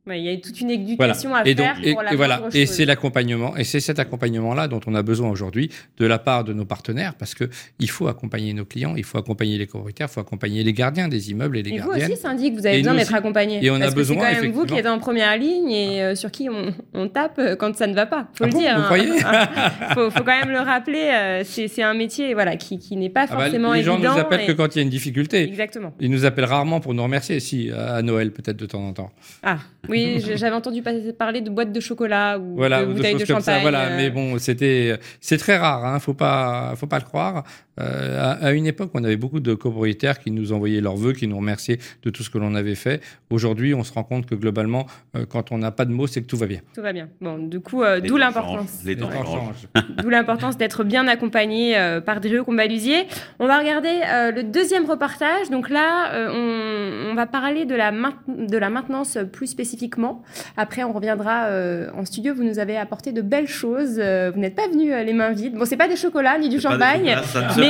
Ouais, 0.07 0.19
il 0.21 0.25
y 0.25 0.29
a 0.33 0.37
toute 0.37 0.59
une 0.61 0.67
Voilà. 0.95 1.13
éducation 1.13 1.35
à 1.35 1.45
Et 1.45 1.53
donc, 1.53 1.65
faire 1.65 1.77
et, 1.83 1.91
pour 1.93 2.01
la 2.01 2.13
et 2.13 2.15
voilà. 2.15 2.39
moindre 2.39 2.55
Et 2.55 2.65
chose. 2.65 2.75
c'est 2.75 2.85
l'accompagnement. 2.85 3.57
Et 3.57 3.63
c'est 3.65 3.79
cet 3.81 3.99
accompagnement-là 3.99 4.67
dont 4.69 4.79
on 4.87 4.95
a 4.95 5.01
besoin 5.03 5.29
aujourd'hui 5.29 5.69
de 5.97 6.05
la 6.05 6.17
part 6.17 6.43
de 6.45 6.53
nos 6.53 6.65
partenaires, 6.65 7.13
parce 7.15 7.33
que 7.35 7.49
il 7.79 7.89
faut 7.89 8.07
accompagner 8.07 8.53
nos 8.53 8.63
clients, 8.65 8.95
il 8.95 9.03
faut 9.03 9.17
accompagner 9.17 9.57
les 9.57 9.67
copropriétaires, 9.67 10.07
il 10.09 10.13
faut 10.13 10.21
accompagner 10.21 10.63
les 10.63 10.71
gardiens 10.73 11.07
des 11.09 11.29
immeubles 11.31 11.57
et 11.57 11.63
les 11.63 11.71
Et 11.71 11.79
vous 11.79 11.87
gardiennes. 11.89 12.11
aussi, 12.13 12.21
syndic, 12.21 12.53
vous 12.55 12.65
avez 12.65 12.77
Et 12.77 12.81
besoin 12.81 12.95
d'être 12.95 13.13
accompagné. 13.13 13.63
Et 13.65 13.69
on 13.69 13.75
a 13.75 13.79
Parce 13.79 13.91
que 13.91 13.95
besoin, 13.97 14.17
C'est 14.29 14.35
quand 14.35 14.41
même 14.43 14.51
vous 14.51 14.65
qui 14.65 14.75
êtes 14.75 14.85
en 14.87 14.99
première 14.99 15.37
ligne 15.37 15.69
et 15.71 16.01
euh, 16.01 16.15
sur 16.15 16.31
qui 16.31 16.49
on, 16.49 16.73
on 16.93 17.07
tape 17.09 17.39
euh, 17.39 17.55
quand 17.55 17.75
ça 17.75 17.87
ne 17.87 17.93
va 17.93 18.05
pas. 18.05 18.27
Faut 18.33 18.45
Ah 18.45 18.47
le 18.47 18.51
bon, 18.53 18.59
dire. 18.59 18.75
vous 18.75 18.81
hein. 18.81 18.85
croyez 18.85 19.07
faut, 19.93 20.09
faut 20.11 20.23
quand 20.23 20.39
même 20.39 20.51
le 20.51 20.59
rappeler. 20.59 21.09
euh, 21.13 21.43
c'est 21.45 21.83
un 21.83 21.93
métier 21.93 22.33
voilà 22.33 22.55
qui, 22.55 22.79
qui 22.79 22.95
n'est 22.95 23.09
pas 23.09 23.25
Ah 23.29 23.35
bah, 23.35 23.41
forcément 23.43 23.73
les 23.73 23.83
gens 23.83 23.95
évident. 23.95 24.13
nous 24.13 24.19
appellent 24.19 24.41
et- 24.41 24.45
que 24.47 24.51
quand 24.53 24.73
il 24.75 24.77
y 24.77 24.79
a 24.79 24.83
une 24.83 24.89
difficulté. 24.89 25.43
Exactement. 25.43 25.93
Ils 25.99 26.09
nous 26.11 26.23
appellent 26.25 26.45
rarement 26.45 26.79
pour 26.79 26.93
nous 26.93 27.03
remercier, 27.03 27.39
si, 27.39 27.69
à 27.71 28.01
Noël 28.01 28.31
peut-être 28.31 28.57
de 28.57 28.65
temps 28.65 28.81
en 28.87 28.93
temps. 28.93 29.11
Ah 29.43 29.57
oui, 29.89 29.96
Oui, 29.97 30.35
j'avais 30.35 30.55
entendu 30.55 30.81
parler 31.17 31.41
de 31.41 31.49
boîtes 31.49 31.71
de 31.71 31.79
chocolat 31.79 32.37
ou 32.39 32.55
voilà, 32.55 32.81
de 32.81 32.93
bouteilles 32.93 33.15
de, 33.15 33.25
champagne. 33.25 33.61
voilà, 33.61 33.95
mais 33.95 34.09
bon, 34.09 34.37
c'était, 34.39 34.97
c'est 35.21 35.37
très 35.37 35.57
rare. 35.57 35.85
Hein, 35.85 35.99
faut 35.99 36.13
pas, 36.13 36.73
faut 36.75 36.87
pas 36.87 36.99
le 36.99 37.05
croire. 37.05 37.43
Euh, 37.79 38.35
à, 38.41 38.51
une 38.51 38.65
époque, 38.65 38.91
on 38.93 39.03
avait 39.03 39.17
beaucoup 39.17 39.39
de 39.39 39.53
copropriétaires 39.53 40.19
qui 40.19 40.31
nous 40.31 40.51
envoyaient 40.51 40.81
leurs 40.81 40.95
vœux, 40.95 41.13
qui 41.13 41.27
nous 41.27 41.37
remerciaient 41.37 41.79
de 42.03 42.09
tout 42.09 42.23
ce 42.23 42.29
que 42.29 42.37
l'on 42.37 42.55
avait 42.55 42.75
fait. 42.75 43.01
Aujourd'hui, 43.29 43.73
on 43.73 43.83
se 43.83 43.93
rend 43.93 44.03
compte 44.03 44.25
que 44.25 44.35
globalement, 44.35 44.87
euh, 45.15 45.25
quand 45.27 45.51
on 45.51 45.57
n'a 45.57 45.71
pas 45.71 45.85
de 45.85 45.91
mots, 45.91 46.07
c'est 46.07 46.21
que 46.21 46.27
tout 46.27 46.37
va 46.37 46.47
bien. 46.47 46.61
Tout 46.73 46.81
va 46.81 46.93
bien. 46.93 47.09
Bon, 47.21 47.37
du 47.37 47.59
coup, 47.59 47.83
euh, 47.83 47.99
d'où 47.99 48.17
l'importance. 48.17 48.81
Les 48.85 48.95
temps 48.95 49.11
changent. 49.11 49.67
d'où 50.01 50.09
l'importance 50.09 50.57
d'être 50.57 50.83
bien 50.83 51.07
accompagné 51.07 51.75
par 52.05 52.19
Drieux 52.19 52.43
Combalusier. 52.43 53.07
On 53.39 53.47
va 53.47 53.59
regarder 53.59 54.01
le 54.35 54.43
deuxième 54.43 54.85
reportage. 54.85 55.49
Donc 55.49 55.69
là, 55.69 56.29
on, 56.31 57.11
on, 57.11 57.15
va 57.15 57.25
parler 57.25 57.65
de 57.65 57.75
la, 57.75 57.91
de 57.91 58.57
la 58.57 58.69
maintenance 58.69 59.17
plus 59.31 59.47
spécifiquement. 59.47 60.23
Après, 60.55 60.83
on 60.83 60.93
reviendra 60.93 61.47
en 61.93 62.05
studio. 62.05 62.33
Vous 62.33 62.43
nous 62.43 62.59
avez 62.59 62.77
apporté 62.77 63.11
de 63.11 63.21
belles 63.21 63.47
choses. 63.47 63.95
vous 63.95 64.39
n'êtes 64.39 64.55
pas 64.55 64.67
venu 64.67 64.89
les 64.89 65.13
mains 65.13 65.31
vides. 65.31 65.55
Bon, 65.55 65.65
c'est 65.65 65.77
pas 65.77 65.87
des 65.87 65.95
chocolats 65.95 66.37
ni 66.37 66.49
du 66.49 66.59
champagne 66.59 67.15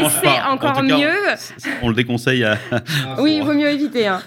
mais 0.02 0.10
c'est 0.10 0.42
encore 0.42 0.84
mieux. 0.84 1.12
On 1.82 1.90
le 1.90 1.96
déconseille 1.96 2.44
à. 2.44 2.58
oui, 3.20 3.38
il 3.38 3.44
vaut 3.44 3.54
mieux 3.54 3.70
éviter. 3.70 4.08
Hein. 4.08 4.22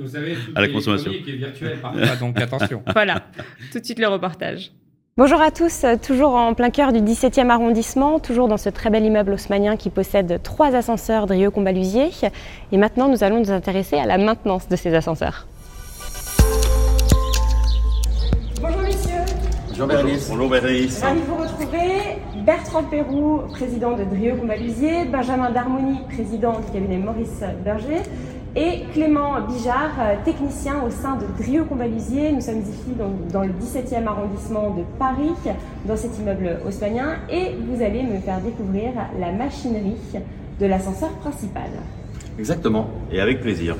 Vous 0.00 0.08
savez, 0.08 0.36
à 0.54 0.60
la 0.60 0.68
consommation. 0.68 1.10
Qui 1.10 1.30
est 1.30 1.36
virtuel, 1.36 1.78
donc 2.20 2.40
attention. 2.40 2.82
Voilà, 2.92 3.22
tout 3.72 3.78
de 3.78 3.84
suite 3.84 3.98
le 3.98 4.08
reportage. 4.08 4.70
Bonjour 5.18 5.40
à 5.42 5.50
tous, 5.50 5.84
toujours 6.06 6.34
en 6.34 6.54
plein 6.54 6.70
cœur 6.70 6.92
du 6.92 7.00
17e 7.00 7.50
arrondissement, 7.50 8.18
toujours 8.18 8.48
dans 8.48 8.56
ce 8.56 8.70
très 8.70 8.88
bel 8.88 9.04
immeuble 9.04 9.32
haussmanien 9.32 9.76
qui 9.76 9.90
possède 9.90 10.40
trois 10.42 10.74
ascenseurs 10.74 11.26
Drieux-Combalusier. 11.26 12.08
Et 12.72 12.76
maintenant, 12.78 13.08
nous 13.08 13.22
allons 13.22 13.40
nous 13.40 13.50
intéresser 13.50 13.96
à 13.98 14.06
la 14.06 14.16
maintenance 14.16 14.68
de 14.68 14.76
ces 14.76 14.94
ascenseurs. 14.94 15.46
Bonjour 18.60 18.80
messieurs. 18.80 19.12
Bonjour 19.68 19.86
Bérénice. 19.86 20.28
Bonjour 20.30 20.48
Bérénice. 20.48 21.02
Ravi 21.02 21.20
Bertrand 22.44 22.82
Perroux, 22.84 23.42
président 23.50 23.96
de 23.96 24.04
Drieux-Combalusier, 24.04 25.04
Benjamin 25.10 25.50
Darmoni, 25.50 26.00
président 26.08 26.60
du 26.60 26.70
cabinet 26.72 26.98
Maurice 26.98 27.42
Berger, 27.64 28.02
et 28.54 28.82
Clément 28.92 29.40
Bijard, 29.40 30.22
technicien 30.24 30.82
au 30.86 30.90
sein 30.90 31.16
de 31.16 31.42
Drieux-Combalusier. 31.42 32.32
Nous 32.32 32.42
sommes 32.42 32.60
ici 32.60 32.92
dans, 33.32 33.42
le 33.42 33.52
17e 33.52 34.06
arrondissement 34.06 34.70
de 34.70 34.82
Paris, 34.98 35.32
dans 35.86 35.96
cet 35.96 36.18
immeuble 36.18 36.58
haussmanien, 36.66 37.16
et 37.30 37.52
vous 37.66 37.82
allez 37.82 38.02
me 38.02 38.18
faire 38.18 38.40
découvrir 38.40 38.92
la 39.18 39.32
machinerie 39.32 39.96
de 40.60 40.66
l'ascenseur 40.66 41.10
principal. 41.20 41.70
Exactement, 42.38 42.88
et 43.10 43.20
avec 43.20 43.40
plaisir. 43.40 43.76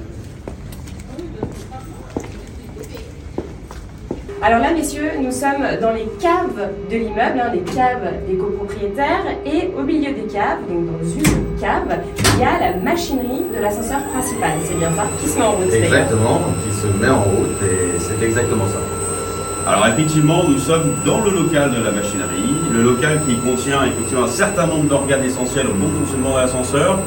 Alors 4.44 4.58
là, 4.58 4.72
messieurs, 4.74 5.08
nous 5.20 5.30
sommes 5.30 5.62
dans 5.80 5.92
les 5.92 6.08
caves 6.18 6.68
de 6.90 6.96
l'immeuble, 6.96 7.38
hein, 7.38 7.52
les 7.54 7.60
caves 7.60 8.10
des 8.28 8.34
copropriétaires, 8.34 9.22
et 9.46 9.70
au 9.78 9.82
milieu 9.84 10.10
des 10.12 10.26
caves, 10.26 10.58
donc 10.68 10.86
dans 10.86 11.08
une 11.08 11.60
cave, 11.60 11.96
il 12.18 12.40
y 12.40 12.42
a 12.42 12.58
la 12.58 12.76
machinerie 12.80 13.44
de 13.54 13.62
l'ascenseur 13.62 14.02
principal. 14.12 14.50
C'est 14.64 14.76
bien 14.76 14.90
ça 14.96 15.04
Qui 15.20 15.28
se 15.28 15.38
met 15.38 15.44
en 15.44 15.52
route 15.52 15.72
Exactement, 15.72 16.40
qui 16.64 16.74
se 16.74 16.86
met 16.88 17.08
en 17.08 17.22
route, 17.22 17.62
et 17.62 18.00
c'est 18.00 18.26
exactement 18.26 18.64
ça. 18.66 19.70
Alors 19.70 19.86
effectivement, 19.86 20.42
nous 20.48 20.58
sommes 20.58 20.96
dans 21.06 21.20
le 21.20 21.30
local 21.30 21.70
de 21.70 21.84
la 21.84 21.92
machinerie, 21.92 22.56
le 22.72 22.82
local 22.82 23.20
qui 23.24 23.36
contient 23.36 23.84
effectivement 23.84 24.24
un 24.24 24.26
certain 24.26 24.66
nombre 24.66 24.88
d'organes 24.88 25.22
essentiels 25.22 25.68
au 25.68 25.74
bon 25.74 25.88
fonctionnement 26.00 26.34
de 26.34 26.40
l'ascenseur. 26.40 26.98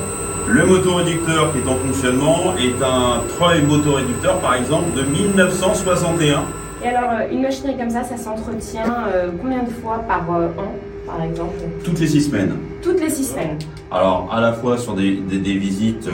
Le 0.47 0.65
motoréducteur 0.65 1.51
qui 1.51 1.57
est 1.57 1.67
en 1.67 1.75
fonctionnement 1.75 2.53
est 2.57 2.81
un 2.81 3.23
treuil 3.37 3.61
motoréducteur 3.63 4.39
par 4.39 4.55
exemple 4.55 4.95
de 4.95 5.01
1961 5.01 6.43
et 6.85 6.87
alors, 6.89 7.09
euh, 7.13 7.31
une 7.31 7.41
machinerie 7.41 7.77
comme 7.77 7.89
ça, 7.89 8.03
ça 8.03 8.15
s'entretient 8.15 9.07
euh, 9.07 9.29
combien 9.41 9.63
de 9.63 9.69
fois 9.69 10.03
par 10.07 10.23
euh, 10.31 10.49
an, 10.49 10.71
par 11.07 11.23
exemple? 11.23 11.55
Toutes 11.83 11.99
les 11.99 12.05
six 12.05 12.21
semaines. 12.21 12.53
Toutes 12.83 13.01
les 13.01 13.09
six 13.09 13.23
semaines. 13.23 13.57
Alors, 13.89 14.29
à 14.31 14.39
la 14.39 14.53
fois 14.53 14.77
sur 14.77 14.93
des, 14.93 15.11
visites 15.11 16.07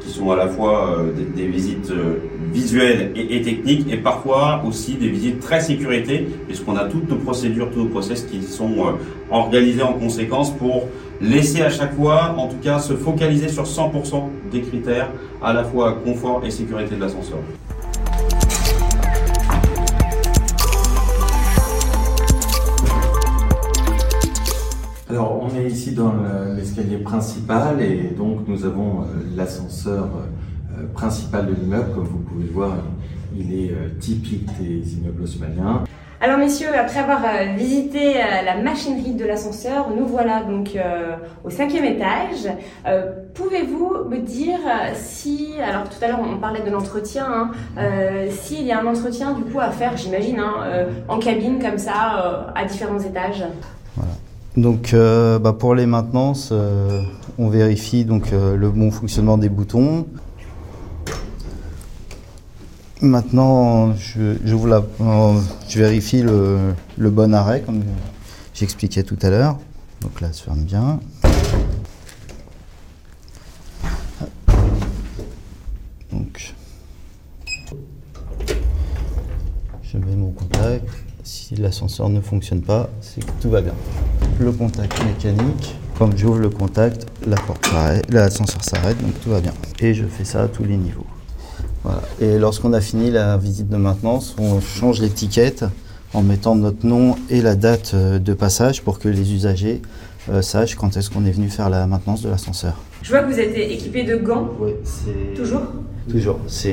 qui 0.00 0.08
sont 0.08 0.30
à 0.30 0.36
la 0.36 0.48
fois 0.48 0.96
des, 1.36 1.46
visites 1.46 1.92
visuelles 2.50 3.12
et, 3.14 3.42
techniques, 3.42 3.92
et 3.92 3.98
parfois 3.98 4.62
aussi 4.66 4.94
des 4.94 5.08
visites 5.08 5.40
très 5.40 5.60
sécurité, 5.60 6.26
puisqu'on 6.46 6.76
a 6.76 6.84
toutes 6.84 7.10
nos 7.10 7.16
procédures, 7.16 7.70
tous 7.70 7.80
nos 7.80 7.88
process 7.88 8.22
qui 8.22 8.42
sont 8.42 8.94
organisés 9.30 9.82
en 9.82 9.92
conséquence 9.94 10.50
pour 10.50 10.88
laisser 11.20 11.60
à 11.60 11.70
chaque 11.70 11.94
fois, 11.94 12.34
en 12.38 12.48
tout 12.48 12.58
cas, 12.62 12.78
se 12.78 12.94
focaliser 12.94 13.48
sur 13.48 13.64
100% 13.64 14.22
des 14.50 14.62
critères, 14.62 15.10
à 15.42 15.52
la 15.52 15.64
fois 15.64 15.98
confort 16.04 16.42
et 16.46 16.50
sécurité 16.50 16.94
de 16.94 17.00
l'ascenseur. 17.00 17.38
Alors, 25.10 25.42
on 25.42 25.48
est 25.58 25.66
ici 25.66 25.90
dans 25.90 26.12
l'escalier 26.56 26.98
principal 26.98 27.82
et 27.82 28.14
donc 28.16 28.46
nous 28.46 28.64
avons 28.64 29.00
euh, 29.00 29.04
l'ascenseur 29.34 30.04
euh, 30.04 30.86
principal 30.94 31.46
de 31.46 31.52
l'immeuble. 31.52 31.92
Comme 31.96 32.04
vous 32.04 32.18
pouvez 32.18 32.44
le 32.44 32.52
voir, 32.52 32.74
il 33.36 33.52
est 33.52 33.72
euh, 33.72 33.88
typique 33.98 34.46
des 34.60 34.94
immeubles 34.94 35.24
haussmanniens. 35.24 35.82
Alors 36.20 36.38
messieurs, 36.38 36.68
après 36.78 37.00
avoir 37.00 37.22
visité 37.56 38.12
la 38.44 38.54
machinerie 38.62 39.14
de 39.14 39.24
l'ascenseur, 39.24 39.88
nous 39.96 40.06
voilà 40.06 40.42
donc 40.42 40.76
au 41.42 41.48
cinquième 41.48 41.86
étage. 41.86 42.46
Pouvez-vous 43.32 44.04
me 44.06 44.18
dire 44.18 44.58
si, 44.92 45.54
alors 45.66 45.84
tout 45.84 45.96
à 46.04 46.08
l'heure 46.08 46.20
on 46.20 46.36
parlait 46.36 46.60
de 46.60 46.70
l'entretien, 46.70 47.24
hein, 47.26 47.50
s'il 48.28 48.66
y 48.66 48.70
a 48.70 48.82
un 48.82 48.86
entretien 48.86 49.32
du 49.32 49.44
coup 49.44 49.60
à 49.60 49.70
faire, 49.70 49.96
j'imagine, 49.96 50.40
hein, 50.40 50.88
en 51.08 51.18
cabine 51.18 51.58
comme 51.58 51.78
ça, 51.78 52.52
à 52.54 52.66
différents 52.66 53.00
étages? 53.00 53.42
Donc 54.60 54.92
euh, 54.92 55.38
bah, 55.38 55.52
pour 55.52 55.74
les 55.74 55.86
maintenances, 55.86 56.50
euh, 56.52 57.02
on 57.38 57.48
vérifie 57.48 58.04
donc 58.04 58.32
euh, 58.32 58.56
le 58.56 58.70
bon 58.70 58.90
fonctionnement 58.90 59.38
des 59.38 59.48
boutons. 59.48 60.06
Maintenant, 63.02 63.94
je, 63.94 64.36
vérifie 65.78 66.22
le, 66.22 66.74
bon 66.98 67.34
arrêt, 67.34 67.62
comme 67.62 67.82
j'expliquais 68.52 69.02
tout 69.02 69.16
à 69.22 69.30
l'heure. 69.30 69.58
Donc 70.02 70.20
là, 70.20 70.30
ça 70.34 70.44
ferme 70.44 70.64
bien. 70.64 71.00
Donc, 76.12 76.54
je 79.82 79.96
mets 79.96 80.16
mon 80.16 80.32
contact. 80.32 80.99
Si 81.50 81.56
l'ascenseur 81.56 82.08
ne 82.10 82.20
fonctionne 82.20 82.60
pas, 82.60 82.88
c'est 83.00 83.26
que 83.26 83.32
tout 83.42 83.50
va 83.50 83.60
bien 83.60 83.74
le 84.38 84.52
contact 84.52 85.04
mécanique. 85.04 85.74
Quand 85.98 86.16
j'ouvre 86.16 86.38
le 86.38 86.48
contact, 86.48 87.08
la 87.26 87.34
porte 87.34 87.66
s'arrête, 87.66 88.08
l'ascenseur 88.08 88.62
s'arrête, 88.62 89.02
donc 89.02 89.20
tout 89.20 89.30
va 89.30 89.40
bien. 89.40 89.52
Et 89.80 89.92
je 89.92 90.04
fais 90.04 90.24
ça 90.24 90.42
à 90.42 90.46
tous 90.46 90.62
les 90.62 90.76
niveaux. 90.76 91.06
Et 92.20 92.38
lorsqu'on 92.38 92.72
a 92.72 92.80
fini 92.80 93.10
la 93.10 93.36
visite 93.36 93.68
de 93.68 93.76
maintenance, 93.76 94.36
on 94.38 94.60
change 94.60 95.00
l'étiquette 95.00 95.64
en 96.14 96.22
mettant 96.22 96.54
notre 96.54 96.86
nom 96.86 97.16
et 97.30 97.42
la 97.42 97.56
date 97.56 97.92
euh, 97.94 98.20
de 98.20 98.32
passage 98.32 98.82
pour 98.82 99.00
que 99.00 99.08
les 99.08 99.32
usagers 99.32 99.82
euh, 100.28 100.42
sachent 100.42 100.76
quand 100.76 100.96
est-ce 100.96 101.10
qu'on 101.10 101.24
est 101.24 101.32
venu 101.32 101.50
faire 101.50 101.68
la 101.68 101.84
maintenance 101.88 102.22
de 102.22 102.28
l'ascenseur. 102.28 102.76
Je 103.02 103.10
vois 103.10 103.20
que 103.20 103.32
vous 103.32 103.40
êtes 103.40 103.56
équipé 103.56 104.04
de 104.04 104.16
gants. 104.16 104.50
Oui, 104.60 104.72
c'est. 104.84 105.34
Toujours 105.34 105.62
Toujours. 106.08 106.40
C'est 106.46 106.72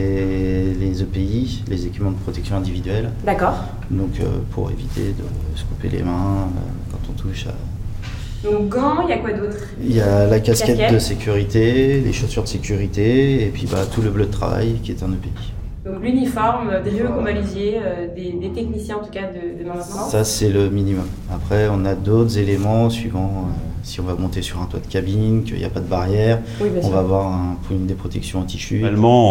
les 0.79 1.01
EPI, 1.01 1.63
les 1.69 1.85
équipements 1.85 2.11
de 2.11 2.17
protection 2.17 2.55
individuelle. 2.55 3.11
D'accord. 3.25 3.55
Donc 3.91 4.19
euh, 4.19 4.25
pour 4.51 4.71
éviter 4.71 5.13
de 5.17 5.57
se 5.57 5.63
couper 5.65 5.89
les 5.89 6.03
mains 6.03 6.47
euh, 6.47 6.91
quand 6.91 7.11
on 7.11 7.13
touche 7.13 7.45
à. 7.47 8.47
Donc 8.47 8.69
gants, 8.69 9.01
il 9.03 9.09
y 9.09 9.13
a 9.13 9.17
quoi 9.17 9.33
d'autre? 9.33 9.57
Il 9.81 9.95
y 9.95 10.01
a 10.01 10.25
la 10.27 10.39
casquette, 10.39 10.93
de 10.93 10.99
sécurité, 10.99 11.99
les 12.01 12.13
chaussures 12.13 12.43
de 12.43 12.47
sécurité 12.47 13.45
et 13.45 13.49
puis 13.49 13.67
bah, 13.71 13.85
tout 13.91 14.01
le 14.01 14.09
bleu 14.09 14.25
de 14.25 14.31
travail 14.31 14.79
qui 14.83 14.91
est 14.91 15.03
un 15.03 15.11
EPI. 15.11 15.53
Donc 15.85 16.01
l'uniforme 16.01 16.71
Drieux 16.83 17.07
Combalusier, 17.07 17.79
euh, 17.83 18.07
des, 18.13 18.33
des, 18.33 18.49
techniciens 18.49 18.97
en 18.97 19.05
tout 19.05 19.11
cas 19.11 19.23
de, 19.23 19.63
de 19.63 19.67
maintenance 19.67 20.11
Ça 20.11 20.23
c'est 20.23 20.49
le 20.49 20.69
minimum. 20.69 21.07
Après 21.31 21.67
on 21.71 21.85
a 21.85 21.95
d'autres 21.95 22.37
éléments 22.37 22.89
suivant 22.89 23.47
si 23.87 24.01
on 24.01 24.03
va 24.03 24.15
monter 24.15 24.41
sur 24.41 24.61
un 24.61 24.65
toit 24.65 24.81
de 24.81 24.87
cabine, 24.87 25.43
qu'il 25.45 25.55
n'y 25.55 25.63
a 25.63 25.69
pas 25.69 25.79
de 25.79 25.87
barrière, 25.87 26.39
on 26.83 26.89
va 26.89 26.99
avoir 26.99 27.27
un, 27.27 27.57
une 27.71 27.85
des 27.85 27.93
protections 27.93 28.41
anti-chute. 28.41 28.83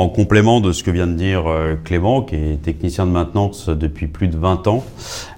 en 0.02 0.08
complément 0.08 0.62
de 0.62 0.72
ce 0.72 0.82
que 0.82 0.90
vient 0.90 1.06
de 1.06 1.12
dire 1.12 1.46
euh, 1.46 1.74
Clément, 1.84 2.22
qui 2.22 2.36
est 2.36 2.62
technicien 2.62 3.04
de 3.04 3.10
maintenance 3.10 3.68
depuis 3.68 4.06
plus 4.06 4.28
de 4.28 4.36
20 4.38 4.66
ans, 4.66 4.82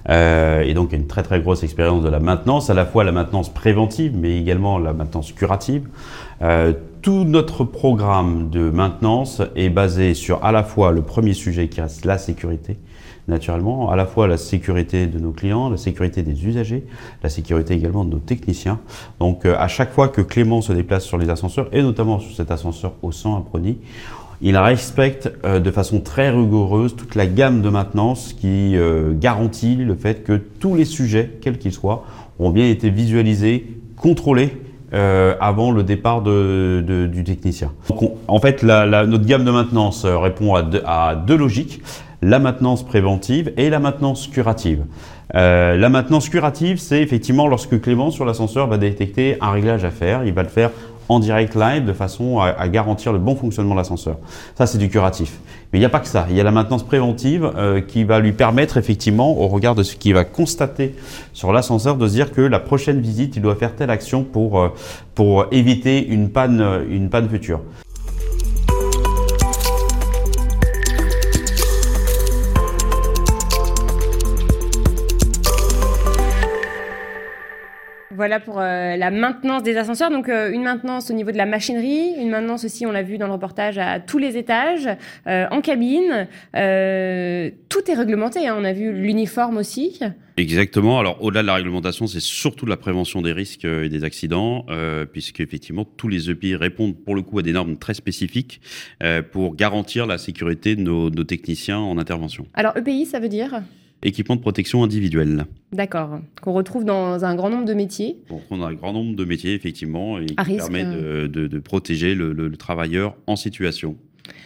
euh, 0.07 0.61
et 0.61 0.73
donc 0.73 0.93
a 0.93 0.95
une 0.95 1.07
très 1.07 1.23
très 1.23 1.41
grosse 1.41 1.63
expérience 1.63 2.01
de 2.01 2.07
la 2.07 2.21
maintenance, 2.21 2.69
à 2.69 2.73
la 2.73 2.85
fois 2.85 3.03
la 3.03 3.11
maintenance 3.11 3.49
préventive, 3.49 4.13
mais 4.15 4.39
également 4.39 4.79
la 4.79 4.93
maintenance 4.93 5.33
curative. 5.33 5.89
Euh, 6.41 6.71
tout 7.01 7.25
notre 7.25 7.65
programme 7.65 8.49
de 8.49 8.69
maintenance 8.69 9.41
est 9.57 9.69
basé 9.69 10.13
sur 10.13 10.45
à 10.45 10.53
la 10.53 10.63
fois 10.63 10.91
le 10.91 11.01
premier 11.01 11.33
sujet 11.33 11.67
qui 11.67 11.81
reste 11.81 12.05
la 12.05 12.17
sécurité, 12.17 12.77
naturellement, 13.29 13.89
à 13.91 13.95
la 13.95 14.05
fois 14.05 14.27
la 14.27 14.37
sécurité 14.37 15.07
de 15.07 15.19
nos 15.19 15.31
clients, 15.31 15.69
la 15.69 15.77
sécurité 15.77 16.21
des 16.23 16.45
usagers, 16.45 16.83
la 17.23 17.29
sécurité 17.29 17.73
également 17.75 18.03
de 18.03 18.09
nos 18.11 18.19
techniciens. 18.19 18.79
Donc 19.19 19.45
euh, 19.45 19.55
à 19.57 19.67
chaque 19.67 19.91
fois 19.93 20.09
que 20.09 20.21
Clément 20.21 20.61
se 20.61 20.73
déplace 20.73 21.05
sur 21.05 21.17
les 21.17 21.29
ascenseurs, 21.29 21.67
et 21.71 21.81
notamment 21.81 22.19
sur 22.19 22.35
cet 22.35 22.51
ascenseur 22.51 22.93
au 23.01 23.11
100 23.11 23.35
à 23.37 23.43
il 24.41 24.57
respecte 24.57 25.31
euh, 25.45 25.59
de 25.59 25.69
façon 25.71 25.99
très 25.99 26.29
rigoureuse 26.29 26.95
toute 26.95 27.15
la 27.15 27.27
gamme 27.27 27.61
de 27.61 27.69
maintenance 27.69 28.33
qui 28.33 28.75
euh, 28.77 29.13
garantit 29.13 29.75
le 29.75 29.95
fait 29.95 30.23
que 30.23 30.33
tous 30.33 30.75
les 30.75 30.85
sujets, 30.85 31.37
quels 31.41 31.57
qu'ils 31.57 31.73
soient, 31.73 32.05
ont 32.39 32.49
bien 32.49 32.69
été 32.69 32.89
visualisés, 32.89 33.67
contrôlés 33.97 34.49
avant 34.91 35.69
le 35.69 35.83
départ 35.83 36.23
de, 36.23 36.83
du 37.13 37.23
technicien. 37.23 37.71
Donc, 37.89 38.01
on- 38.01 38.13
en 38.27 38.39
fait, 38.39 38.63
notre 38.63 39.23
gamme 39.23 39.43
de 39.43 39.51
maintenance 39.51 40.03
répond 40.03 40.55
à 40.55 41.15
deux 41.15 41.37
logiques 41.37 41.83
la 42.21 42.39
maintenance 42.39 42.83
préventive 42.83 43.53
et 43.57 43.69
la 43.69 43.79
maintenance 43.79 44.27
curative. 44.27 44.85
Euh, 45.35 45.77
la 45.77 45.89
maintenance 45.89 46.29
curative, 46.29 46.77
c'est 46.77 47.01
effectivement 47.01 47.47
lorsque 47.47 47.79
Clément 47.79 48.11
sur 48.11 48.25
l'ascenseur 48.25 48.67
va 48.67 48.77
détecter 48.77 49.37
un 49.41 49.51
réglage 49.51 49.85
à 49.85 49.91
faire, 49.91 50.23
il 50.23 50.33
va 50.33 50.43
le 50.43 50.49
faire 50.49 50.71
en 51.07 51.19
direct 51.19 51.55
live 51.55 51.85
de 51.85 51.93
façon 51.93 52.39
à, 52.39 52.67
garantir 52.67 53.11
le 53.11 53.17
bon 53.17 53.35
fonctionnement 53.35 53.73
de 53.73 53.79
l'ascenseur. 53.79 54.17
Ça, 54.55 54.67
c'est 54.67 54.77
du 54.77 54.89
curatif. 54.89 55.39
Mais 55.73 55.79
il 55.79 55.81
n'y 55.81 55.85
a 55.85 55.89
pas 55.89 55.99
que 55.99 56.07
ça. 56.07 56.27
Il 56.29 56.35
y 56.35 56.39
a 56.39 56.43
la 56.43 56.51
maintenance 56.51 56.83
préventive 56.83 57.51
euh, 57.57 57.81
qui 57.81 58.03
va 58.03 58.19
lui 58.19 58.31
permettre 58.31 58.77
effectivement, 58.77 59.35
au 59.35 59.47
regard 59.47 59.73
de 59.73 59.81
ce 59.81 59.95
qu'il 59.95 60.13
va 60.13 60.23
constater 60.23 60.95
sur 61.33 61.51
l'ascenseur, 61.51 61.97
de 61.97 62.07
se 62.07 62.13
dire 62.13 62.31
que 62.31 62.41
la 62.41 62.59
prochaine 62.59 63.01
visite, 63.01 63.35
il 63.35 63.41
doit 63.41 63.55
faire 63.55 63.75
telle 63.75 63.89
action 63.89 64.23
pour, 64.23 64.59
euh, 64.59 64.69
pour 65.15 65.47
éviter 65.51 66.05
une 66.05 66.29
panne, 66.29 66.63
une 66.91 67.09
panne 67.09 67.27
future. 67.27 67.61
Voilà 78.19 78.41
pour 78.41 78.59
euh, 78.59 78.97
la 78.97 79.11
maintenance 79.11 79.63
des 79.63 79.77
ascenseurs. 79.77 80.11
Donc 80.11 80.27
euh, 80.27 80.51
une 80.51 80.63
maintenance 80.63 81.09
au 81.09 81.13
niveau 81.13 81.31
de 81.31 81.37
la 81.37 81.45
machinerie, 81.45 82.15
une 82.19 82.29
maintenance 82.29 82.65
aussi, 82.65 82.85
on 82.85 82.91
l'a 82.91 83.01
vu 83.01 83.17
dans 83.17 83.27
le 83.27 83.31
reportage, 83.31 83.77
à 83.77 84.01
tous 84.01 84.17
les 84.17 84.35
étages, 84.35 84.89
euh, 85.25 85.45
en 85.51 85.61
cabine. 85.61 86.27
Tout 86.51 87.89
est 87.89 87.93
réglementé. 87.93 88.45
hein. 88.45 88.57
On 88.59 88.65
a 88.65 88.73
vu 88.73 88.91
l'uniforme 88.91 89.55
aussi. 89.55 90.01
Exactement. 90.35 90.99
Alors, 90.99 91.23
au-delà 91.23 91.43
de 91.43 91.47
la 91.47 91.53
réglementation, 91.53 92.07
c'est 92.07 92.19
surtout 92.19 92.65
la 92.65 92.75
prévention 92.75 93.21
des 93.21 93.31
risques 93.31 93.63
et 93.63 93.87
des 93.87 94.03
accidents, 94.03 94.65
puisque 95.13 95.39
effectivement, 95.39 95.85
tous 95.85 96.09
les 96.09 96.29
EPI 96.29 96.55
répondent 96.55 96.97
pour 96.97 97.15
le 97.15 97.21
coup 97.21 97.39
à 97.39 97.41
des 97.41 97.53
normes 97.53 97.77
très 97.77 97.93
spécifiques 97.93 98.59
pour 99.31 99.55
garantir 99.55 100.07
la 100.07 100.17
sécurité 100.17 100.75
de 100.75 100.81
nos, 100.81 101.09
nos 101.09 101.23
techniciens 101.23 101.79
en 101.79 101.97
intervention. 101.97 102.47
Alors 102.53 102.75
EPI, 102.75 103.05
ça 103.05 103.19
veut 103.19 103.29
dire? 103.29 103.61
Équipement 104.01 104.35
de 104.37 104.41
protection 104.41 104.83
individuelle. 104.83 105.45
D'accord. 105.73 106.19
Qu'on 106.41 106.53
retrouve 106.53 106.85
dans 106.85 107.25
un 107.25 107.35
grand 107.35 107.49
nombre 107.49 107.65
de 107.65 107.73
métiers. 107.73 108.17
On 108.49 108.61
a 108.63 108.67
un 108.67 108.73
grand 108.73 108.93
nombre 108.93 109.15
de 109.15 109.25
métiers, 109.25 109.53
effectivement, 109.53 110.19
et 110.19 110.25
qui 110.27 110.35
risque, 110.39 110.71
permet 110.71 110.85
de, 110.85 111.27
de- 111.27 111.47
de 111.47 111.59
protéger 111.59 112.15
le, 112.15 112.31
le- 112.31 112.47
le 112.47 112.57
travailleur 112.57 113.15
en 113.27 113.35
situation. 113.35 113.95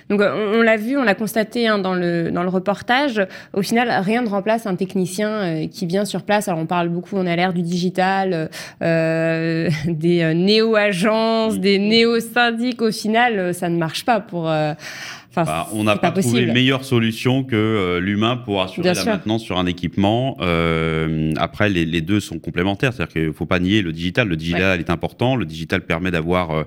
Donc 0.09 0.21
euh, 0.21 0.51
on, 0.55 0.59
on 0.59 0.61
l'a 0.61 0.75
vu, 0.77 0.97
on 0.97 1.03
l'a 1.03 1.13
constaté 1.15 1.67
hein, 1.67 1.77
dans, 1.77 1.93
le, 1.93 2.31
dans 2.31 2.41
le 2.43 2.49
reportage. 2.49 3.21
Au 3.53 3.61
final, 3.61 3.89
rien 4.03 4.21
ne 4.21 4.27
remplace 4.27 4.65
un 4.65 4.75
technicien 4.75 5.29
euh, 5.29 5.67
qui 5.67 5.85
vient 5.85 6.05
sur 6.05 6.23
place. 6.23 6.47
Alors 6.47 6.59
on 6.59 6.65
parle 6.65 6.89
beaucoup, 6.89 7.15
on 7.15 7.25
a 7.27 7.35
l'ère 7.35 7.53
du 7.53 7.61
digital, 7.61 8.49
euh, 8.81 9.69
des 9.87 10.21
euh, 10.21 10.33
néo-agences, 10.33 11.59
des 11.59 11.79
néo-syndics. 11.79 12.81
Au 12.81 12.91
final, 12.91 13.53
ça 13.53 13.69
ne 13.69 13.77
marche 13.77 14.03
pas 14.03 14.19
pour... 14.19 14.49
Enfin, 15.35 15.45
Bah, 15.45 15.67
on 15.73 15.83
n'a 15.83 15.95
pas, 15.95 16.11
trouvé 16.11 16.41
une 16.43 16.53
meilleure 16.53 16.83
solution 16.85 17.43
que 17.43 17.55
euh, 17.55 17.99
l'humain 17.99 18.37
pour 18.37 18.61
assurer 18.61 18.83
Bien 18.83 18.93
la 18.93 19.01
sûr. 19.01 19.11
maintenance 19.11 19.43
sur 19.43 19.57
un 19.57 19.65
équipement. 19.65 20.37
Euh, 20.41 21.31
après, 21.37 21.69
les, 21.69 21.85
les 21.85 22.01
deux 22.01 22.19
sont 22.19 22.37
complémentaires, 22.37 22.93
c'est-à-dire 22.93 23.13
qu'il 23.13 23.33
faut 23.33 23.47
pas 23.47 23.59
nier 23.59 23.81
le 23.81 23.91
digital. 23.91 24.27
Le 24.27 24.35
digital 24.35 24.79
est 24.79 24.91
important. 24.91 25.35
Le 25.35 25.45
digital 25.45 25.81
permet 25.81 26.11
d'avoir 26.11 26.51
euh, 26.51 26.63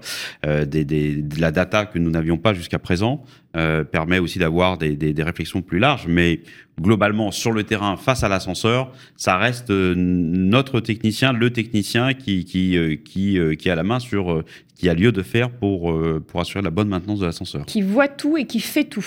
euh, 0.47 0.65
des, 0.65 0.85
des- 0.85 1.15
de 1.15 1.41
la 1.41 1.53
data 1.53 1.87
que 1.87 1.99
nous 2.01 2.11
n'avions 2.11 2.39
pas 2.39 2.55
jusqu'à 2.55 2.81
présent. 2.81 3.23
Euh, 3.57 3.85
permet 3.85 4.19
aussi 4.19 4.39
d'avoir 4.39 4.77
des, 4.77 4.97
des, 4.97 5.15
des 5.15 5.23
réflexions 5.23 5.63
plus 5.63 5.79
larges, 5.79 6.07
mais 6.07 6.41
globalement 6.79 7.31
sur 7.31 7.53
le 7.53 7.63
terrain 7.63 7.97
face 7.97 8.23
à 8.23 8.29
l'ascenseur, 8.29 8.93
ça 9.17 9.39
reste 9.39 9.71
notre 9.71 10.81
technicien, 10.81 11.33
le 11.33 11.49
technicien 11.51 12.13
qui 12.13 12.45
qui 12.45 12.77
qui, 13.03 13.39
qui 13.59 13.71
a 13.71 13.75
la 13.75 13.83
main 13.83 13.99
sur 13.99 14.45
qui 14.77 14.89
a 14.89 14.95
lieu 14.95 15.11
de 15.11 15.23
faire 15.23 15.51
pour 15.51 15.91
euh, 15.91 16.23
pour 16.27 16.41
assurer 16.41 16.63
la 16.63 16.71
bonne 16.71 16.89
maintenance 16.89 17.19
de 17.19 17.27
l'ascenseur. 17.27 17.65
Qui 17.67 17.83
voit 17.83 18.09
tout 18.09 18.37
et 18.37 18.45
qui 18.45 18.61
fait 18.61 18.85
tout. 18.85 19.05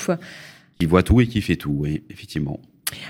Qui 0.79 0.85
voit 0.85 1.03
tout 1.03 1.21
et 1.21 1.27
qui 1.27 1.41
fait 1.41 1.55
tout, 1.55 1.75
oui, 1.77 2.03
effectivement. 2.09 2.59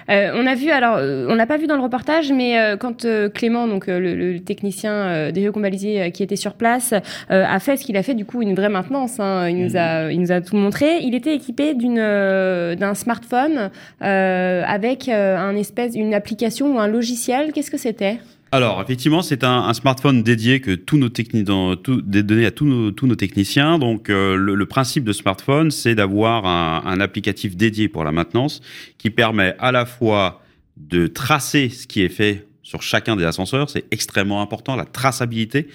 Euh, 0.10 0.32
on 0.36 0.46
a 0.46 0.56
vu, 0.56 0.72
alors, 0.72 0.98
euh, 0.98 1.28
on 1.30 1.36
l'a 1.36 1.46
pas 1.46 1.58
vu 1.58 1.66
dans 1.66 1.78
le 1.78 1.82
reportage, 1.82 2.34
mais 2.34 2.60
euh, 2.60 2.76
quand 2.76 3.08
Clément, 3.34 3.66
donc 3.68 3.88
le, 3.88 4.14
le 4.14 4.40
technicien 4.40 5.32
des 5.32 5.50
Combalisier 5.52 6.02
euh, 6.02 6.10
qui 6.10 6.22
était 6.22 6.36
sur 6.36 6.56
place, 6.56 6.94
a 7.30 7.60
fait 7.60 7.78
ce 7.78 7.86
qu'il 7.86 7.96
a 7.96 8.04
fait, 8.04 8.14
du 8.14 8.26
coup, 8.26 8.42
une 8.42 8.56
vraie 8.56 8.68
maintenance. 8.68 9.20
hein, 9.20 9.48
il 9.48 9.64
nous 9.64 9.78
a, 9.78 10.12
il 10.12 10.20
nous 10.20 10.32
a 10.34 10.42
tout 10.42 10.58
montré. 10.58 11.00
Il 11.02 11.16
était 11.16 11.34
équipé 11.34 11.76
d'une, 11.76 11.96
d'un 11.96 12.94
smartphone 12.94 13.70
avec 14.02 15.08
un 15.08 15.56
espèce, 15.56 15.96
une 15.96 16.14
application 16.14 16.76
ou 16.76 16.80
un 16.80 16.88
logiciel. 16.88 17.54
Qu'est-ce 17.54 17.72
que 17.72 17.78
c'était? 17.78 18.20
Alors, 18.52 18.82
effectivement, 18.82 19.22
c'est 19.22 19.44
un, 19.44 19.72
smartphone 19.74 20.24
dédié 20.24 20.60
que 20.60 20.74
tous 20.74 20.98
nos 20.98 21.10
techni- 21.10 21.44
dans, 21.44 21.76
tout, 21.76 22.02
des 22.02 22.24
données 22.24 22.48
à 22.48 22.52
tous 22.52 22.66
nos, 22.66 22.92
tous 22.92 23.06
nos 23.06 23.16
techniciens. 23.16 23.78
Donc, 23.78 24.10
euh, 24.10 24.36
le, 24.36 24.66
principe 24.66 25.04
de 25.04 25.14
smartphone, 25.14 25.70
c'est 25.70 25.94
d'avoir 25.94 26.46
un 26.46 27.00
applicatif 27.00 27.56
dédié 27.56 27.88
pour 27.90 28.04
la 28.04 28.12
maintenance 28.12 28.62
qui 28.98 29.12
permet 29.12 29.56
à 29.60 29.72
la 29.72 29.86
fois 29.86 30.42
de 30.78 31.08
tracer 31.08 31.70
ce 31.70 31.86
qui 31.86 32.02
est 32.02 32.10
fait 32.10 32.48
sur 32.64 32.82
chacun 32.82 33.16
des 33.16 33.24
ascenseurs. 33.24 33.70
C'est 33.70 33.86
extrêmement 33.92 34.42
important, 34.42 34.76
la 34.76 34.86
traçabilité 34.86 35.68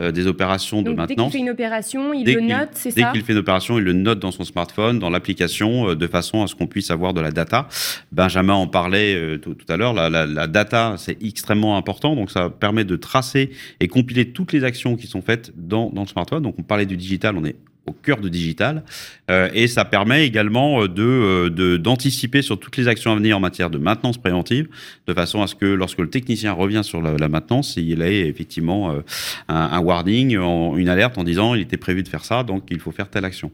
euh, 0.00 0.10
des 0.12 0.26
opérations 0.26 0.82
de 0.82 0.86
Donc, 0.90 0.96
dès 0.96 1.06
qu'il 1.06 1.08
maintenance. 1.16 1.32
fait 1.32 1.38
une 1.38 1.50
opération, 1.50 2.12
il 2.14 2.24
Dès 2.24 2.34
le 2.34 2.40
note, 2.40 2.70
c'est 2.72 2.94
Dès 2.94 3.02
ça 3.02 3.10
qu'il 3.12 3.22
fait 3.22 3.32
une 3.32 3.38
opération, 3.38 3.78
il 3.78 3.84
le 3.84 3.92
note 3.92 4.18
dans 4.18 4.30
son 4.30 4.44
smartphone, 4.44 4.98
dans 4.98 5.10
l'application, 5.10 5.90
euh, 5.90 5.94
de 5.96 6.06
façon 6.06 6.42
à 6.42 6.46
ce 6.46 6.54
qu'on 6.54 6.66
puisse 6.66 6.90
avoir 6.90 7.12
de 7.14 7.20
la 7.20 7.30
data. 7.30 7.68
Benjamin 8.12 8.54
en 8.54 8.66
parlait 8.66 9.14
euh, 9.14 9.38
tout, 9.38 9.54
tout 9.54 9.70
à 9.72 9.76
l'heure. 9.76 9.92
La, 9.92 10.08
la- 10.10 10.26
la 10.26 10.46
data, 10.46 10.94
c'est 10.98 11.22
extrêmement 11.22 11.76
important. 11.76 12.16
Donc, 12.16 12.30
ça 12.30 12.50
permet 12.50 12.84
de 12.84 12.96
tracer 12.96 13.50
et 13.80 13.88
compiler 13.88 14.30
toutes 14.32 14.52
les 14.52 14.64
actions 14.64 14.96
qui 14.96 15.06
sont 15.06 15.22
faites 15.22 15.52
dans, 15.56 15.90
dans 15.90 16.02
le 16.02 16.08
smartphone. 16.08 16.42
Donc, 16.42 16.54
on 16.58 16.62
parlait 16.62 16.86
du 16.86 16.96
digital, 16.96 17.36
on 17.36 17.44
est 17.44 17.56
au 17.86 17.92
cœur 17.92 18.18
de 18.20 18.28
digital. 18.28 18.84
Euh, 19.30 19.48
et 19.54 19.66
ça 19.66 19.84
permet 19.84 20.26
également 20.26 20.82
euh, 20.82 20.88
de, 20.88 21.02
euh, 21.02 21.50
de- 21.50 21.76
d'anticiper 21.76 22.42
sur 22.42 22.58
toutes 22.58 22.76
les 22.76 22.88
actions 22.88 23.12
à 23.12 23.16
venir 23.16 23.36
en 23.36 23.40
matière 23.40 23.70
de 23.70 23.78
maintenance 23.78 24.18
préventive, 24.18 24.68
de 25.06 25.14
façon 25.14 25.42
à 25.42 25.46
ce 25.46 25.54
que 25.54 25.66
lorsque 25.66 25.98
le 25.98 26.10
technicien 26.10 26.52
revient 26.52 26.82
sur 26.84 27.00
la, 27.02 27.16
la 27.16 27.28
maintenance, 27.28 27.76
il 27.76 28.02
ait 28.02 28.28
effectivement 28.28 28.92
euh, 28.92 29.00
un, 29.48 29.56
un 29.56 29.80
warning, 29.80 30.36
une 30.36 30.88
alerte 30.88 31.18
en 31.18 31.24
disant 31.24 31.54
il 31.54 31.62
était 31.62 31.76
prévu 31.76 32.02
de 32.02 32.08
faire 32.08 32.24
ça, 32.24 32.42
donc 32.42 32.64
il 32.70 32.78
faut 32.80 32.92
faire 32.92 33.08
telle 33.08 33.24
action. 33.24 33.50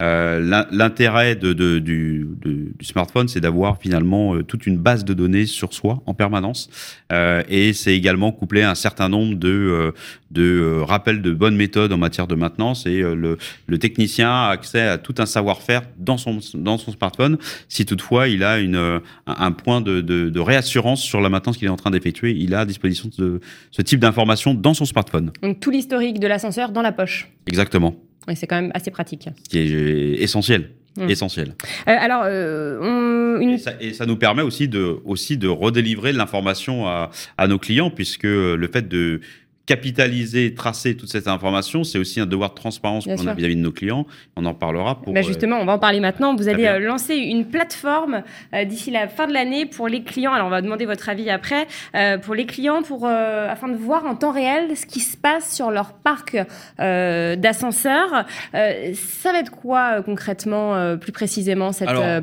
Euh, 0.00 0.38
l'in- 0.40 0.66
L'intérêt 0.70 1.34
de, 1.34 1.52
de- 1.52 1.78
du, 1.80 2.26
de- 2.40 2.72
du 2.78 2.84
smartphone, 2.84 3.26
c'est 3.26 3.40
d'avoir 3.40 3.78
finalement 3.78 4.34
euh, 4.36 4.42
toute 4.44 4.66
une 4.66 4.78
base 4.78 5.04
de 5.04 5.12
données 5.12 5.46
sur 5.46 5.72
soi 5.74 6.02
en 6.06 6.14
permanence, 6.14 6.70
Euh, 7.10 7.42
et 7.48 7.72
c'est 7.72 7.94
également 7.96 8.30
couplé 8.32 8.60
à 8.62 8.70
un 8.70 8.74
certain 8.74 9.08
nombre 9.08 9.34
de, 9.36 9.48
euh, 9.48 9.92
de 10.30 10.42
euh, 10.42 10.84
rappels 10.84 11.22
de 11.22 11.32
bonnes 11.32 11.56
méthodes 11.56 11.90
en 11.92 11.96
matière 11.96 12.26
de 12.26 12.34
maintenance, 12.34 12.84
et 12.86 13.00
le, 13.00 13.38
le 13.66 13.78
technicien 13.78 14.28
a 14.30 14.48
accès 14.50 14.82
à 14.82 14.98
tout 14.98 15.14
un 15.18 15.26
savoir-faire 15.26 15.82
dans 15.98 16.18
son, 16.18 16.38
dans 16.54 16.76
son 16.78 16.92
smartphone, 16.92 17.38
si 17.68 17.86
toutefois 17.86 18.28
il 18.28 18.44
a 18.44 18.58
une, 18.60 18.76
un, 18.76 19.00
un 19.26 19.52
point 19.52 19.80
de, 19.80 20.00
de, 20.02 20.28
de 20.28 20.40
réassurance 20.40 21.02
sur 21.02 21.20
la 21.20 21.28
maintenance 21.30 21.56
qu'il 21.56 21.66
est 21.66 21.70
en 21.70 21.76
train 21.76 21.90
d'effectuer, 21.90 22.32
il 22.38 22.54
a 22.54 22.60
à 22.60 22.64
disposition 22.66 23.08
de 23.18 23.40
ce 23.70 23.82
type 23.82 24.00
d'informations 24.00 24.52
dans 24.54 24.74
son 24.74 24.84
smartphone. 24.84 25.32
Donc, 25.42 25.60
tout 25.60 25.70
l'historique 25.70 26.20
de 26.20 26.26
l'ascenseur 26.26 26.70
dans 26.72 26.82
la 26.82 26.92
poche. 26.92 27.28
Exactement. 27.46 27.96
Et 28.30 28.34
c'est 28.34 28.46
quand 28.46 28.60
même 28.60 28.70
assez 28.74 28.90
pratique. 28.90 29.28
Qui 29.48 29.58
est 29.58 29.72
euh, 29.72 30.16
essentiel. 30.22 30.70
Mm. 30.96 31.10
Essentiel. 31.10 31.54
Euh, 31.88 31.96
alors, 31.98 32.22
euh, 32.24 32.78
on- 32.80 33.40
une 33.40 33.50
Et 33.50 33.58
ça, 33.58 33.72
et 33.80 33.92
ça 33.92 34.04
nous 34.06 34.16
permet 34.16 34.42
aussi 34.42 34.66
de, 34.68 34.96
aussi 35.04 35.36
de 35.36 35.46
redélivrer 35.48 36.12
de 36.12 36.18
l'information 36.18 36.86
à, 36.88 37.10
à 37.36 37.46
nos 37.46 37.58
clients, 37.58 37.90
puisque 37.90 38.24
le 38.24 38.68
fait 38.72 38.88
de 38.88 39.20
capitaliser, 39.68 40.54
tracer 40.54 40.96
toute 40.96 41.10
cette 41.10 41.28
information, 41.28 41.84
c'est 41.84 41.98
aussi 41.98 42.20
un 42.20 42.26
devoir 42.26 42.50
de 42.50 42.54
transparence 42.54 43.04
qu'on 43.04 43.26
a 43.26 43.34
vis-à-vis 43.34 43.54
de 43.54 43.60
nos 43.60 43.70
clients. 43.70 44.06
On 44.34 44.46
en 44.46 44.54
parlera 44.54 45.00
pour. 45.02 45.12
Bah 45.12 45.20
euh, 45.20 45.22
justement, 45.22 45.58
on 45.60 45.66
va 45.66 45.74
en 45.74 45.78
parler 45.78 46.00
maintenant. 46.00 46.34
Vous 46.34 46.48
allez 46.48 46.62
bien. 46.62 46.76
euh, 46.76 46.78
lancer 46.78 47.16
une 47.16 47.44
plateforme 47.44 48.22
euh, 48.54 48.64
d'ici 48.64 48.90
la 48.90 49.08
fin 49.08 49.26
de 49.26 49.34
l'année 49.34 49.66
pour 49.66 49.86
les 49.86 50.02
clients. 50.02 50.32
Alors, 50.32 50.46
on 50.46 50.50
va 50.50 50.62
demander 50.62 50.86
votre 50.86 51.10
avis 51.10 51.28
après. 51.28 51.66
euh, 51.94 52.16
pour 52.16 52.34
les 52.34 52.46
clients, 52.46 52.82
pour, 52.82 53.06
euh, 53.06 53.48
afin 53.50 53.68
de 53.68 53.76
voir 53.76 54.06
en 54.06 54.14
temps 54.16 54.32
réel 54.32 54.74
ce 54.74 54.86
qui 54.86 55.00
se 55.00 55.16
passe 55.18 55.54
sur 55.54 55.70
leur 55.70 55.92
parc 55.92 56.38
euh, 56.80 57.36
d'ascenseurs. 57.36 58.24
Euh, 58.54 58.92
ça 58.94 59.32
va 59.32 59.40
être 59.40 59.52
quoi 59.52 59.98
euh, 59.98 60.02
concrètement, 60.02 60.74
euh, 60.76 60.96
plus 60.96 61.12
précisément, 61.12 61.72
cette 61.72 61.88
Alors, 61.88 62.04
euh, 62.04 62.20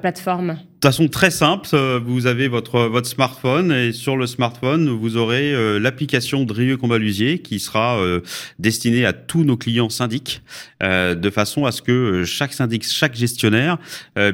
plateforme 0.79 0.95
façon 0.95 1.07
très 1.07 1.31
simple, 1.31 1.67
euh, 1.73 1.99
vous 2.03 2.27
avez 2.27 2.47
votre, 2.47 2.81
votre 2.81 3.07
smartphone 3.07 3.71
et 3.71 3.91
sur 3.91 4.15
le 4.17 4.27
smartphone, 4.27 4.87
vous 4.87 5.17
aurez 5.17 5.51
euh, 5.51 5.79
l'application 5.79 6.45
Drieux 6.45 6.77
Combalusier 6.77 7.39
qui 7.39 7.59
sera 7.59 7.97
euh, 7.97 8.21
destinée 8.59 9.03
à 9.03 9.11
tous 9.11 9.43
nos 9.43 9.57
clients 9.57 9.89
syndics 9.89 10.43
de 10.81 11.29
façon 11.31 11.65
à 11.65 11.71
ce 11.71 11.81
que 11.81 12.23
chaque 12.25 12.53
syndic, 12.53 12.85
chaque 12.85 13.15
gestionnaire 13.15 13.79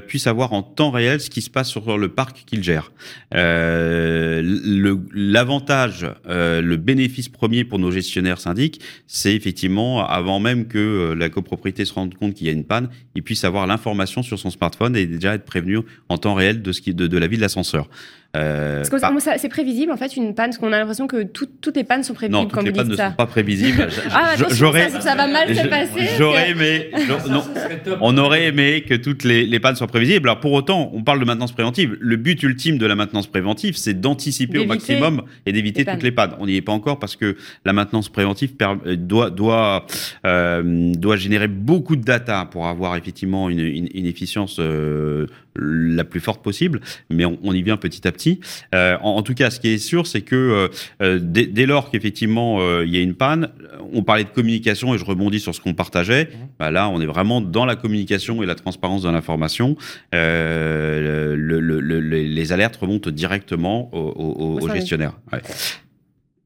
puisse 0.07 0.27
avoir 0.27 0.51
en 0.51 0.63
temps 0.63 0.91
réel 0.91 1.21
ce 1.21 1.29
qui 1.29 1.41
se 1.41 1.49
passe 1.49 1.69
sur 1.69 1.97
le 1.97 2.09
parc 2.09 2.43
qu'il 2.45 2.61
gère. 2.61 2.91
L'avantage, 5.13 6.05
le, 6.27 6.75
bénéfice 6.75 7.29
premier 7.29 7.63
pour 7.63 7.79
nos 7.79 7.89
gestionnaires 7.91 8.41
syndics, 8.41 8.81
c'est 9.07 9.33
effectivement 9.33 10.05
avant 10.05 10.41
même 10.41 10.67
que 10.67 11.15
la 11.17 11.29
copropriété 11.29 11.85
se 11.85 11.93
rende 11.93 12.15
compte 12.15 12.33
qu'il 12.33 12.47
y 12.47 12.49
a 12.49 12.53
une 12.53 12.65
panne, 12.65 12.89
il 13.15 13.23
puisse 13.23 13.45
avoir 13.45 13.65
l'information 13.65 14.21
sur 14.21 14.37
son 14.37 14.49
smartphone 14.49 14.97
et 14.97 15.05
déjà 15.05 15.35
être 15.35 15.45
prévenu 15.45 15.79
en 16.09 16.17
temps 16.17 16.30
réel 16.33 16.61
de, 16.61 16.71
ce 16.71 16.81
qui, 16.81 16.93
de, 16.93 17.07
de 17.07 17.17
la 17.17 17.27
vie 17.27 17.37
de 17.37 17.41
l'ascenseur. 17.41 17.89
Euh, 18.37 18.83
c'est 19.37 19.49
prévisible 19.49 19.91
en 19.91 19.97
fait 19.97 20.15
une 20.15 20.33
panne, 20.33 20.51
parce 20.51 20.57
qu'on 20.57 20.71
a 20.71 20.79
l'impression 20.79 21.05
que 21.07 21.23
toutes 21.23 21.75
les 21.75 21.83
pannes 21.83 22.03
sont 22.03 22.13
prévisibles. 22.13 22.43
Non, 22.43 22.47
toutes 22.47 22.63
les 22.63 22.71
pannes 22.71 22.87
ne 22.87 22.95
sont 22.95 23.11
pas 23.11 23.25
prévisibles. 23.25 23.89
ah, 24.11 24.35
j'aurais, 24.51 24.89
ça, 24.89 25.01
ça, 25.01 25.15
va 25.15 25.27
mal 25.27 25.53
se 25.53 25.67
passer. 25.67 26.15
J'aurais 26.17 26.51
aimé, 26.51 26.91
non, 27.29 27.43
on 27.99 28.17
aurait 28.17 28.45
aimé 28.45 28.85
que 28.87 28.93
toutes 28.93 29.25
les, 29.25 29.45
les, 29.45 29.59
pannes 29.59 29.75
soient 29.75 29.87
prévisibles. 29.87 30.29
Alors 30.29 30.39
pour 30.39 30.53
autant, 30.53 30.91
on 30.93 31.03
parle 31.03 31.19
de 31.19 31.25
maintenance 31.25 31.51
préventive. 31.51 31.97
Le 31.99 32.15
but 32.15 32.41
ultime 32.43 32.77
de 32.77 32.85
la 32.85 32.95
maintenance 32.95 33.27
préventive, 33.27 33.75
c'est 33.75 33.99
d'anticiper 33.99 34.59
au 34.59 34.65
maximum 34.65 35.23
et 35.45 35.51
d'éviter 35.51 35.83
toutes 35.83 36.03
les 36.03 36.11
pannes. 36.11 36.31
On 36.39 36.45
n'y 36.45 36.55
est 36.55 36.61
pas 36.61 36.71
encore 36.71 36.99
parce 36.99 37.17
que 37.17 37.35
la 37.65 37.73
maintenance 37.73 38.07
préventive 38.07 38.51
euh, 38.61 38.95
doit 38.95 39.29
doit 39.29 39.85
euh, 40.25 40.93
doit 40.93 41.17
générer 41.17 41.49
beaucoup 41.49 41.97
de 41.97 42.03
data 42.03 42.45
pour 42.45 42.67
avoir 42.67 42.95
effectivement 42.95 43.49
une, 43.49 43.59
une, 43.59 43.89
une 43.93 44.05
efficience 44.05 44.57
euh, 44.59 45.27
la 45.55 46.03
plus 46.05 46.21
forte 46.21 46.41
possible, 46.41 46.79
mais 47.09 47.25
on, 47.25 47.37
on 47.43 47.53
y 47.53 47.61
vient 47.61 47.75
petit 47.75 48.07
à 48.07 48.11
petit. 48.11 48.20
Euh, 48.73 48.97
en, 49.01 49.21
tout 49.23 49.33
cas, 49.33 49.49
ce 49.49 49.59
qui 49.59 49.69
est 49.69 49.77
sûr, 49.77 50.07
c'est 50.07 50.21
que 50.21 50.35
euh, 50.35 50.67
euh, 51.01 51.19
dès, 51.21 51.65
lors 51.65 51.89
qu'effectivement 51.89 52.59
il 52.81 52.89
y 52.89 52.97
a 52.97 53.01
une 53.01 53.15
panne, 53.15 53.49
on 53.93 54.03
parlait 54.03 54.23
de 54.23 54.29
communication 54.29 54.93
et 54.93 54.97
je 54.97 55.05
rebondis 55.05 55.39
sur 55.39 55.55
ce 55.55 55.61
qu'on 55.61 55.73
partageait. 55.73 56.25
Mmh. 56.25 56.29
Bah 56.59 56.69
là, 56.71 56.89
on 56.89 56.99
est 57.01 57.05
vraiment 57.05 57.41
dans 57.41 57.65
la 57.65 57.75
communication 57.75 58.43
et 58.43 58.45
la 58.45 58.55
transparence 58.55 59.03
de 59.03 59.09
l'information. 59.09 59.75
les 60.13 60.19
alertes 62.51 62.75
remontent 62.77 63.09
directement 63.09 63.89
aux, 63.93 64.59
gestionnaires. 64.69 65.17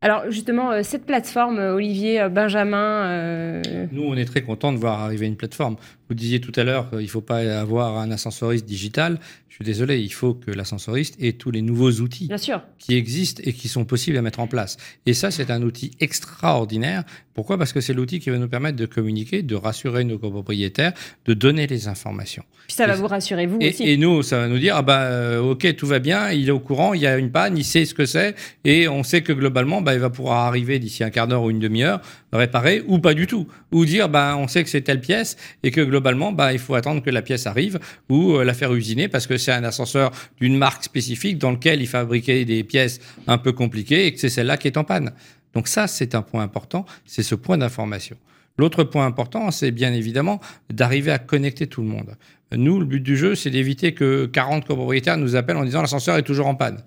Alors 0.01 0.23
justement, 0.29 0.83
cette 0.83 1.05
plateforme, 1.05 1.57
Olivier, 1.57 2.27
Benjamin... 2.29 3.61
Nous, 3.91 4.03
on 4.03 4.15
est 4.15 4.25
très 4.25 4.41
contents 4.41 4.71
de 4.71 4.77
voir 4.77 4.99
arriver 5.01 5.25
une 5.25 5.35
plateforme. 5.35 5.77
Vous 6.09 6.15
disiez 6.15 6.39
tout 6.39 6.51
à 6.55 6.63
l'heure 6.63 6.89
qu'il 6.89 6.99
ne 6.99 7.07
faut 7.07 7.21
pas 7.21 7.37
avoir 7.59 7.97
un 7.97 8.11
ascensoriste 8.11 8.65
digital. 8.65 9.19
Je 9.49 9.55
suis 9.55 9.65
désolé, 9.65 9.99
il 9.99 10.11
faut 10.11 10.33
que 10.33 10.51
l'ascensoriste 10.51 11.15
ait 11.21 11.33
tous 11.33 11.49
les 11.49 11.61
nouveaux 11.61 11.91
outils 11.91 12.29
qui 12.77 12.95
existent 12.95 13.41
et 13.45 13.53
qui 13.53 13.69
sont 13.69 13.85
possibles 13.85 14.17
à 14.17 14.21
mettre 14.21 14.39
en 14.39 14.47
place. 14.47 14.77
Et 15.05 15.13
ça, 15.13 15.31
c'est 15.31 15.49
un 15.49 15.61
outil 15.61 15.91
extraordinaire. 16.01 17.03
Pourquoi? 17.33 17.57
Parce 17.57 17.73
que 17.73 17.81
c'est 17.81 17.93
l'outil 17.93 18.19
qui 18.19 18.29
va 18.29 18.37
nous 18.37 18.47
permettre 18.47 18.77
de 18.77 18.85
communiquer, 18.85 19.43
de 19.43 19.55
rassurer 19.55 20.03
nos 20.03 20.19
copropriétaires, 20.19 20.93
de 21.25 21.33
donner 21.33 21.67
les 21.67 21.87
informations. 21.87 22.43
Puis 22.67 22.75
ça 22.75 22.87
va 22.87 22.95
vous 22.95 23.07
rassurer, 23.07 23.45
vous 23.45 23.57
aussi. 23.57 23.83
Et 23.83 23.97
nous, 23.97 24.23
ça 24.23 24.39
va 24.39 24.47
nous 24.47 24.59
dire, 24.59 24.75
ah 24.75 24.81
bah, 24.81 25.03
euh, 25.03 25.39
ok, 25.41 25.75
tout 25.75 25.87
va 25.87 25.99
bien, 25.99 26.31
il 26.31 26.47
est 26.47 26.51
au 26.51 26.59
courant, 26.59 26.93
il 26.93 27.01
y 27.01 27.07
a 27.07 27.17
une 27.17 27.31
panne, 27.31 27.57
il 27.57 27.65
sait 27.65 27.85
ce 27.85 27.93
que 27.93 28.05
c'est, 28.05 28.35
et 28.63 28.87
on 28.87 29.03
sait 29.03 29.21
que 29.21 29.33
globalement, 29.33 29.81
bah, 29.81 29.93
il 29.93 29.99
va 29.99 30.09
pouvoir 30.09 30.45
arriver 30.47 30.79
d'ici 30.79 31.03
un 31.03 31.09
quart 31.09 31.27
d'heure 31.27 31.43
ou 31.43 31.49
une 31.49 31.59
demi-heure, 31.59 32.01
réparer, 32.35 32.83
ou 32.87 32.99
pas 32.99 33.13
du 33.13 33.27
tout. 33.27 33.47
Ou 33.71 33.85
dire, 33.85 34.09
bah, 34.09 34.35
on 34.37 34.47
sait 34.47 34.63
que 34.63 34.69
c'est 34.69 34.81
telle 34.81 35.01
pièce, 35.01 35.37
et 35.63 35.71
que 35.71 35.81
globalement, 35.81 36.31
bah, 36.31 36.53
il 36.53 36.59
faut 36.59 36.75
attendre 36.75 37.01
que 37.01 37.09
la 37.09 37.21
pièce 37.21 37.47
arrive, 37.47 37.79
ou 38.09 38.35
euh, 38.35 38.43
la 38.43 38.53
faire 38.53 38.73
usiner, 38.73 39.07
parce 39.07 39.27
que 39.27 39.37
c'est 39.37 39.51
un 39.51 39.63
ascenseur 39.63 40.11
d'une 40.39 40.57
marque 40.57 40.83
spécifique 40.83 41.37
dans 41.37 41.51
lequel 41.51 41.81
il 41.81 41.87
fabriquait 41.87 42.45
des 42.45 42.63
pièces 42.63 42.99
un 43.27 43.37
peu 43.37 43.51
compliquées 43.51 44.05
et 44.07 44.13
que 44.13 44.19
c'est 44.19 44.29
celle-là 44.29 44.57
qui 44.57 44.67
est 44.67 44.77
en 44.77 44.83
panne. 44.83 45.11
Donc 45.53 45.67
ça, 45.67 45.87
c'est 45.87 46.15
un 46.15 46.21
point 46.21 46.43
important, 46.43 46.85
c'est 47.05 47.23
ce 47.23 47.35
point 47.35 47.57
d'information. 47.57 48.17
L'autre 48.57 48.83
point 48.83 49.05
important, 49.05 49.51
c'est 49.51 49.71
bien 49.71 49.93
évidemment 49.93 50.39
d'arriver 50.69 51.11
à 51.11 51.19
connecter 51.19 51.67
tout 51.67 51.81
le 51.81 51.87
monde. 51.87 52.15
Nous, 52.55 52.79
le 52.79 52.85
but 52.85 53.01
du 53.01 53.17
jeu, 53.17 53.35
c'est 53.35 53.49
d'éviter 53.49 53.93
que 53.93 54.27
40 54.27 54.65
copropriétaires 54.65 55.17
nous 55.17 55.35
appellent 55.35 55.57
en 55.57 55.65
disant 55.65 55.81
l'ascenseur 55.81 56.17
est 56.17 56.23
toujours 56.23 56.47
en 56.47 56.55
panne. 56.55 56.81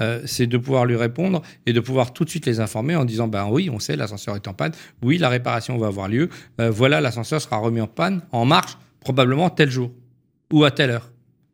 Euh, 0.00 0.20
c'est 0.26 0.46
de 0.46 0.58
pouvoir 0.58 0.84
lui 0.84 0.96
répondre 0.96 1.42
et 1.66 1.72
de 1.72 1.80
pouvoir 1.80 2.12
tout 2.12 2.24
de 2.24 2.30
suite 2.30 2.46
les 2.46 2.60
informer 2.60 2.94
en 2.94 3.04
disant 3.04 3.26
ben 3.26 3.48
oui, 3.50 3.68
on 3.70 3.78
sait, 3.78 3.96
l'ascenseur 3.96 4.36
est 4.36 4.46
en 4.46 4.54
panne, 4.54 4.72
oui, 5.02 5.18
la 5.18 5.28
réparation 5.28 5.76
va 5.76 5.88
avoir 5.88 6.08
lieu, 6.08 6.28
euh, 6.60 6.70
voilà, 6.70 7.00
l'ascenseur 7.00 7.40
sera 7.40 7.56
remis 7.56 7.80
en 7.80 7.88
panne, 7.88 8.22
en 8.30 8.44
marche, 8.44 8.78
probablement 9.00 9.50
tel 9.50 9.70
jour 9.70 9.90
ou 10.52 10.64
à 10.64 10.70
telle 10.70 10.90
heure. 10.90 11.10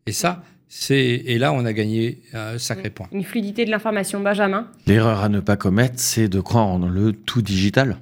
Et 0.07 0.13
ça, 0.13 0.43
et 0.91 1.39
là, 1.39 1.53
on 1.53 1.65
a 1.65 1.73
gagné 1.73 2.23
un 2.33 2.59
sacré 2.59 2.91
point. 2.91 3.07
Une 3.13 3.25
fluidité 3.25 3.65
de 3.65 3.71
l'information. 3.71 4.21
Benjamin? 4.21 4.67
L'erreur 4.87 5.21
à 5.21 5.29
ne 5.29 5.41
pas 5.41 5.57
commettre, 5.57 5.95
c'est 5.97 6.29
de 6.29 6.41
croire 6.41 6.67
en 6.67 6.79
le 6.79 7.13
tout 7.13 7.43
digital. 7.43 7.99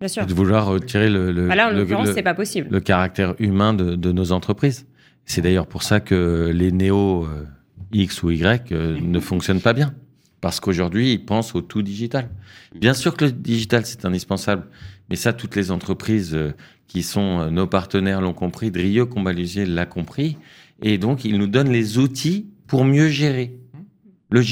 Bien 0.00 0.08
sûr. 0.08 0.26
de 0.26 0.34
vouloir 0.34 0.66
retirer 0.66 1.08
le, 1.08 1.32
le, 1.32 1.48
bah 1.48 1.72
le, 1.72 2.22
pas 2.22 2.34
possible. 2.34 2.68
le 2.70 2.78
caractère 2.78 3.34
humain 3.40 3.74
de, 3.74 4.12
nos 4.12 4.30
entreprises. 4.30 4.86
C'est 5.24 5.40
d'ailleurs 5.40 5.66
pour 5.66 5.82
ça 5.82 5.98
que 5.98 6.52
les 6.54 6.70
néo 6.70 7.24
euh, 7.24 7.44
X 7.92 8.22
ou 8.22 8.30
Y 8.30 8.72
euh, 8.72 8.98
ne 9.00 9.20
fonctionnent 9.20 9.60
pas 9.60 9.72
bien. 9.72 9.94
Parce 10.40 10.60
qu'aujourd'hui, 10.60 11.12
ils 11.12 11.24
pensent 11.24 11.54
au 11.54 11.62
tout 11.62 11.82
digital. 11.82 12.30
Bien 12.74 12.94
sûr 12.94 13.16
que 13.16 13.24
le 13.24 13.32
digital, 13.32 13.84
c'est 13.84 14.04
indispensable. 14.04 14.66
Mais 15.10 15.16
ça, 15.16 15.32
toutes 15.32 15.56
les 15.56 15.70
entreprises 15.70 16.34
euh, 16.34 16.52
qui 16.86 17.02
sont 17.02 17.50
nos 17.50 17.66
partenaires 17.66 18.20
l'ont 18.20 18.34
compris. 18.34 18.70
Drieux 18.70 19.04
Combalusier 19.04 19.66
l'a 19.66 19.84
compris. 19.84 20.36
Et 20.82 20.96
donc, 20.96 21.24
il 21.24 21.38
nous 21.38 21.48
donne 21.48 21.70
les 21.70 21.98
outils 21.98 22.46
pour 22.66 22.84
mieux 22.84 23.08
gérer. 23.08 23.58
Le, 24.30 24.42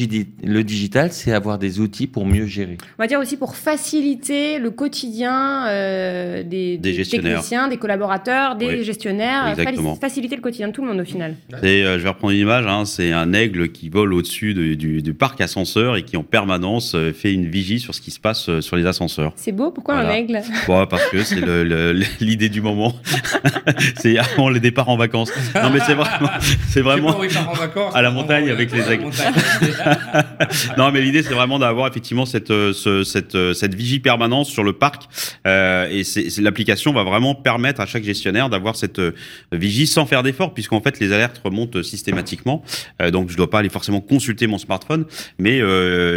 le, 0.43 0.65
digital, 0.65 1.13
c'est 1.13 1.33
avoir 1.33 1.59
des 1.59 1.81
outils 1.81 2.07
pour 2.07 2.25
mieux 2.25 2.47
gérer. 2.47 2.79
On 2.99 3.03
va 3.03 3.07
dire 3.07 3.21
aussi 3.21 3.37
pour 3.37 3.57
faciliter 3.57 4.59
le 4.59 4.71
quotidien 4.71 5.67
euh, 5.67 6.43
des, 6.43 6.79
des, 6.79 7.05
techniciens, 7.05 7.69
des 7.69 7.77
collaborateurs, 7.77 8.57
des 8.57 8.85
gestionnaires, 8.85 9.55
faciliter 10.01 10.35
le 10.35 10.41
quotidien 10.41 10.69
de 10.69 10.73
tout 10.73 10.81
le 10.81 10.89
monde 10.89 11.01
au 11.01 11.05
final. 11.05 11.37
Euh, 11.53 11.99
je 11.99 12.03
vais 12.03 12.09
reprendre 12.09 12.33
une 12.33 12.41
image, 12.41 12.67
hein, 12.67 12.87
c'est 12.87 13.13
un 13.13 13.35
aigle 13.35 13.71
qui 13.71 13.91
vole 13.91 14.15
au-dessus 14.15 14.55
du, 14.55 15.03
du, 15.03 15.13
parc 15.13 15.43
ascenseur 15.43 15.97
et 15.97 16.05
qui 16.05 16.17
en 16.17 16.23
permanence 16.23 16.95
euh, 16.95 17.13
fait 17.13 17.35
une 17.35 17.47
vigie 17.47 17.79
sur 17.79 17.95
ce 17.95 18.01
qui 18.01 18.11
se 18.11 18.19
passe 18.19 18.49
euh, 18.49 18.63
sur 18.63 18.77
les 18.77 18.87
ascenseurs. 18.87 19.35
C'est 19.37 19.53
beau, 19.53 19.71
pourquoi 19.71 19.97
un 19.97 20.11
aigle? 20.11 20.41
Parce 20.67 21.07
que 21.11 21.23
c'est 21.23 21.37
l'idée 22.21 22.49
du 22.49 22.63
moment. 22.63 22.95
c'est 23.99 24.17
avant 24.17 24.49
le 24.49 24.59
départ 24.59 24.89
en 24.89 24.97
vacances. 24.97 25.31
Non 25.55 25.69
mais 25.71 25.81
c'est 25.81 25.95
vraiment, 25.95 26.31
c'est 26.69 26.81
vraiment 26.81 27.15
à 27.93 28.01
la 28.01 28.11
montagne 28.11 28.49
avec 28.49 28.73
les 28.73 28.91
aigles. 28.91 29.11
non, 30.79 30.91
mais 30.93 31.01
l'idée, 31.01 31.23
c'est 31.23 31.35
vraiment 31.35 31.59
d'avoir 31.59 31.89
effectivement 31.89 32.27
cette, 32.27 32.51
euh, 32.51 32.73
cette, 33.05 33.35
euh, 33.35 33.55
cette 33.55 33.75
vigie 33.75 34.01
permanente 34.01 34.47
sur 34.47 34.65
le 34.65 34.73
parc. 34.73 35.05
Euh, 35.47 35.89
et 35.91 36.03
l'application 36.41 36.93
va 36.93 37.03
vraiment 37.03 37.35
permettre 37.35 37.81
à 37.81 37.87
chaque 37.87 38.05
gestionnaire 38.05 38.49
d'avoir 38.49 38.77
cette 38.77 38.99
euh, 38.99 39.13
vigie 39.53 39.87
sans 39.87 40.07
faire 40.07 40.23
d'effort, 40.23 40.55
puisqu'en 40.55 40.81
fait, 40.81 41.01
les 41.01 41.13
alertes 41.13 41.41
remontent 41.45 41.83
systématiquement. 41.83 42.63
donc, 43.13 43.31
je 43.31 43.37
dois 43.37 43.51
pas 43.51 43.61
aller 43.61 43.69
forcément 43.69 44.01
consulter 44.01 44.47
mon 44.47 44.59
smartphone, 44.59 45.05
mais 45.39 45.61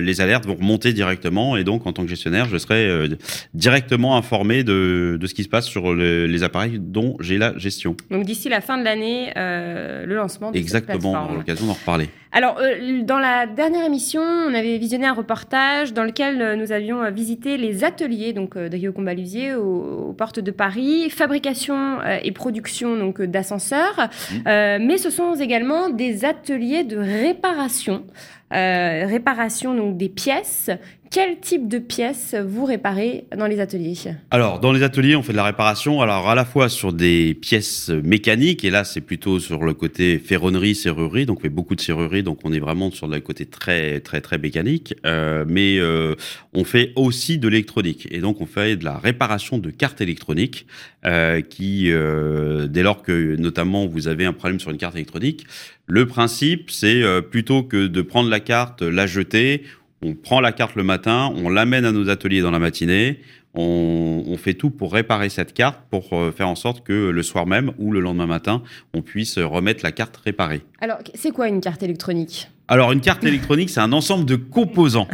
les 0.01 0.21
alertes 0.21 0.45
vont 0.45 0.55
remonter 0.55 0.93
directement. 0.93 1.57
Et 1.57 1.63
donc, 1.63 1.85
en 1.85 1.93
tant 1.93 2.03
que 2.03 2.09
gestionnaire, 2.09 2.47
je 2.49 2.57
serai 2.57 3.09
directement 3.53 4.17
informé 4.17 4.63
de, 4.63 5.17
de 5.19 5.27
ce 5.27 5.33
qui 5.33 5.43
se 5.43 5.49
passe 5.49 5.65
sur 5.65 5.93
les 5.93 6.43
appareils 6.43 6.79
dont 6.79 7.17
j'ai 7.19 7.37
la 7.37 7.57
gestion. 7.57 7.95
Donc, 8.09 8.25
d'ici 8.25 8.49
la 8.49 8.61
fin 8.61 8.77
de 8.77 8.83
l'année, 8.83 9.31
le 9.35 10.15
lancement 10.15 10.51
de 10.51 10.57
Exactement, 10.57 11.13
cette 11.13 11.31
on 11.31 11.35
l'occasion 11.35 11.67
d'en 11.67 11.73
reparler. 11.73 12.09
Alors, 12.31 12.59
dans 13.03 13.17
la 13.17 13.47
dernière 13.47 13.85
émission, 13.85 14.21
on 14.21 14.53
avait 14.53 14.77
visionné 14.77 15.07
un 15.07 15.13
reportage 15.13 15.93
dans 15.93 16.03
lequel 16.03 16.39
euh, 16.41 16.55
nous 16.55 16.71
avions 16.71 17.01
euh, 17.01 17.09
visité 17.09 17.57
les 17.57 17.83
ateliers 17.83 18.33
donc 18.33 18.55
euh, 18.55 18.69
de 18.69 18.77
Rio 18.77 18.91
Combalusier 18.91 19.55
aux, 19.55 20.13
portes 20.15 20.39
de 20.39 20.51
Paris, 20.51 21.09
fabrication 21.09 21.99
et 22.21 22.31
production 22.31 22.97
donc 22.97 23.21
d'ascenseurs, 23.21 24.09
mmh. 24.31 24.39
mais 24.81 24.97
ce 24.97 25.09
sont 25.09 25.35
également 25.35 25.89
des 25.89 26.25
ateliers 26.25 26.83
de 26.83 26.97
réparation. 26.97 28.03
réparation 28.51 29.75
donc 29.75 29.97
des 29.97 30.09
pièces 30.09 30.71
quel 31.11 31.39
type 31.39 31.67
de 31.67 31.79
pièces 31.79 32.35
vous 32.35 32.65
réparez 32.65 33.25
dans 33.35 33.47
les 33.47 33.59
ateliers 33.59 33.95
Alors, 34.29 34.59
dans 34.59 34.71
les 34.71 34.83
ateliers, 34.83 35.15
on 35.15 35.23
fait 35.23 35.31
de 35.31 35.37
la 35.37 35.43
réparation, 35.43 36.01
alors 36.01 36.29
à 36.29 36.35
la 36.35 36.45
fois 36.45 36.69
sur 36.69 36.93
des 36.93 37.33
pièces 37.33 37.89
mécaniques, 37.89 38.63
et 38.63 38.69
là, 38.69 38.83
c'est 38.83 39.01
plutôt 39.01 39.39
sur 39.39 39.63
le 39.63 39.73
côté 39.73 40.19
ferronnerie, 40.19 40.75
serrurerie, 40.75 41.25
donc 41.25 41.39
on 41.39 41.41
fait 41.41 41.49
beaucoup 41.49 41.75
de 41.75 41.81
serrurerie, 41.81 42.21
donc 42.21 42.39
on 42.43 42.53
est 42.53 42.59
vraiment 42.59 42.91
sur 42.91 43.07
le 43.07 43.19
côté 43.21 43.47
très, 43.47 44.01
très, 44.01 44.21
très 44.21 44.37
mécanique, 44.37 44.93
euh, 45.05 45.45
mais 45.47 45.77
euh, 45.79 46.15
on 46.53 46.63
fait 46.63 46.93
aussi 46.95 47.39
de 47.39 47.47
l'électronique, 47.47 48.07
et 48.11 48.19
donc 48.19 48.39
on 48.39 48.45
fait 48.45 48.75
de 48.75 48.85
la 48.85 48.97
réparation 48.97 49.57
de 49.57 49.71
cartes 49.71 50.01
électroniques, 50.01 50.67
euh, 51.05 51.41
qui, 51.41 51.85
dès 51.85 52.83
lors 52.83 53.01
que 53.01 53.35
notamment 53.37 53.87
vous 53.87 54.07
avez 54.07 54.25
un 54.25 54.33
problème 54.33 54.59
sur 54.59 54.69
une 54.69 54.77
carte 54.77 54.95
électronique, 54.95 55.47
le 55.87 56.05
principe, 56.05 56.69
c'est 56.69 57.03
plutôt 57.31 57.63
que 57.63 57.87
de 57.87 58.01
prendre 58.03 58.29
la 58.29 58.39
carte, 58.39 58.83
la 58.83 59.07
jeter, 59.07 59.63
On 60.01 60.15
prend 60.15 60.39
la 60.39 60.51
carte 60.51 60.75
le 60.75 60.83
matin, 60.83 61.33
on 61.35 61.49
l'amène 61.49 61.85
à 61.85 61.91
nos 61.91 62.09
ateliers 62.09 62.41
dans 62.41 62.51
la 62.51 62.59
matinée, 62.59 63.19
on, 63.53 64.37
fait 64.37 64.53
tout 64.53 64.69
pour 64.69 64.93
réparer 64.93 65.29
cette 65.29 65.53
carte, 65.53 65.79
pour 65.89 66.13
euh, 66.13 66.31
faire 66.31 66.47
en 66.47 66.55
sorte 66.55 66.85
que 66.85 67.09
le 67.09 67.23
soir 67.23 67.45
même 67.45 67.73
ou 67.77 67.91
le 67.91 67.99
lendemain 67.99 68.27
matin, 68.27 68.63
on 68.93 69.01
puisse 69.01 69.37
remettre 69.37 69.83
la 69.83 69.91
carte 69.91 70.15
réparée. 70.17 70.61
Alors, 70.79 70.99
c'est 71.15 71.31
quoi 71.31 71.47
une 71.47 71.59
carte 71.59 71.83
électronique? 71.83 72.49
Alors, 72.69 72.91
une 72.91 73.01
carte 73.01 73.23
électronique, 73.23 73.69
c'est 73.69 73.79
un 73.79 73.91
ensemble 73.91 74.25
de 74.25 74.35
composants. 74.35 75.07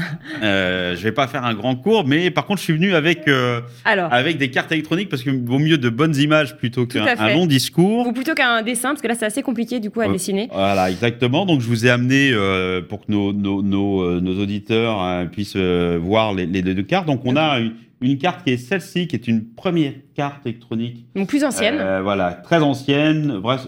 Euh, 0.44 0.96
je 0.96 1.04
vais 1.04 1.14
pas 1.14 1.28
faire 1.28 1.46
un 1.46 1.54
grand 1.54 1.76
cours, 1.76 2.06
mais 2.06 2.30
par 2.30 2.46
contre, 2.46 2.60
je 2.60 2.66
suis 2.66 2.74
venu 2.74 2.94
avec, 2.94 3.28
euh, 3.28 3.62
Alors, 3.86 4.12
avec 4.12 4.38
des 4.38 4.50
cartes 4.50 4.72
électroniques 4.72 5.08
parce 5.08 5.24
qu'il 5.24 5.42
vaut 5.44 5.60
mieux 5.60 5.78
de 5.78 5.90
bonnes 5.90 6.16
images 6.16 6.58
plutôt 6.58 6.86
qu'un 6.86 7.34
long 7.34 7.46
discours. 7.46 8.08
Ou 8.08 8.12
plutôt 8.12 8.34
qu'un 8.34 8.62
dessin, 8.62 8.90
parce 8.90 9.02
que 9.02 9.08
là, 9.08 9.16
c'est 9.16 9.26
assez 9.26 9.42
compliqué 9.42 9.80
du 9.80 9.90
coup 9.90 10.02
à 10.02 10.08
dessiner. 10.08 10.50
Voilà, 10.52 10.92
exactement. 10.92 11.46
Donc, 11.46 11.62
je 11.62 11.68
vous 11.68 11.86
ai 11.86 11.90
amené 11.90 12.32
euh, 12.34 12.82
pour 12.82 13.06
que 13.06 13.12
nos, 13.12 13.34
nos, 13.34 13.62
nos, 13.62 14.02
euh, 14.02 14.20
nos 14.20 14.42
auditeurs 14.42 15.02
hein, 15.02 15.26
puissent 15.26 15.54
euh, 15.56 15.98
voir 16.02 16.34
les, 16.34 16.46
les, 16.46 16.62
deux 16.62 16.84
cartes. 16.84 17.08
Donc, 17.08 17.22
on 17.26 17.36
a 17.36 17.60
une, 17.60 17.74
une 18.02 18.18
carte 18.18 18.44
qui 18.44 18.52
est 18.52 18.58
celle-ci, 18.58 19.08
qui 19.08 19.16
est 19.16 19.28
une 19.28 19.46
première 19.46 19.94
carte 20.16 20.46
électronique. 20.46 21.06
Donc, 21.16 21.30
plus 21.30 21.44
ancienne. 21.44 21.82
voilà, 22.04 22.34
très 22.34 22.60
ancienne. 22.60 23.40
Bref, 23.42 23.68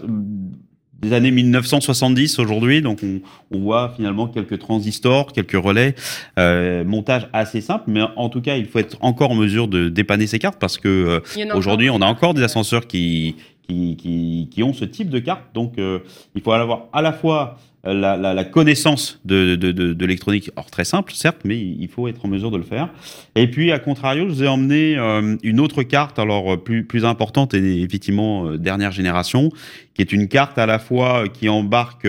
des 0.98 1.12
années 1.12 1.30
1970 1.30 2.38
aujourd'hui, 2.38 2.82
donc 2.82 3.00
on, 3.02 3.20
on, 3.50 3.60
voit 3.60 3.92
finalement 3.94 4.26
quelques 4.26 4.58
transistors, 4.58 5.32
quelques 5.32 5.52
relais, 5.52 5.94
euh, 6.38 6.84
montage 6.84 7.28
assez 7.32 7.60
simple, 7.60 7.84
mais 7.86 8.02
en 8.16 8.28
tout 8.28 8.40
cas 8.40 8.56
il 8.56 8.66
faut 8.66 8.78
être 8.78 8.96
encore 9.00 9.30
en 9.30 9.36
mesure 9.36 9.68
de 9.68 9.88
dépanner 9.88 10.26
ces 10.26 10.38
cartes 10.38 10.58
parce 10.58 10.76
que 10.78 10.88
euh, 10.88 11.46
aujourd'hui 11.54 11.90
on 11.90 12.00
a 12.00 12.06
encore 12.06 12.34
des 12.34 12.42
ascenseurs 12.42 12.86
qui, 12.86 13.36
qui, 13.68 13.96
qui, 13.96 14.48
qui, 14.50 14.62
ont 14.62 14.72
ce 14.72 14.84
type 14.84 15.08
de 15.08 15.20
carte, 15.20 15.42
donc 15.54 15.78
euh, 15.78 16.00
il 16.34 16.42
faut 16.42 16.52
avoir 16.52 16.86
à 16.92 17.02
la 17.02 17.12
fois 17.12 17.58
la, 17.84 18.44
connaissance 18.44 19.20
de, 19.24 19.94
l'électronique, 20.00 20.50
or 20.56 20.70
très 20.70 20.84
simple 20.84 21.12
certes, 21.12 21.40
mais 21.44 21.58
il 21.58 21.88
faut 21.88 22.08
être 22.08 22.24
en 22.24 22.28
mesure 22.28 22.50
de 22.50 22.56
le 22.56 22.62
faire. 22.62 22.90
Et 23.34 23.48
puis 23.50 23.72
à 23.72 23.78
contrario, 23.78 24.28
je 24.28 24.34
vous 24.34 24.42
ai 24.42 24.48
emmené 24.48 24.96
euh, 24.96 25.36
une 25.42 25.60
autre 25.60 25.82
carte, 25.82 26.18
alors 26.18 26.62
plus, 26.62 26.84
plus 26.84 27.04
importante 27.04 27.54
et 27.54 27.82
effectivement 27.82 28.46
euh, 28.46 28.58
dernière 28.58 28.92
génération, 28.92 29.50
qui 29.94 30.02
est 30.02 30.12
une 30.12 30.28
carte 30.28 30.58
à 30.58 30.66
la 30.66 30.78
fois 30.78 31.24
qui 31.28 31.48
embarque 31.48 32.06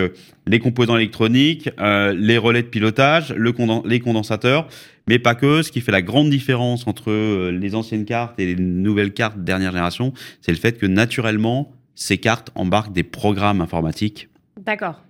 les 0.49 0.59
composants 0.59 0.97
électroniques, 0.97 1.69
euh, 1.79 2.13
les 2.17 2.37
relais 2.37 2.63
de 2.63 2.67
pilotage, 2.67 3.33
les 3.85 3.99
condensateurs, 3.99 4.67
mais 5.07 5.19
pas 5.19 5.35
que. 5.35 5.61
Ce 5.61 5.71
qui 5.71 5.79
fait 5.79 5.91
la 5.91 6.01
grande 6.01 6.29
différence 6.29 6.87
entre 6.87 7.11
euh, 7.11 7.51
les 7.51 7.75
anciennes 7.75 8.05
cartes 8.05 8.39
et 8.39 8.47
les 8.47 8.55
nouvelles 8.55 9.13
cartes 9.13 9.37
dernière 9.39 9.71
génération, 9.71 10.11
c'est 10.41 10.51
le 10.51 10.57
fait 10.57 10.77
que 10.77 10.87
naturellement, 10.87 11.71
ces 11.93 12.17
cartes 12.17 12.51
embarquent 12.55 12.93
des 12.93 13.03
programmes 13.03 13.61
informatiques. 13.61 14.29
D'accord. 14.59 15.01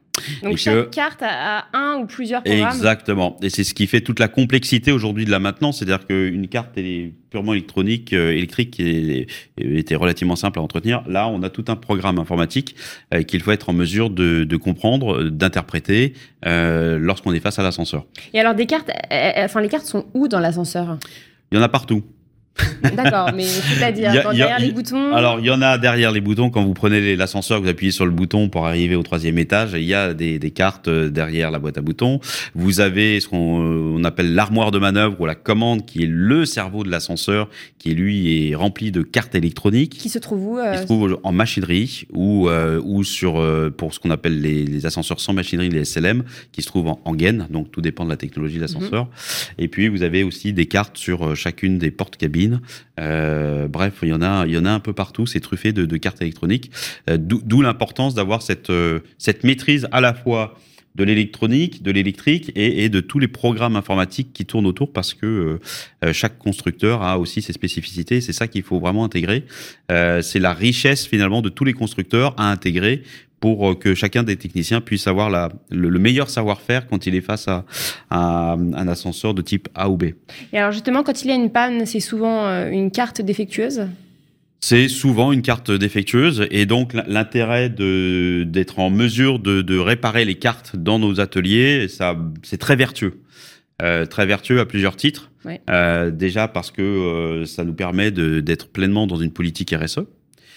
Donc 0.43 0.57
chaque 0.57 0.91
carte 0.91 1.21
a, 1.21 1.65
un 1.73 1.99
ou 2.01 2.05
plusieurs 2.05 2.43
programmes. 2.43 2.75
Exactement. 2.75 3.37
Et 3.41 3.49
c'est 3.49 3.63
ce 3.63 3.73
qui 3.73 3.87
fait 3.87 4.01
toute 4.01 4.19
la 4.19 4.27
complexité 4.27 4.91
aujourd'hui 4.91 5.25
de 5.25 5.31
la 5.31 5.39
maintenance. 5.39 5.79
C'est-à-dire 5.79 6.05
qu'une 6.05 6.47
carte 6.47 6.77
est 6.77 7.13
purement 7.29 7.53
électronique, 7.53 8.13
euh, 8.13 8.31
électrique, 8.31 8.71
qui 8.71 9.27
était 9.57 9.95
relativement 9.95 10.35
simple 10.35 10.59
à 10.59 10.61
entretenir. 10.61 11.03
Là, 11.07 11.27
on 11.27 11.43
a 11.43 11.49
tout 11.49 11.65
un 11.67 11.75
programme 11.75 12.19
informatique 12.19 12.75
euh, 13.13 13.23
qu'il 13.23 13.41
faut 13.41 13.51
être 13.51 13.69
en 13.69 13.73
mesure 13.73 14.09
de, 14.09 14.43
de 14.43 14.57
comprendre, 14.57 15.23
d'interpréter 15.23 16.13
euh, 16.45 16.97
lorsqu'on 16.99 17.33
est 17.33 17.39
face 17.39 17.59
à 17.59 17.63
l'ascenseur. 17.63 18.05
Et 18.33 18.39
alors, 18.39 18.55
des 18.55 18.65
cartes, 18.65 18.91
enfin, 19.37 19.61
les 19.61 19.69
cartes 19.69 19.85
sont 19.85 20.05
où 20.13 20.27
dans 20.27 20.39
l'ascenseur? 20.39 20.97
Il 21.51 21.57
y 21.57 21.61
en 21.61 21.63
a 21.63 21.69
partout. 21.69 22.03
D'accord, 22.95 23.31
mais 23.35 23.45
c'est-à-dire 23.45 24.11
derrière 24.11 24.59
les 24.59 24.71
boutons 24.71 25.13
Alors, 25.13 25.39
il 25.39 25.45
y 25.45 25.51
en 25.51 25.61
a 25.61 25.77
derrière 25.77 26.11
les 26.11 26.21
boutons. 26.21 26.49
Quand 26.49 26.63
vous 26.63 26.73
prenez 26.73 27.15
l'ascenseur, 27.15 27.61
vous 27.61 27.67
appuyez 27.67 27.91
sur 27.91 28.05
le 28.05 28.11
bouton 28.11 28.49
pour 28.49 28.67
arriver 28.67 28.95
au 28.95 29.03
troisième 29.03 29.37
étage. 29.37 29.71
Il 29.73 29.83
y 29.83 29.93
a 29.93 30.13
des, 30.13 30.39
des 30.39 30.51
cartes 30.51 30.87
euh, 30.87 31.09
derrière 31.09 31.51
la 31.51 31.59
boîte 31.59 31.77
à 31.77 31.81
boutons. 31.81 32.19
Vous 32.55 32.79
avez 32.79 33.19
ce 33.19 33.27
qu'on 33.27 33.97
euh, 33.97 34.03
appelle 34.03 34.33
l'armoire 34.33 34.71
de 34.71 34.79
manœuvre 34.79 35.19
ou 35.19 35.25
la 35.25 35.35
commande, 35.35 35.85
qui 35.85 36.03
est 36.03 36.09
le 36.09 36.45
cerveau 36.45 36.83
de 36.83 36.89
l'ascenseur, 36.89 37.49
qui 37.77 37.93
lui 37.93 38.49
est 38.49 38.55
rempli 38.55 38.91
de 38.91 39.01
cartes 39.01 39.35
électroniques. 39.35 39.97
Qui 39.97 40.09
se 40.09 40.19
trouve 40.19 40.45
où 40.45 40.57
euh... 40.57 40.73
Qui 40.73 40.79
se 40.79 40.85
trouve 40.85 41.19
en 41.23 41.31
machinerie 41.31 42.07
ou 42.13 42.49
euh, 42.49 42.81
ou 42.83 43.03
sur 43.03 43.45
pour 43.77 43.93
ce 43.93 43.99
qu'on 43.99 44.11
appelle 44.11 44.41
les, 44.41 44.65
les, 44.65 44.85
ascenseurs 44.85 45.19
sans 45.19 45.33
machinerie, 45.33 45.69
les 45.69 45.85
SLM, 45.85 46.23
qui 46.51 46.61
se 46.61 46.67
trouvent 46.67 46.87
en, 46.87 47.01
en 47.05 47.13
gaine. 47.13 47.47
Donc 47.49 47.71
tout 47.71 47.81
dépend 47.81 48.05
de 48.05 48.09
la 48.09 48.17
technologie 48.17 48.55
de 48.55 48.61
l'ascenseur. 48.61 49.05
Mm 49.05 49.07
-hmm. 49.07 49.63
Et 49.63 49.67
puis 49.67 49.87
vous 49.89 50.03
avez 50.03 50.23
aussi 50.23 50.53
des 50.53 50.65
cartes 50.65 50.97
sur 50.97 51.35
chacune 51.35 51.77
des 51.77 51.91
portes 51.91 52.17
cabines 52.17 52.38
euh, 52.99 53.67
bref, 53.67 53.99
il 54.03 54.09
y 54.09 54.13
en 54.13 54.21
a, 54.21 54.45
il 54.45 54.53
y 54.53 54.57
en 54.57 54.65
a 54.65 54.71
un 54.71 54.79
peu 54.79 54.93
partout. 54.93 55.25
C'est 55.25 55.39
truffé 55.39 55.73
de, 55.73 55.97
cartes 55.97 56.21
électroniques. 56.21 56.71
Euh, 57.09 57.17
D'où 57.19 57.61
l'importance 57.61 58.15
d'avoir 58.15 58.41
cette 58.41 58.69
euh, 58.69 58.99
cette 59.17 59.43
maîtrise 59.43 59.87
à 59.91 60.01
la 60.01 60.13
fois 60.13 60.55
de 60.95 61.03
l'électronique, 61.03 61.83
de 61.83 61.91
l'électrique 61.91 62.51
et, 62.55 62.89
de 62.89 62.99
tous 62.99 63.19
les 63.19 63.27
programmes 63.27 63.75
informatiques 63.75 64.33
qui 64.33 64.45
tournent 64.45 64.65
autour 64.65 64.91
parce 64.91 65.13
que 65.13 65.59
chaque 66.11 66.39
constructeur 66.39 67.03
a 67.03 67.19
aussi 67.19 67.41
ses 67.43 67.53
spécificités. 67.53 68.19
C'est 68.21 68.33
ça 68.33 68.47
qu'il 68.47 68.63
faut 68.63 68.79
vraiment 68.79 69.05
intégrer. 69.05 69.45
C'est 69.87 70.39
la 70.39 70.51
richesse 70.51 71.05
finalement 71.05 71.41
de 71.41 71.49
tous 71.49 71.63
les 71.63 71.73
constructeurs 71.73 72.33
à 72.37 72.51
intégrer 72.51 73.03
pour 73.39 73.77
que 73.79 73.95
chacun 73.95 74.23
des 74.23 74.35
techniciens 74.35 74.81
puisse 74.81 75.07
avoir 75.07 75.29
la, 75.29 75.49
le, 75.69 75.89
le 75.89 75.99
meilleur 75.99 76.29
savoir-faire 76.29 76.87
quand 76.87 77.07
il 77.07 77.15
est 77.15 77.21
face 77.21 77.47
à, 77.47 77.65
à, 78.09 78.53
un 78.53 78.87
ascenseur 78.87 79.33
de 79.33 79.41
type 79.41 79.69
A 79.75 79.89
ou 79.89 79.97
B. 79.97 80.05
Et 80.53 80.57
alors 80.57 80.71
justement, 80.71 81.03
quand 81.03 81.23
il 81.23 81.29
y 81.29 81.31
a 81.31 81.35
une 81.35 81.51
panne, 81.51 81.85
c'est 81.85 81.99
souvent 81.99 82.45
euh, 82.47 82.69
une 82.69 82.91
carte 82.91 83.21
défectueuse? 83.21 83.87
C'est 84.61 84.89
souvent 84.89 85.31
une 85.31 85.41
carte 85.41 85.71
défectueuse 85.71 86.45
et 86.51 86.65
donc 86.65 86.93
l'intérêt 87.07 87.69
de 87.69 88.43
d'être 88.45 88.79
en 88.79 88.89
mesure 88.89 89.39
de, 89.39 89.61
de, 89.61 89.77
réparer 89.77 90.25
les 90.25 90.35
cartes 90.35 90.75
dans 90.75 90.99
nos 90.99 91.21
ateliers, 91.21 91.87
ça 91.87 92.17
c'est 92.43 92.57
très 92.57 92.75
vertueux, 92.75 93.21
euh, 93.81 94.05
très 94.05 94.25
vertueux 94.25 94.59
à 94.59 94.65
plusieurs 94.65 94.97
titres. 94.97 95.31
Euh, 95.69 96.11
déjà 96.11 96.49
parce 96.49 96.71
que 96.71 96.81
euh, 96.81 97.45
ça 97.45 97.63
nous 97.63 97.73
permet 97.73 98.11
d'être 98.11 98.67
pleinement 98.67 99.07
dans 99.07 99.15
une 99.15 99.31
politique 99.31 99.73
RSE. 99.73 99.99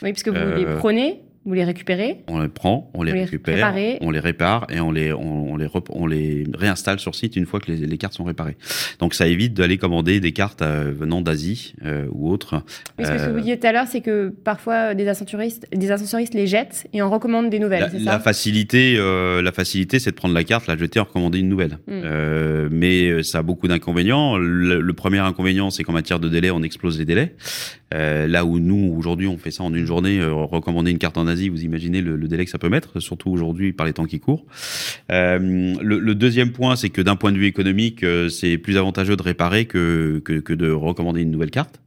Oui, 0.02 0.10
parce 0.10 0.24
que 0.24 0.30
vous 0.30 0.56
les 0.58 0.76
prenez 0.78 1.20
vous 1.44 1.54
les 1.54 1.64
récupérez 1.64 2.18
On 2.28 2.40
les 2.40 2.48
prend, 2.48 2.90
on 2.94 3.02
les 3.02 3.12
récupère, 3.12 3.74
les 3.74 3.98
on 4.00 4.10
les 4.10 4.20
répare 4.20 4.66
et 4.70 4.78
on 4.78 4.92
les, 4.92 5.12
on, 5.12 5.52
on 5.52 5.56
les, 5.56 5.66
on 5.90 6.06
les 6.06 6.44
réinstalle 6.54 7.00
sur 7.00 7.16
site 7.16 7.34
une 7.34 7.46
fois 7.46 7.58
que 7.58 7.72
les, 7.72 7.78
les 7.78 7.98
cartes 7.98 8.14
sont 8.14 8.24
réparées. 8.24 8.56
Donc 9.00 9.14
ça 9.14 9.26
évite 9.26 9.54
d'aller 9.54 9.76
commander 9.76 10.20
des 10.20 10.32
cartes 10.32 10.62
euh, 10.62 10.92
venant 10.96 11.20
d'Asie 11.20 11.74
euh, 11.84 12.06
ou 12.12 12.30
autres. 12.30 12.62
Oui, 12.98 13.04
ce 13.04 13.10
que 13.10 13.30
vous 13.30 13.40
disiez 13.40 13.58
tout 13.58 13.66
à 13.66 13.72
l'heure, 13.72 13.86
c'est 13.88 14.00
que 14.00 14.28
parfois 14.28 14.94
des 14.94 15.08
ascensuristes, 15.08 15.66
des 15.74 15.90
ascensuristes 15.90 16.34
les 16.34 16.46
jettent 16.46 16.86
et 16.92 17.02
en 17.02 17.10
recommandent 17.10 17.50
des 17.50 17.58
nouvelles. 17.58 17.90
La, 17.92 18.12
la 18.12 18.20
facilité, 18.20 18.94
euh, 18.98 19.42
la 19.42 19.52
facilité, 19.52 19.98
c'est 19.98 20.10
de 20.10 20.16
prendre 20.16 20.34
la 20.34 20.44
carte, 20.44 20.68
la 20.68 20.76
jeter, 20.76 21.00
en 21.00 21.04
recommander 21.04 21.40
une 21.40 21.48
nouvelle. 21.48 21.78
Mm. 21.88 22.68
mais 22.70 23.22
ça 23.22 23.38
a 23.38 23.42
beaucoup 23.42 23.66
d'inconvénients. 23.66 24.36
Le, 24.38 24.80
le, 24.80 24.92
premier 24.92 25.18
inconvénient, 25.18 25.70
c'est 25.70 25.82
qu'en 25.82 25.92
matière 25.92 26.20
de 26.20 26.28
délai, 26.28 26.50
on 26.50 26.62
explose 26.62 26.98
les 26.98 27.04
délais. 27.04 27.34
là 27.90 28.44
où 28.44 28.60
nous 28.60 28.94
aujourd'hui, 28.96 29.26
on 29.26 29.38
fait 29.38 29.50
ça 29.50 29.64
en 29.64 29.74
une 29.74 29.86
journée, 29.86 30.24
recommander 30.24 30.90
une 30.90 30.98
carte 30.98 31.18
en 31.18 31.26
Asie, 31.26 31.31
vous 31.48 31.64
imaginez 31.64 32.00
le, 32.00 32.16
le, 32.16 32.28
délai 32.28 32.44
que 32.44 32.50
ça 32.50 32.58
peut 32.58 32.68
mettre, 32.68 33.00
surtout 33.00 33.30
aujourd'hui 33.30 33.72
par 33.72 33.86
les 33.86 33.92
temps 33.92 34.04
qui 34.04 34.20
courent. 34.20 34.44
Euh, 35.10 35.38
le, 35.80 35.98
le, 35.98 36.14
deuxième 36.14 36.52
point, 36.52 36.76
c'est 36.76 36.90
que 36.90 37.02
d'un 37.02 37.16
point 37.16 37.32
de 37.32 37.38
vue 37.38 37.46
économique, 37.46 38.02
euh, 38.02 38.28
c'est 38.28 38.58
plus 38.58 38.76
avantageux 38.76 39.16
de 39.16 39.22
réparer 39.22 39.66
que, 39.66 40.20
que, 40.24 40.34
que, 40.40 40.52
de 40.52 40.70
recommander 40.70 41.22
une 41.22 41.30
nouvelle 41.30 41.50
carte. 41.50 41.80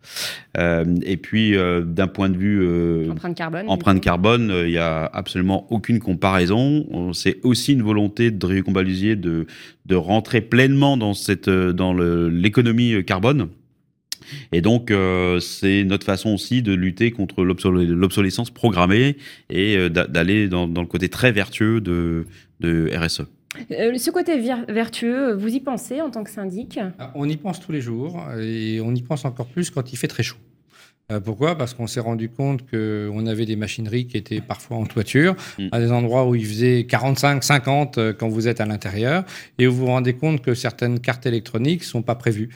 Euh, 0.57 0.83
et 1.03 1.17
puis, 1.17 1.55
d'un 1.85 2.07
point 2.07 2.29
de 2.29 2.37
vue 2.37 3.09
empreinte 3.09 3.35
carbone, 3.35 3.65
empreinte 3.67 4.01
carbone, 4.01 4.53
il 4.65 4.71
n'y 4.71 4.77
a 4.77 5.05
absolument 5.05 5.67
aucune 5.71 5.99
comparaison. 5.99 7.11
C'est 7.13 7.39
aussi 7.43 7.73
une 7.73 7.83
volonté 7.83 8.31
de 8.31 8.61
Combalusier 8.61 9.15
de, 9.15 9.47
de 9.85 9.95
rentrer 9.95 10.39
pleinement 10.41 10.97
dans 10.97 11.13
cette 11.13 11.49
dans 11.49 11.93
l'économie 11.93 13.03
carbone. 13.03 13.49
Et 14.51 14.61
donc, 14.61 14.91
euh, 14.91 15.39
c'est 15.39 15.83
notre 15.83 16.05
façon 16.05 16.33
aussi 16.33 16.61
de 16.61 16.73
lutter 16.73 17.11
contre 17.11 17.43
l'obsolescence 17.43 18.49
programmée 18.49 19.17
et 19.49 19.77
euh, 19.77 19.89
d'aller 19.89 20.47
dans, 20.47 20.67
dans, 20.67 20.81
le 20.81 20.87
côté 20.87 21.09
très 21.09 21.31
vertueux 21.31 21.81
de, 21.81 22.25
de 22.59 22.89
RSE. 22.95 23.23
Euh, 23.71 23.97
ce 23.97 24.11
côté 24.11 24.39
vertueux, 24.67 25.33
vous 25.33 25.53
y 25.53 25.59
pensez 25.59 26.01
en 26.01 26.09
tant 26.09 26.23
que 26.23 26.31
syndic? 26.31 26.79
Ah, 26.99 27.11
On 27.15 27.27
y 27.27 27.37
pense 27.37 27.59
tous 27.59 27.71
les 27.71 27.81
jours 27.81 28.21
et 28.39 28.81
on 28.81 28.93
y 28.93 29.01
pense 29.01 29.25
encore 29.25 29.47
plus 29.47 29.69
quand 29.69 29.93
il 29.93 29.97
fait 29.97 30.07
très 30.07 30.23
chaud. 30.23 30.37
Pourquoi? 31.23 31.55
Parce 31.55 31.75
qu'on 31.75 31.85
s'est 31.85 31.99
rendu 31.99 32.29
compte 32.29 32.67
qu'on 32.67 33.27
avait 33.27 33.45
des 33.45 33.55
machineries 33.55 34.07
qui 34.07 34.17
étaient 34.17 34.41
parfois 34.41 34.77
en 34.77 34.85
toiture, 34.85 35.35
mmh. 35.59 35.67
à 35.71 35.79
des 35.79 35.91
endroits 35.91 36.27
où 36.27 36.33
il 36.33 36.45
faisait 36.45 36.85
45, 36.85 37.43
50 37.43 37.97
euh, 37.97 38.13
quand 38.13 38.27
vous 38.27 38.47
êtes 38.47 38.59
à 38.59 38.65
l'intérieur, 38.65 39.23
et 39.59 39.67
vous 39.67 39.75
vous 39.75 39.85
rendez 39.85 40.13
compte 40.13 40.41
que 40.41 40.55
certaines 40.55 40.99
cartes 40.99 41.27
électroniques 41.27 41.81
ne 41.81 41.85
sont 41.85 42.01
pas 42.01 42.15
prévues 42.15 42.49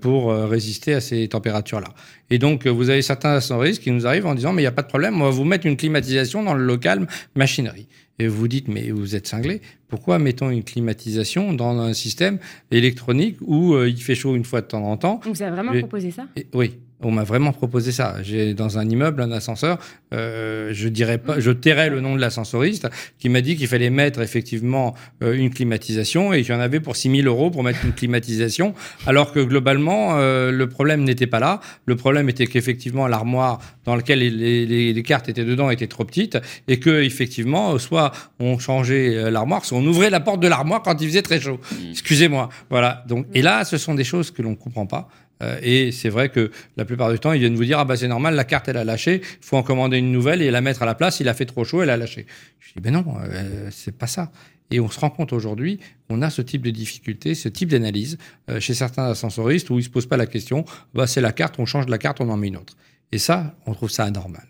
pour 0.00 0.32
résister 0.34 0.94
à 0.94 1.00
ces 1.00 1.26
températures-là. 1.28 1.88
Et 2.30 2.38
donc, 2.38 2.66
vous 2.66 2.90
avez 2.90 3.02
certains 3.02 3.30
ascensoristes 3.30 3.82
qui 3.82 3.90
nous 3.90 4.06
arrivent 4.06 4.26
en 4.26 4.34
disant, 4.34 4.52
mais 4.52 4.60
il 4.62 4.64
n'y 4.64 4.68
a 4.68 4.72
pas 4.72 4.82
de 4.82 4.88
problème, 4.88 5.20
on 5.20 5.24
va 5.24 5.30
vous 5.30 5.44
mettre 5.44 5.66
une 5.66 5.76
climatisation 5.76 6.42
dans 6.42 6.54
le 6.54 6.64
local 6.64 7.06
machinerie. 7.34 7.86
Et 8.18 8.28
vous 8.28 8.48
dites, 8.48 8.68
mais 8.68 8.90
vous 8.90 9.16
êtes 9.16 9.26
cinglé. 9.26 9.62
Pourquoi 9.88 10.18
mettons 10.18 10.50
une 10.50 10.62
climatisation 10.62 11.54
dans 11.54 11.78
un 11.80 11.94
système 11.94 12.38
électronique 12.70 13.36
où 13.40 13.72
euh, 13.74 13.88
il 13.88 13.96
fait 14.02 14.14
chaud 14.14 14.36
une 14.36 14.44
fois 14.44 14.60
de 14.60 14.66
temps 14.66 14.84
en 14.84 14.96
temps 14.98 15.20
Vous 15.24 15.42
avez 15.42 15.52
vraiment 15.52 15.72
Et- 15.72 15.78
proposé 15.80 16.10
ça? 16.10 16.26
Et- 16.36 16.46
Oui, 16.52 16.74
on 17.02 17.10
m'a 17.10 17.24
vraiment 17.24 17.52
proposé 17.52 17.92
ça. 17.92 18.16
J'ai 18.22 18.52
dans 18.54 18.78
un 18.78 18.88
immeuble 18.88 19.22
un 19.22 19.32
ascenseur. 19.32 19.78
euh, 20.12 20.70
je 20.72 20.88
dirais 20.88 21.18
pas, 21.18 21.40
je 21.40 21.50
tairais 21.50 21.88
le 21.90 22.00
nom 22.00 22.14
de 22.16 22.20
l'ascensoriste 22.20 22.88
qui 23.18 23.28
m'a 23.28 23.40
dit 23.40 23.56
qu'il 23.56 23.68
fallait 23.68 23.90
mettre 23.90 24.20
effectivement 24.20 24.94
euh, 25.22 25.32
une 25.34 25.50
climatisation 25.50 26.32
et 26.32 26.42
qu'il 26.42 26.52
y 26.52 26.56
en 26.56 26.60
avait 26.60 26.80
pour 26.80 26.96
6 26.96 27.10
000 27.22 27.26
euros 27.28 27.50
pour 27.50 27.62
mettre 27.62 27.84
une 27.84 27.92
climatisation, 27.92 28.74
alors 29.06 29.32
que 29.32 29.40
globalement 29.40 30.18
euh, 30.18 30.50
le 30.50 30.68
problème 30.68 31.04
n'était 31.04 31.26
pas 31.26 31.40
là. 31.40 31.60
Le 31.86 31.96
problème 31.96 32.28
était 32.28 32.46
qu'effectivement 32.46 33.06
l'armoire 33.06 33.60
dans 33.84 33.96
laquelle 33.96 34.18
les, 34.18 34.30
les- 34.66 34.92
les 34.92 35.02
cartes 35.02 35.28
étaient 35.28 35.44
dedans 35.44 35.70
était 35.70 35.86
trop 35.86 36.04
petite 36.04 36.38
et 36.68 36.78
que 36.80 37.02
effectivement 37.02 37.78
soit 37.78 38.12
on 38.40 38.58
changeait 38.58 39.16
euh, 39.16 39.30
l'armoire, 39.30 39.64
soit 39.64 39.78
on 39.78 39.86
ouvrait 39.86 40.10
la 40.10 40.20
porte 40.20 40.40
de 40.40 40.48
l'armoire 40.48 40.82
quand 40.82 41.00
il 41.00 41.08
faisait 41.08 41.22
très 41.22 41.40
chaud. 41.40 41.60
Excusez-moi. 41.90 42.48
Voilà. 42.68 43.04
Donc 43.08 43.26
et 43.34 43.42
là, 43.42 43.64
ce 43.64 43.78
sont 43.78 43.94
des 43.94 44.04
choses 44.04 44.30
que 44.30 44.42
l'on 44.42 44.54
comprend 44.54 44.86
pas. 44.86 45.08
Euh, 45.42 45.58
et 45.62 45.92
c'est 45.92 46.08
vrai 46.08 46.28
que 46.28 46.50
la 46.76 46.84
plupart 46.84 47.10
du 47.10 47.18
temps, 47.18 47.32
ils 47.32 47.40
viennent 47.40 47.54
vous 47.54 47.64
dire 47.64 47.78
ah 47.78 47.84
bah 47.84 47.96
c'est 47.96 48.08
normal, 48.08 48.34
la 48.34 48.44
carte 48.44 48.68
elle 48.68 48.76
a 48.76 48.84
lâché, 48.84 49.20
il 49.22 49.44
faut 49.44 49.56
en 49.56 49.62
commander 49.62 49.98
une 49.98 50.12
nouvelle 50.12 50.42
et 50.42 50.50
la 50.50 50.60
mettre 50.60 50.82
à 50.82 50.86
la 50.86 50.94
place. 50.94 51.20
Il 51.20 51.28
a 51.28 51.34
fait 51.34 51.46
trop 51.46 51.64
chaud, 51.64 51.82
elle 51.82 51.90
a 51.90 51.96
lâché. 51.96 52.26
Je 52.58 52.72
dis 52.74 52.80
ben 52.80 52.92
non, 52.92 53.04
euh, 53.22 53.68
c'est 53.70 53.96
pas 53.96 54.06
ça. 54.06 54.30
Et 54.70 54.78
on 54.78 54.88
se 54.88 55.00
rend 55.00 55.10
compte 55.10 55.32
aujourd'hui 55.32 55.80
qu'on 56.08 56.22
a 56.22 56.30
ce 56.30 56.42
type 56.42 56.62
de 56.62 56.70
difficulté, 56.70 57.34
ce 57.34 57.48
type 57.48 57.70
d'analyse 57.70 58.18
euh, 58.48 58.60
chez 58.60 58.74
certains 58.74 59.10
ascensoristes 59.10 59.70
où 59.70 59.78
ils 59.78 59.84
se 59.84 59.90
posent 59.90 60.06
pas 60.06 60.16
la 60.16 60.26
question. 60.26 60.64
Bah 60.94 61.06
c'est 61.06 61.20
la 61.20 61.32
carte, 61.32 61.58
on 61.58 61.66
change 61.66 61.88
la 61.88 61.98
carte, 61.98 62.20
on 62.20 62.28
en 62.28 62.36
met 62.36 62.48
une 62.48 62.56
autre. 62.56 62.76
Et 63.12 63.18
ça, 63.18 63.56
on 63.66 63.74
trouve 63.74 63.90
ça 63.90 64.04
anormal. 64.04 64.46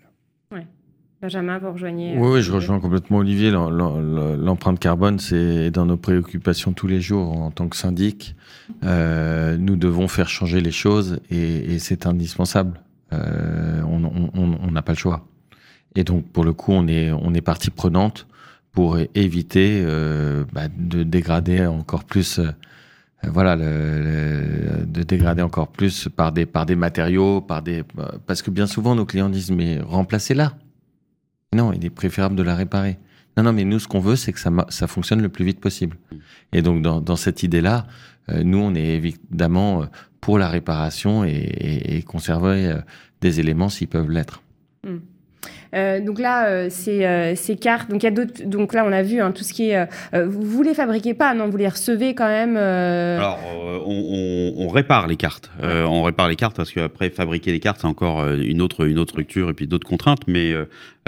Benjamin, 1.23 1.59
vous 1.59 1.73
rejoignez. 1.73 2.17
euh, 2.17 2.21
Oui, 2.21 2.29
oui, 2.35 2.43
je 2.43 2.51
rejoins 2.51 2.81
complètement 2.81 3.19
Olivier. 3.19 3.51
L'em- 3.51 3.77
l'em- 3.77 4.43
L'empreinte 4.43 4.79
carbone, 4.79 5.19
c'est 5.19 5.71
dans 5.71 5.85
nos 5.85 5.99
préoccupations 5.99 6.73
tous 6.73 6.87
les 6.87 7.01
jours 7.03 7.37
en 7.37 7.51
tant 7.51 7.69
que 7.69 7.77
syndic. 7.77 8.35
Euh, 8.85 9.59
nous 9.59 9.77
devons 9.77 10.09
faire 10.09 10.29
changer 10.31 10.61
les 10.63 10.71
choses 10.71 11.21
et, 11.31 11.75
et 11.75 11.79
c'est 11.79 12.07
indispensable. 12.07 12.81
Euh, 13.13 13.83
on 13.85 14.71
n'a 14.71 14.83
pas 14.83 14.93
le 14.93 14.99
choix. 14.99 15.27
Et 15.95 16.05
donc, 16.05 16.25
pour 16.29 16.45
le 16.45 16.53
coup, 16.55 16.73
on 16.73 16.87
est, 16.89 17.11
on 17.13 17.35
est 17.35 17.41
partie 17.43 17.71
prenante 17.71 18.27
pour 18.73 18.97
éviter 19.15 19.83
euh, 19.85 20.45
bah, 20.55 20.69
de 20.75 21.03
dégrader 21.03 21.67
encore 21.67 22.05
plus. 22.05 22.39
euh, 22.39 22.51
voilà, 23.25 23.57
le- 23.57 24.03
le- 24.81 24.87
de 24.87 25.03
dégrader 25.03 25.43
encore 25.43 25.69
plus 25.69 26.09
par 26.17 26.33
des, 26.33 26.47
par 26.47 26.65
des 26.65 26.77
matériaux, 26.77 27.43
par 27.43 27.61
des, 27.61 27.83
parce 28.27 28.41
que 28.41 28.51
bien 28.51 28.67
souvent 28.67 28.95
nos 28.95 29.05
clients 29.05 29.29
disent 29.29 29.51
mais 29.51 29.81
remplacez-la. 29.81 30.55
Non, 31.55 31.73
il 31.73 31.85
est 31.85 31.91
préférable 31.91 32.37
de 32.37 32.43
la 32.45 32.55
réparer. 32.55 32.97
Non, 33.37 33.43
non, 33.43 33.53
mais 33.53 33.65
nous, 33.65 33.79
ce 33.81 33.89
qu'on 33.89 33.99
veut, 34.01 34.15
c'est 34.17 34.33
que 34.33 34.39
ça, 34.39 34.87
fonctionne 34.87 35.21
le 35.21 35.29
plus 35.29 35.45
vite 35.45 35.61
possible. 35.61 35.97
Et 36.53 36.63
donc, 36.63 36.83
dans, 36.83 37.01
dans 37.01 37.17
cette 37.17 37.43
idée-là, 37.43 37.87
euh, 38.31 38.43
nous, 38.45 38.59
on 38.59 38.75
est 38.75 38.85
évidemment 38.95 39.83
euh, 39.83 39.87
pour 40.21 40.39
la 40.39 40.49
réparation 40.49 41.25
et, 41.25 41.31
et- 41.31 41.97
et 41.97 42.03
conserver 42.03 42.67
euh, 42.67 42.77
des 43.21 43.41
éléments 43.41 43.69
s'ils 43.69 43.89
peuvent 43.89 44.11
l'être. 44.11 44.43
Euh, 45.75 46.01
donc 46.01 46.19
là, 46.19 46.49
euh, 46.49 46.67
ces, 46.69 47.05
euh, 47.05 47.35
ces 47.37 47.55
cartes, 47.57 47.89
donc 47.91 48.03
il 48.03 48.07
y 48.07 48.09
a 48.09 48.11
d'autres. 48.11 48.43
Donc 48.45 48.75
là, 48.75 48.85
on 48.85 48.91
a 48.93 49.03
vu 49.03 49.21
hein, 49.21 49.31
tout 49.31 49.45
ce 49.45 49.53
qui 49.53 49.71
est. 49.71 49.89
vous, 50.13 50.43
vous 50.43 50.63
les 50.65 50.75
fabriquez 50.75 51.15
pas, 51.15 51.33
non? 51.33 51.49
Vous 51.49 51.57
les 51.57 51.69
recevez 51.69 52.15
quand 52.15 52.27
même. 52.27 52.57
euh, 52.57 53.19
Alors, 53.19 53.39
euh, 53.47 53.79
on, 53.87 54.57
on- 54.59 54.65
on 54.67 54.69
répare 54.69 55.07
les 55.07 55.17
cartes. 55.17 55.51
Euh, 55.63 55.85
on 55.85 56.03
répare 56.03 56.29
les 56.29 56.35
cartes 56.37 56.57
parce 56.57 56.73
qu'après, 56.73 57.09
fabriquer 57.11 57.53
les 57.53 57.61
cartes, 57.61 57.79
c'est 57.81 57.87
encore 57.87 58.27
une 58.33 58.61
autre, 58.61 58.85
une 58.87 58.99
autre 58.99 59.13
structure 59.13 59.49
et 59.49 59.55
puis 59.55 59.69
d'autres 59.69 59.87
contraintes. 59.89 60.23
Mais 60.27 60.53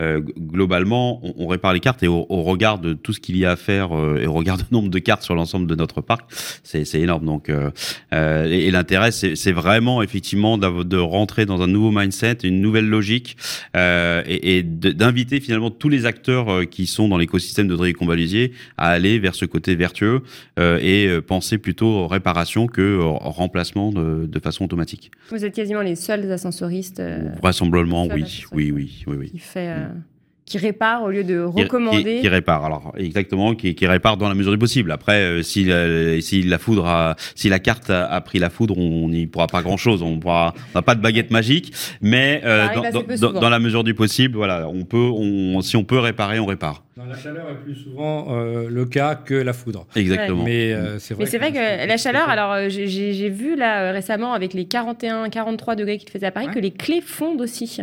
euh, 0.03 0.21
globalement, 0.21 1.21
on, 1.25 1.35
on 1.45 1.47
répare 1.47 1.73
les 1.73 1.81
cartes 1.81 2.03
et 2.03 2.09
au, 2.09 2.27
au 2.29 2.43
regard 2.43 2.79
de 2.79 2.93
tout 2.93 3.13
ce 3.13 3.21
qu'il 3.21 3.37
y 3.37 3.45
a 3.45 3.53
à 3.53 3.57
faire 3.57 3.97
euh, 3.97 4.19
et 4.21 4.27
au 4.27 4.33
regard 4.33 4.59
du 4.59 4.65
nombre 4.71 4.89
de 4.91 4.99
cartes 4.99 5.23
sur 5.23 5.35
l'ensemble 5.35 5.67
de 5.67 5.75
notre 5.75 6.01
parc, 6.01 6.23
c'est 6.65 7.01
énorme. 7.01 7.25
Donc, 7.25 7.49
euh, 7.49 7.71
euh, 8.13 8.47
et, 8.51 8.67
et 8.67 8.71
l'intérêt, 8.71 9.13
c'est 9.13 9.53
vraiment 9.53 10.03
effectivement 10.03 10.59
de 10.59 10.97
rentrer 10.97 11.47
dans 11.47 11.63
un 11.63 11.67
nouveau 11.67 11.91
mindset, 11.91 12.39
une 12.45 12.61
nouvelle 12.61 12.89
logique 12.89 13.37
euh, 13.77 14.23
et, 14.27 14.59
et 14.59 14.63
d'inviter 14.63 15.41
finalement 15.41 15.71
tous 15.71 15.89
les 15.89 16.07
acteurs 16.07 16.49
euh, 16.51 16.65
qui 16.65 16.87
sont 16.87 17.09
dans 17.09 17.19
l'écosystème 17.19 17.69
de 17.69 17.77
Drieux 17.77 17.95
Combalusier 17.95 18.53
à 18.77 18.89
aller 18.89 19.19
vers 19.19 19.35
ce 19.35 19.45
côté 19.45 19.75
vertueux 19.75 20.23
euh, 20.59 20.79
et 20.83 21.21
penser 21.23 21.59
plutôt 21.59 22.07
réparation 22.09 22.67
que 22.67 22.99
remplacement 23.01 23.93
de, 23.93 24.27
de 24.27 24.39
façon 24.41 24.65
automatique. 24.65 25.11
Vous 25.31 25.45
êtes 25.45 25.55
quasiment 25.55 25.83
les 25.83 25.97
seuls 25.97 26.31
ascensoristes 26.33 27.03
Vraisemblablement, 27.41 28.07
oui, 28.07 28.25
oui, 28.53 28.73
oui, 28.73 29.05
oui, 29.07 29.17
oui. 29.19 29.31
qui 29.31 29.39
fait. 29.39 29.75
Qui 30.53 30.59
réparent 30.59 31.05
au 31.05 31.09
lieu 31.09 31.25
de 31.25 31.41
recommander. 31.41 32.17
Qui, 32.17 32.21
qui 32.21 32.29
répare, 32.29 32.67
alors 32.67 32.93
exactement, 32.99 33.55
qui, 33.55 33.75
qui 33.75 33.87
répare 33.87 34.19
dans 34.19 34.29
la 34.29 34.35
mesure 34.35 34.53
du 34.53 34.59
possible. 34.59 34.93
Après, 34.93 35.23
euh, 35.23 35.43
si, 35.43 35.65
la, 35.65 36.21
si 36.21 36.43
la 36.43 36.59
foudre, 36.59 36.87
a, 36.87 37.17
si 37.35 37.49
la 37.49 37.59
carte 37.59 37.89
a, 37.89 38.05
a 38.05 38.21
pris 38.21 38.39
la 38.39 38.51
foudre, 38.51 38.77
on 38.77 39.09
n'y 39.09 39.27
pourra 39.27 39.47
pas 39.47 39.63
grand 39.63 39.79
chose. 39.79 40.03
On 40.03 40.19
pourra, 40.19 40.53
on 40.75 40.79
n'a 40.79 40.83
pas 40.83 40.95
de 40.95 41.01
baguette 41.01 41.31
magique, 41.31 41.73
mais 42.03 42.43
euh, 42.45 42.67
dans, 43.19 43.49
la 43.49 43.59
mesure 43.61 43.83
du 43.83 43.95
possible, 43.95 44.37
voilà, 44.37 44.69
on 44.69 44.85
peut, 44.85 44.99
on, 44.99 45.63
si 45.63 45.75
on 45.79 45.85
peut 45.85 45.99
réparer, 45.99 46.39
on 46.39 46.45
répare. 46.45 46.85
Dans 46.99 47.07
la 47.07 47.17
chaleur 47.17 47.49
est 47.49 47.65
plus 47.65 47.75
souvent 47.75 48.27
euh, 48.37 48.69
le 48.69 48.85
cas 48.85 49.15
que 49.15 49.33
la 49.33 49.55
foudre. 49.55 49.87
Exactement. 49.97 50.45
Mais 50.45 50.75
euh, 50.75 50.99
c'est 50.99 51.15
vrai. 51.15 51.51
Que 51.51 51.89
la 51.89 51.97
chaleur, 51.97 52.29
alors 52.29 52.69
j'ai- 52.69 53.31
vu 53.31 53.57
là 53.57 53.93
récemment 53.93 54.35
avec 54.35 54.53
les 54.53 54.67
41, 54.67 55.31
43 55.31 55.77
degrés 55.77 55.97
qu'il 55.97 56.11
faisait 56.11 56.27
à 56.27 56.31
Paris 56.31 56.49
Ouais. 56.49 56.55
que 56.55 56.59
les 56.59 56.73
clés 56.73 57.01
fondent 57.01 57.41
aussi. 57.41 57.81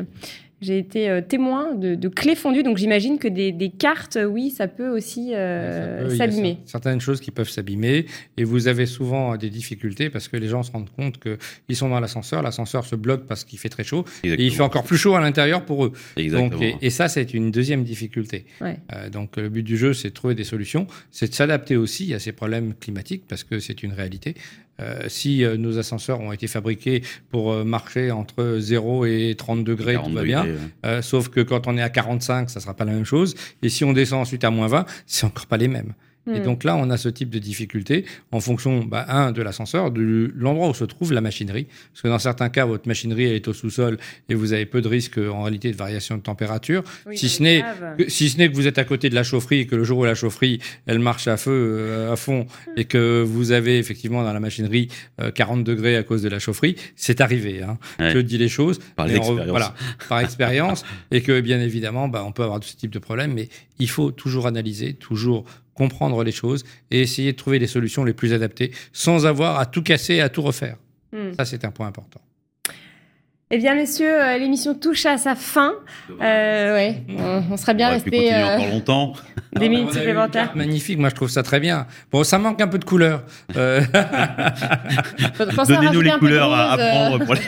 J'ai 0.61 0.77
été 0.77 1.09
euh, 1.09 1.21
témoin 1.21 1.73
de, 1.73 1.95
de 1.95 2.07
clés 2.09 2.35
fondues, 2.35 2.63
donc 2.63 2.77
j'imagine 2.77 3.17
que 3.17 3.27
des, 3.29 3.51
des 3.53 3.69
cartes, 3.69 4.17
euh, 4.17 4.25
oui, 4.25 4.49
ça 4.49 4.67
peut 4.67 4.89
aussi 4.89 5.31
euh, 5.33 6.09
s'abîmer. 6.17 6.53
cer- 6.65 6.69
Certaines 6.71 6.99
choses 6.99 7.21
qui 7.21 7.31
peuvent 7.31 7.49
s'abîmer 7.49 8.05
et 8.35 8.43
vous 8.43 8.67
avez 8.67 8.85
souvent 8.85 9.37
des 9.37 9.49
difficultés 9.49 10.09
parce 10.09 10.27
que 10.27 10.35
les 10.37 10.47
gens 10.49 10.63
se 10.63 10.71
rendent 10.71 10.89
compte 10.89 11.17
qu'ils 11.19 11.75
sont 11.77 11.87
dans 11.89 11.99
l'ascenseur, 12.01 12.41
l'ascenseur 12.41 12.85
se 12.85 12.95
bloque 12.97 13.25
parce 13.25 13.45
qu'il 13.45 13.57
fait 13.57 13.69
très 13.69 13.83
chaud 13.85 14.03
et 14.23 14.33
il 14.43 14.51
fait 14.51 14.61
encore 14.63 14.83
plus 14.83 14.97
chaud 14.97 15.15
à 15.15 15.21
l'intérieur 15.21 15.63
pour 15.65 15.85
eux. 15.85 15.93
Exactement. 16.17 16.49
Donc, 16.49 16.61
et, 16.61 16.75
et 16.81 16.89
ça, 16.89 17.07
c'est 17.07 17.33
une 17.33 17.51
deuxième 17.51 17.83
difficulté. 17.83 18.45
Ouais. 18.59 18.77
Euh, 18.93 19.09
donc 19.09 19.37
le 19.37 19.47
but 19.49 19.63
du 19.63 19.77
jeu, 19.77 19.93
c'est 19.93 20.09
de 20.09 20.13
trouver 20.13 20.35
des 20.35 20.43
solutions, 20.43 20.87
c'est 21.11 21.29
de 21.29 21.33
s'adapter 21.33 21.77
aussi 21.77 22.13
à 22.13 22.19
ces 22.19 22.33
problèmes 22.33 22.73
climatiques 22.79 23.23
parce 23.29 23.43
que 23.45 23.59
c'est 23.59 23.81
une 23.83 23.93
réalité. 23.93 24.35
Euh, 24.79 25.03
si 25.07 25.43
euh, 25.43 25.57
nos 25.57 25.77
ascenseurs 25.77 26.19
ont 26.21 26.31
été 26.31 26.47
fabriqués 26.47 27.03
pour 27.29 27.51
euh, 27.51 27.63
marcher 27.63 28.11
entre 28.11 28.57
0 28.59 29.05
et 29.05 29.35
30 29.37 29.63
degrés, 29.63 29.93
40 29.93 30.09
tout 30.09 30.15
va 30.15 30.23
bien. 30.23 30.43
ouais. 30.43 30.55
Euh, 30.85 31.01
sauf 31.01 31.29
que 31.29 31.41
quand 31.41 31.67
on 31.67 31.77
est 31.77 31.81
à 31.81 31.89
45, 31.89 32.49
ça 32.49 32.59
sera 32.59 32.73
pas 32.73 32.85
la 32.85 32.93
même 32.93 33.05
chose. 33.05 33.35
Et 33.61 33.69
si 33.69 33.83
on 33.83 33.93
descend 33.93 34.21
ensuite 34.21 34.43
à 34.43 34.49
moins 34.49 34.67
20, 34.67 34.85
c'est 35.05 35.25
encore 35.25 35.47
pas 35.47 35.57
les 35.57 35.67
mêmes. 35.67 35.93
Et 36.27 36.39
Hmm. 36.41 36.43
donc 36.43 36.63
là, 36.63 36.75
on 36.75 36.89
a 36.91 36.97
ce 36.97 37.09
type 37.09 37.29
de 37.29 37.39
difficulté 37.39 38.05
en 38.31 38.39
fonction, 38.39 38.83
bah, 38.83 39.05
un, 39.07 39.31
de 39.31 39.41
l'ascenseur, 39.41 39.89
de 39.89 40.31
l'endroit 40.35 40.69
où 40.69 40.73
se 40.73 40.83
trouve 40.83 41.11
la 41.13 41.21
machinerie. 41.21 41.65
Parce 41.91 42.01
que 42.03 42.07
dans 42.07 42.19
certains 42.19 42.49
cas, 42.49 42.65
votre 42.65 42.87
machinerie 42.87 43.23
elle 43.25 43.33
est 43.35 43.47
au 43.47 43.53
sous-sol 43.53 43.97
et 44.27 44.35
vous 44.35 44.53
avez 44.53 44.65
peu 44.65 44.81
de 44.81 44.87
risques 44.87 45.17
en 45.17 45.43
réalité 45.43 45.71
de 45.71 45.75
variation 45.77 46.17
de 46.17 46.21
température. 46.21 46.83
Oui, 47.07 47.17
si 47.17 47.29
c'est 47.29 47.37
ce 47.37 47.43
n'est 47.43 47.63
que- 47.97 48.09
si 48.09 48.29
ce 48.29 48.37
n'est 48.37 48.49
que 48.49 48.55
vous 48.55 48.67
êtes 48.67 48.77
à 48.77 48.83
côté 48.83 49.09
de 49.09 49.15
la 49.15 49.23
chaufferie 49.23 49.59
et 49.61 49.65
que 49.65 49.75
le 49.75 49.83
jour 49.83 49.99
où 49.99 50.05
la 50.05 50.13
chaufferie 50.13 50.59
elle 50.85 50.99
marche 50.99 51.27
à 51.27 51.37
feu 51.37 51.51
euh, 51.51 52.13
à 52.13 52.15
fond 52.15 52.45
et 52.77 52.85
que 52.85 53.23
vous 53.25 53.51
avez 53.51 53.77
effectivement 53.79 54.21
dans 54.23 54.33
la 54.33 54.39
machinerie 54.39 54.89
euh, 55.21 55.31
40 55.31 55.63
degrés 55.63 55.95
à 55.95 56.03
cause 56.03 56.21
de 56.21 56.29
la 56.29 56.39
chaufferie, 56.39 56.75
c'est 56.95 57.21
arrivé. 57.21 57.63
Hein. 57.63 57.77
Ouais. 57.99 58.11
Je 58.11 58.19
dis 58.19 58.37
les 58.37 58.49
choses 58.49 58.79
Par 58.95 59.05
on 59.07 59.09
l'expérience. 59.09 59.47
Voilà, 59.49 59.73
par 60.09 60.19
expérience 60.19 60.83
et 61.11 61.21
que 61.21 61.39
bien 61.41 61.59
évidemment, 61.59 62.07
bah, 62.07 62.23
on 62.27 62.31
peut 62.33 62.43
avoir 62.43 62.63
ce 62.63 62.75
type 62.75 62.91
de 62.91 62.99
problème, 62.99 63.33
mais 63.33 63.49
il 63.79 63.89
faut 63.89 64.11
toujours 64.11 64.45
analyser, 64.45 64.93
toujours 64.93 65.45
comprendre 65.79 66.23
les 66.23 66.33
choses 66.33 66.63
et 66.91 67.01
essayer 67.01 67.31
de 67.31 67.37
trouver 67.37 67.57
les 67.57 67.67
solutions 67.67 68.03
les 68.03 68.13
plus 68.13 68.33
adaptées 68.33 68.71
sans 68.93 69.25
avoir 69.25 69.59
à 69.59 69.65
tout 69.65 69.81
casser 69.81 70.15
et 70.15 70.21
à 70.21 70.29
tout 70.29 70.41
refaire. 70.41 70.77
Hmm. 71.13 71.31
Ça, 71.37 71.45
c'est 71.45 71.63
un 71.63 71.71
point 71.71 71.87
important. 71.87 72.21
Eh 73.51 73.57
bien, 73.57 73.73
messieurs, 73.73 74.21
euh, 74.21 74.37
l'émission 74.37 74.75
touche 74.75 75.07
à 75.07 75.17
sa 75.17 75.33
fin. 75.33 75.73
Euh, 76.21 76.75
ouais, 76.75 76.97
on, 77.17 77.53
on 77.53 77.57
serait 77.57 77.73
bien 77.73 77.89
resté 77.89 78.31
euh, 78.31 78.45
encore 78.57 78.67
longtemps. 78.67 79.13
des 79.59 79.69
minutes 79.69 79.85
On 79.85 79.87
a 79.87 79.93
eu 79.93 79.93
une 79.95 79.97
supplémentaires. 80.01 80.51
magnifique, 80.55 80.99
moi 80.99 81.09
je 81.09 81.15
trouve 81.15 81.29
ça 81.29 81.41
très 81.41 81.59
bien. 81.59 81.87
Bon, 82.11 82.23
ça 82.23 82.37
manque 82.37 82.61
un 82.61 82.67
peu 82.67 82.77
de 82.77 82.85
couleur. 82.85 83.23
Euh, 83.57 83.81
Donnez-nous 85.67 86.01
les 86.01 86.11
couleurs 86.11 86.53
à, 86.53 86.77
euh, 86.79 86.89
prendre 87.17 87.25
pour 87.25 87.33
les, 87.33 87.41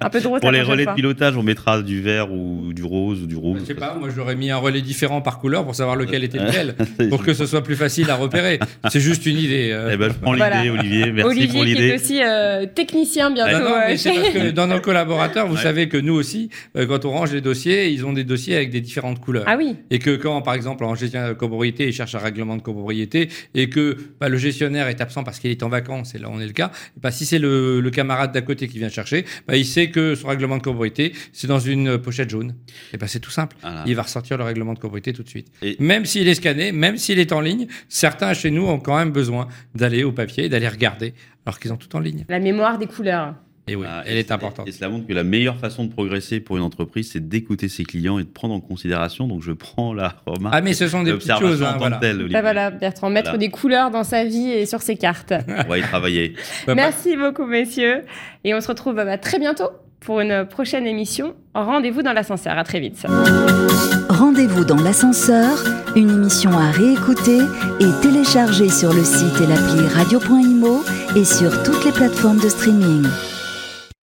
un 0.00 0.08
peu 0.08 0.20
de 0.22 0.26
rose 0.26 0.40
pour 0.40 0.50
les 0.50 0.62
relais 0.62 0.86
de 0.86 0.92
pilotage. 0.94 1.36
On 1.36 1.42
mettra 1.42 1.82
du 1.82 2.00
vert 2.00 2.32
ou 2.32 2.72
du 2.72 2.82
rose 2.82 3.22
ou 3.22 3.26
du 3.26 3.36
rouge. 3.36 3.58
je 3.60 3.66
sais 3.66 3.74
pas, 3.74 3.94
moi 3.94 4.08
j'aurais 4.14 4.36
mis 4.36 4.50
un 4.50 4.56
relais 4.56 4.80
différent 4.80 5.20
par 5.20 5.38
couleur 5.38 5.64
pour 5.66 5.74
savoir 5.74 5.96
lequel 5.96 6.24
était 6.24 6.38
lequel, 6.38 6.74
pour 7.10 7.22
que 7.22 7.34
ce 7.34 7.44
soit 7.44 7.62
plus 7.62 7.76
facile 7.76 8.10
à 8.10 8.14
repérer. 8.14 8.58
C'est 8.88 9.00
juste 9.00 9.26
une 9.26 9.36
idée. 9.36 9.68
euh. 9.70 9.90
Eh 9.92 9.98
ben, 9.98 10.08
je 10.10 10.14
prends 10.18 10.32
l'idée, 10.32 10.48
Voilà. 10.48 10.72
Olivier. 10.72 11.12
Merci 11.12 11.28
Olivier 11.30 11.46
pour 11.48 11.64
qui 11.64 11.70
est 11.72 11.74
l'idée. 11.74 11.94
aussi 11.94 12.20
euh, 12.22 12.64
technicien 12.64 13.30
bientôt. 13.30 13.52
Ah 13.54 13.60
non, 13.60 13.74
mais 13.86 13.96
chez- 13.98 14.14
parce 14.14 14.28
que 14.30 14.50
dans 14.52 14.66
nos 14.66 14.77
nos 14.78 14.82
collaborateurs, 14.84 15.46
vous 15.46 15.54
Ouais. 15.56 15.62
savez 15.62 15.88
que 15.88 15.96
nous 15.96 16.14
aussi, 16.14 16.50
euh, 16.76 16.86
quand 16.86 17.04
on 17.04 17.10
range 17.10 17.32
les 17.32 17.40
dossiers, 17.40 17.88
ils 17.90 18.04
ont 18.06 18.12
des 18.12 18.24
dossiers 18.24 18.56
avec 18.56 18.70
des 18.70 18.80
différentes 18.80 19.20
couleurs. 19.20 19.44
Ah 19.46 19.56
oui. 19.58 19.76
Et 19.90 19.98
que 19.98 20.16
quand, 20.16 20.40
par 20.42 20.54
exemple, 20.54 20.84
en 20.84 20.94
gestionnaire 20.94 21.28
de 21.28 21.34
copropriété, 21.34 21.86
il 21.88 21.92
cherche 21.92 22.14
un 22.14 22.18
règlement 22.18 22.56
de 22.56 22.62
copropriété 22.62 23.28
et 23.54 23.68
que 23.68 23.96
bah, 24.20 24.28
le 24.28 24.36
gestionnaire 24.38 24.88
est 24.88 25.00
absent 25.00 25.24
parce 25.24 25.38
qu'il 25.38 25.50
est 25.50 25.62
en 25.62 25.68
vacances, 25.68 26.14
et 26.14 26.18
là 26.18 26.28
on 26.30 26.40
est 26.40 26.46
le 26.46 26.52
cas, 26.52 26.70
bah, 27.00 27.10
si 27.10 27.26
c'est 27.26 27.38
le, 27.38 27.80
le 27.80 27.90
camarade 27.90 28.32
d'à 28.32 28.40
côté 28.42 28.68
qui 28.68 28.78
vient 28.78 28.88
chercher, 28.88 29.24
bah, 29.46 29.56
il 29.56 29.64
sait 29.66 29.90
que 29.90 30.14
son 30.14 30.28
règlement 30.28 30.56
de 30.56 30.62
copropriété, 30.62 31.12
c'est 31.32 31.46
dans 31.46 31.58
une 31.60 31.98
pochette 31.98 32.30
jaune. 32.30 32.54
Et 32.92 32.96
bah, 32.96 33.06
c'est 33.08 33.20
tout 33.20 33.30
simple. 33.30 33.56
Voilà. 33.62 33.84
Il 33.86 33.94
va 33.94 34.02
ressortir 34.02 34.38
le 34.38 34.44
règlement 34.44 34.74
de 34.74 34.78
copropriété 34.78 35.12
tout 35.12 35.22
de 35.22 35.28
suite. 35.28 35.48
Et- 35.62 35.76
Même 35.80 36.04
s'il 36.04 36.28
est 36.28 36.34
scanné, 36.34 36.72
même 36.72 36.96
s'il 36.96 37.18
est 37.18 37.32
en 37.32 37.40
ligne, 37.40 37.66
certains 37.88 38.32
chez 38.34 38.50
nous 38.50 38.66
ont 38.66 38.78
quand 38.78 38.96
même 38.96 39.10
besoin 39.10 39.48
d'aller 39.74 40.04
au 40.04 40.12
papier, 40.12 40.48
d'aller 40.48 40.68
regarder, 40.68 41.14
alors 41.46 41.58
qu'ils 41.58 41.72
ont 41.72 41.76
tout 41.76 41.94
en 41.96 42.00
ligne. 42.00 42.24
La 42.28 42.38
mémoire 42.40 42.78
des 42.78 42.86
couleurs. 42.86 43.34
Et 43.68 43.76
oui, 43.76 43.86
Ah, 43.88 44.02
elle 44.06 44.16
et 44.16 44.20
est 44.20 44.30
importante. 44.32 44.66
Et 44.68 44.72
cela 44.72 44.88
montre 44.88 45.06
que 45.06 45.12
la 45.12 45.24
meilleure 45.24 45.56
façon 45.56 45.84
de 45.84 45.90
progresser 45.92 46.40
pour 46.40 46.56
une 46.56 46.62
entreprise, 46.62 47.10
c'est 47.12 47.28
d'écouter 47.28 47.68
ses 47.68 47.84
clients 47.84 48.18
et 48.18 48.24
de 48.24 48.28
prendre 48.28 48.54
en 48.54 48.60
considération. 48.60 49.26
Donc, 49.28 49.42
je 49.42 49.52
prends 49.52 49.92
la 49.94 50.14
remarque. 50.26 50.54
Ah, 50.56 50.60
mais 50.60 50.72
ce 50.74 50.88
sont 50.88 51.02
des 51.02 51.12
petites 51.12 51.38
choses. 51.38 51.62
en 51.62 51.66
hein, 51.66 51.68
tant 51.68 51.74
que 51.74 51.78
voilà. 51.80 51.96
telle. 51.98 52.28
Bah 52.30 52.40
voilà, 52.40 52.70
Bertrand, 52.70 53.10
mettre 53.10 53.30
Voilà. 53.30 53.38
des 53.38 53.50
couleurs 53.50 53.90
dans 53.90 54.04
sa 54.04 54.24
vie 54.24 54.50
et 54.50 54.66
sur 54.66 54.82
ses 54.82 54.96
cartes. 54.96 55.32
On 55.66 55.68
va 55.68 55.78
y 55.78 55.82
travailler. 55.82 56.34
Bah, 56.66 56.74
Merci 56.74 57.16
beaucoup, 57.16 57.46
messieurs. 57.46 58.02
Et 58.44 58.54
on 58.54 58.60
se 58.60 58.68
retrouve 58.68 58.94
bah, 58.96 59.18
très 59.18 59.38
bientôt 59.38 59.70
pour 60.00 60.20
une 60.20 60.46
prochaine 60.46 60.86
émission. 60.86 61.34
Rendez-vous 61.54 62.02
dans 62.02 62.12
l'ascenseur. 62.12 62.56
À 62.58 62.64
très 62.64 62.80
vite. 62.80 63.04
Rendez-vous 64.08 64.64
dans 64.64 64.76
l'ascenseur, 64.80 65.50
une 65.96 66.10
émission 66.10 66.50
à 66.52 66.70
réécouter 66.70 67.38
et 67.80 68.00
télécharger 68.02 68.68
sur 68.68 68.92
le 68.92 69.04
site 69.04 69.40
et 69.40 69.46
l'appli 69.46 69.86
radio.imo 69.88 70.82
et 71.16 71.24
sur 71.24 71.62
toutes 71.62 71.84
les 71.84 71.92
plateformes 71.92 72.40
de 72.40 72.48
streaming. 72.48 73.06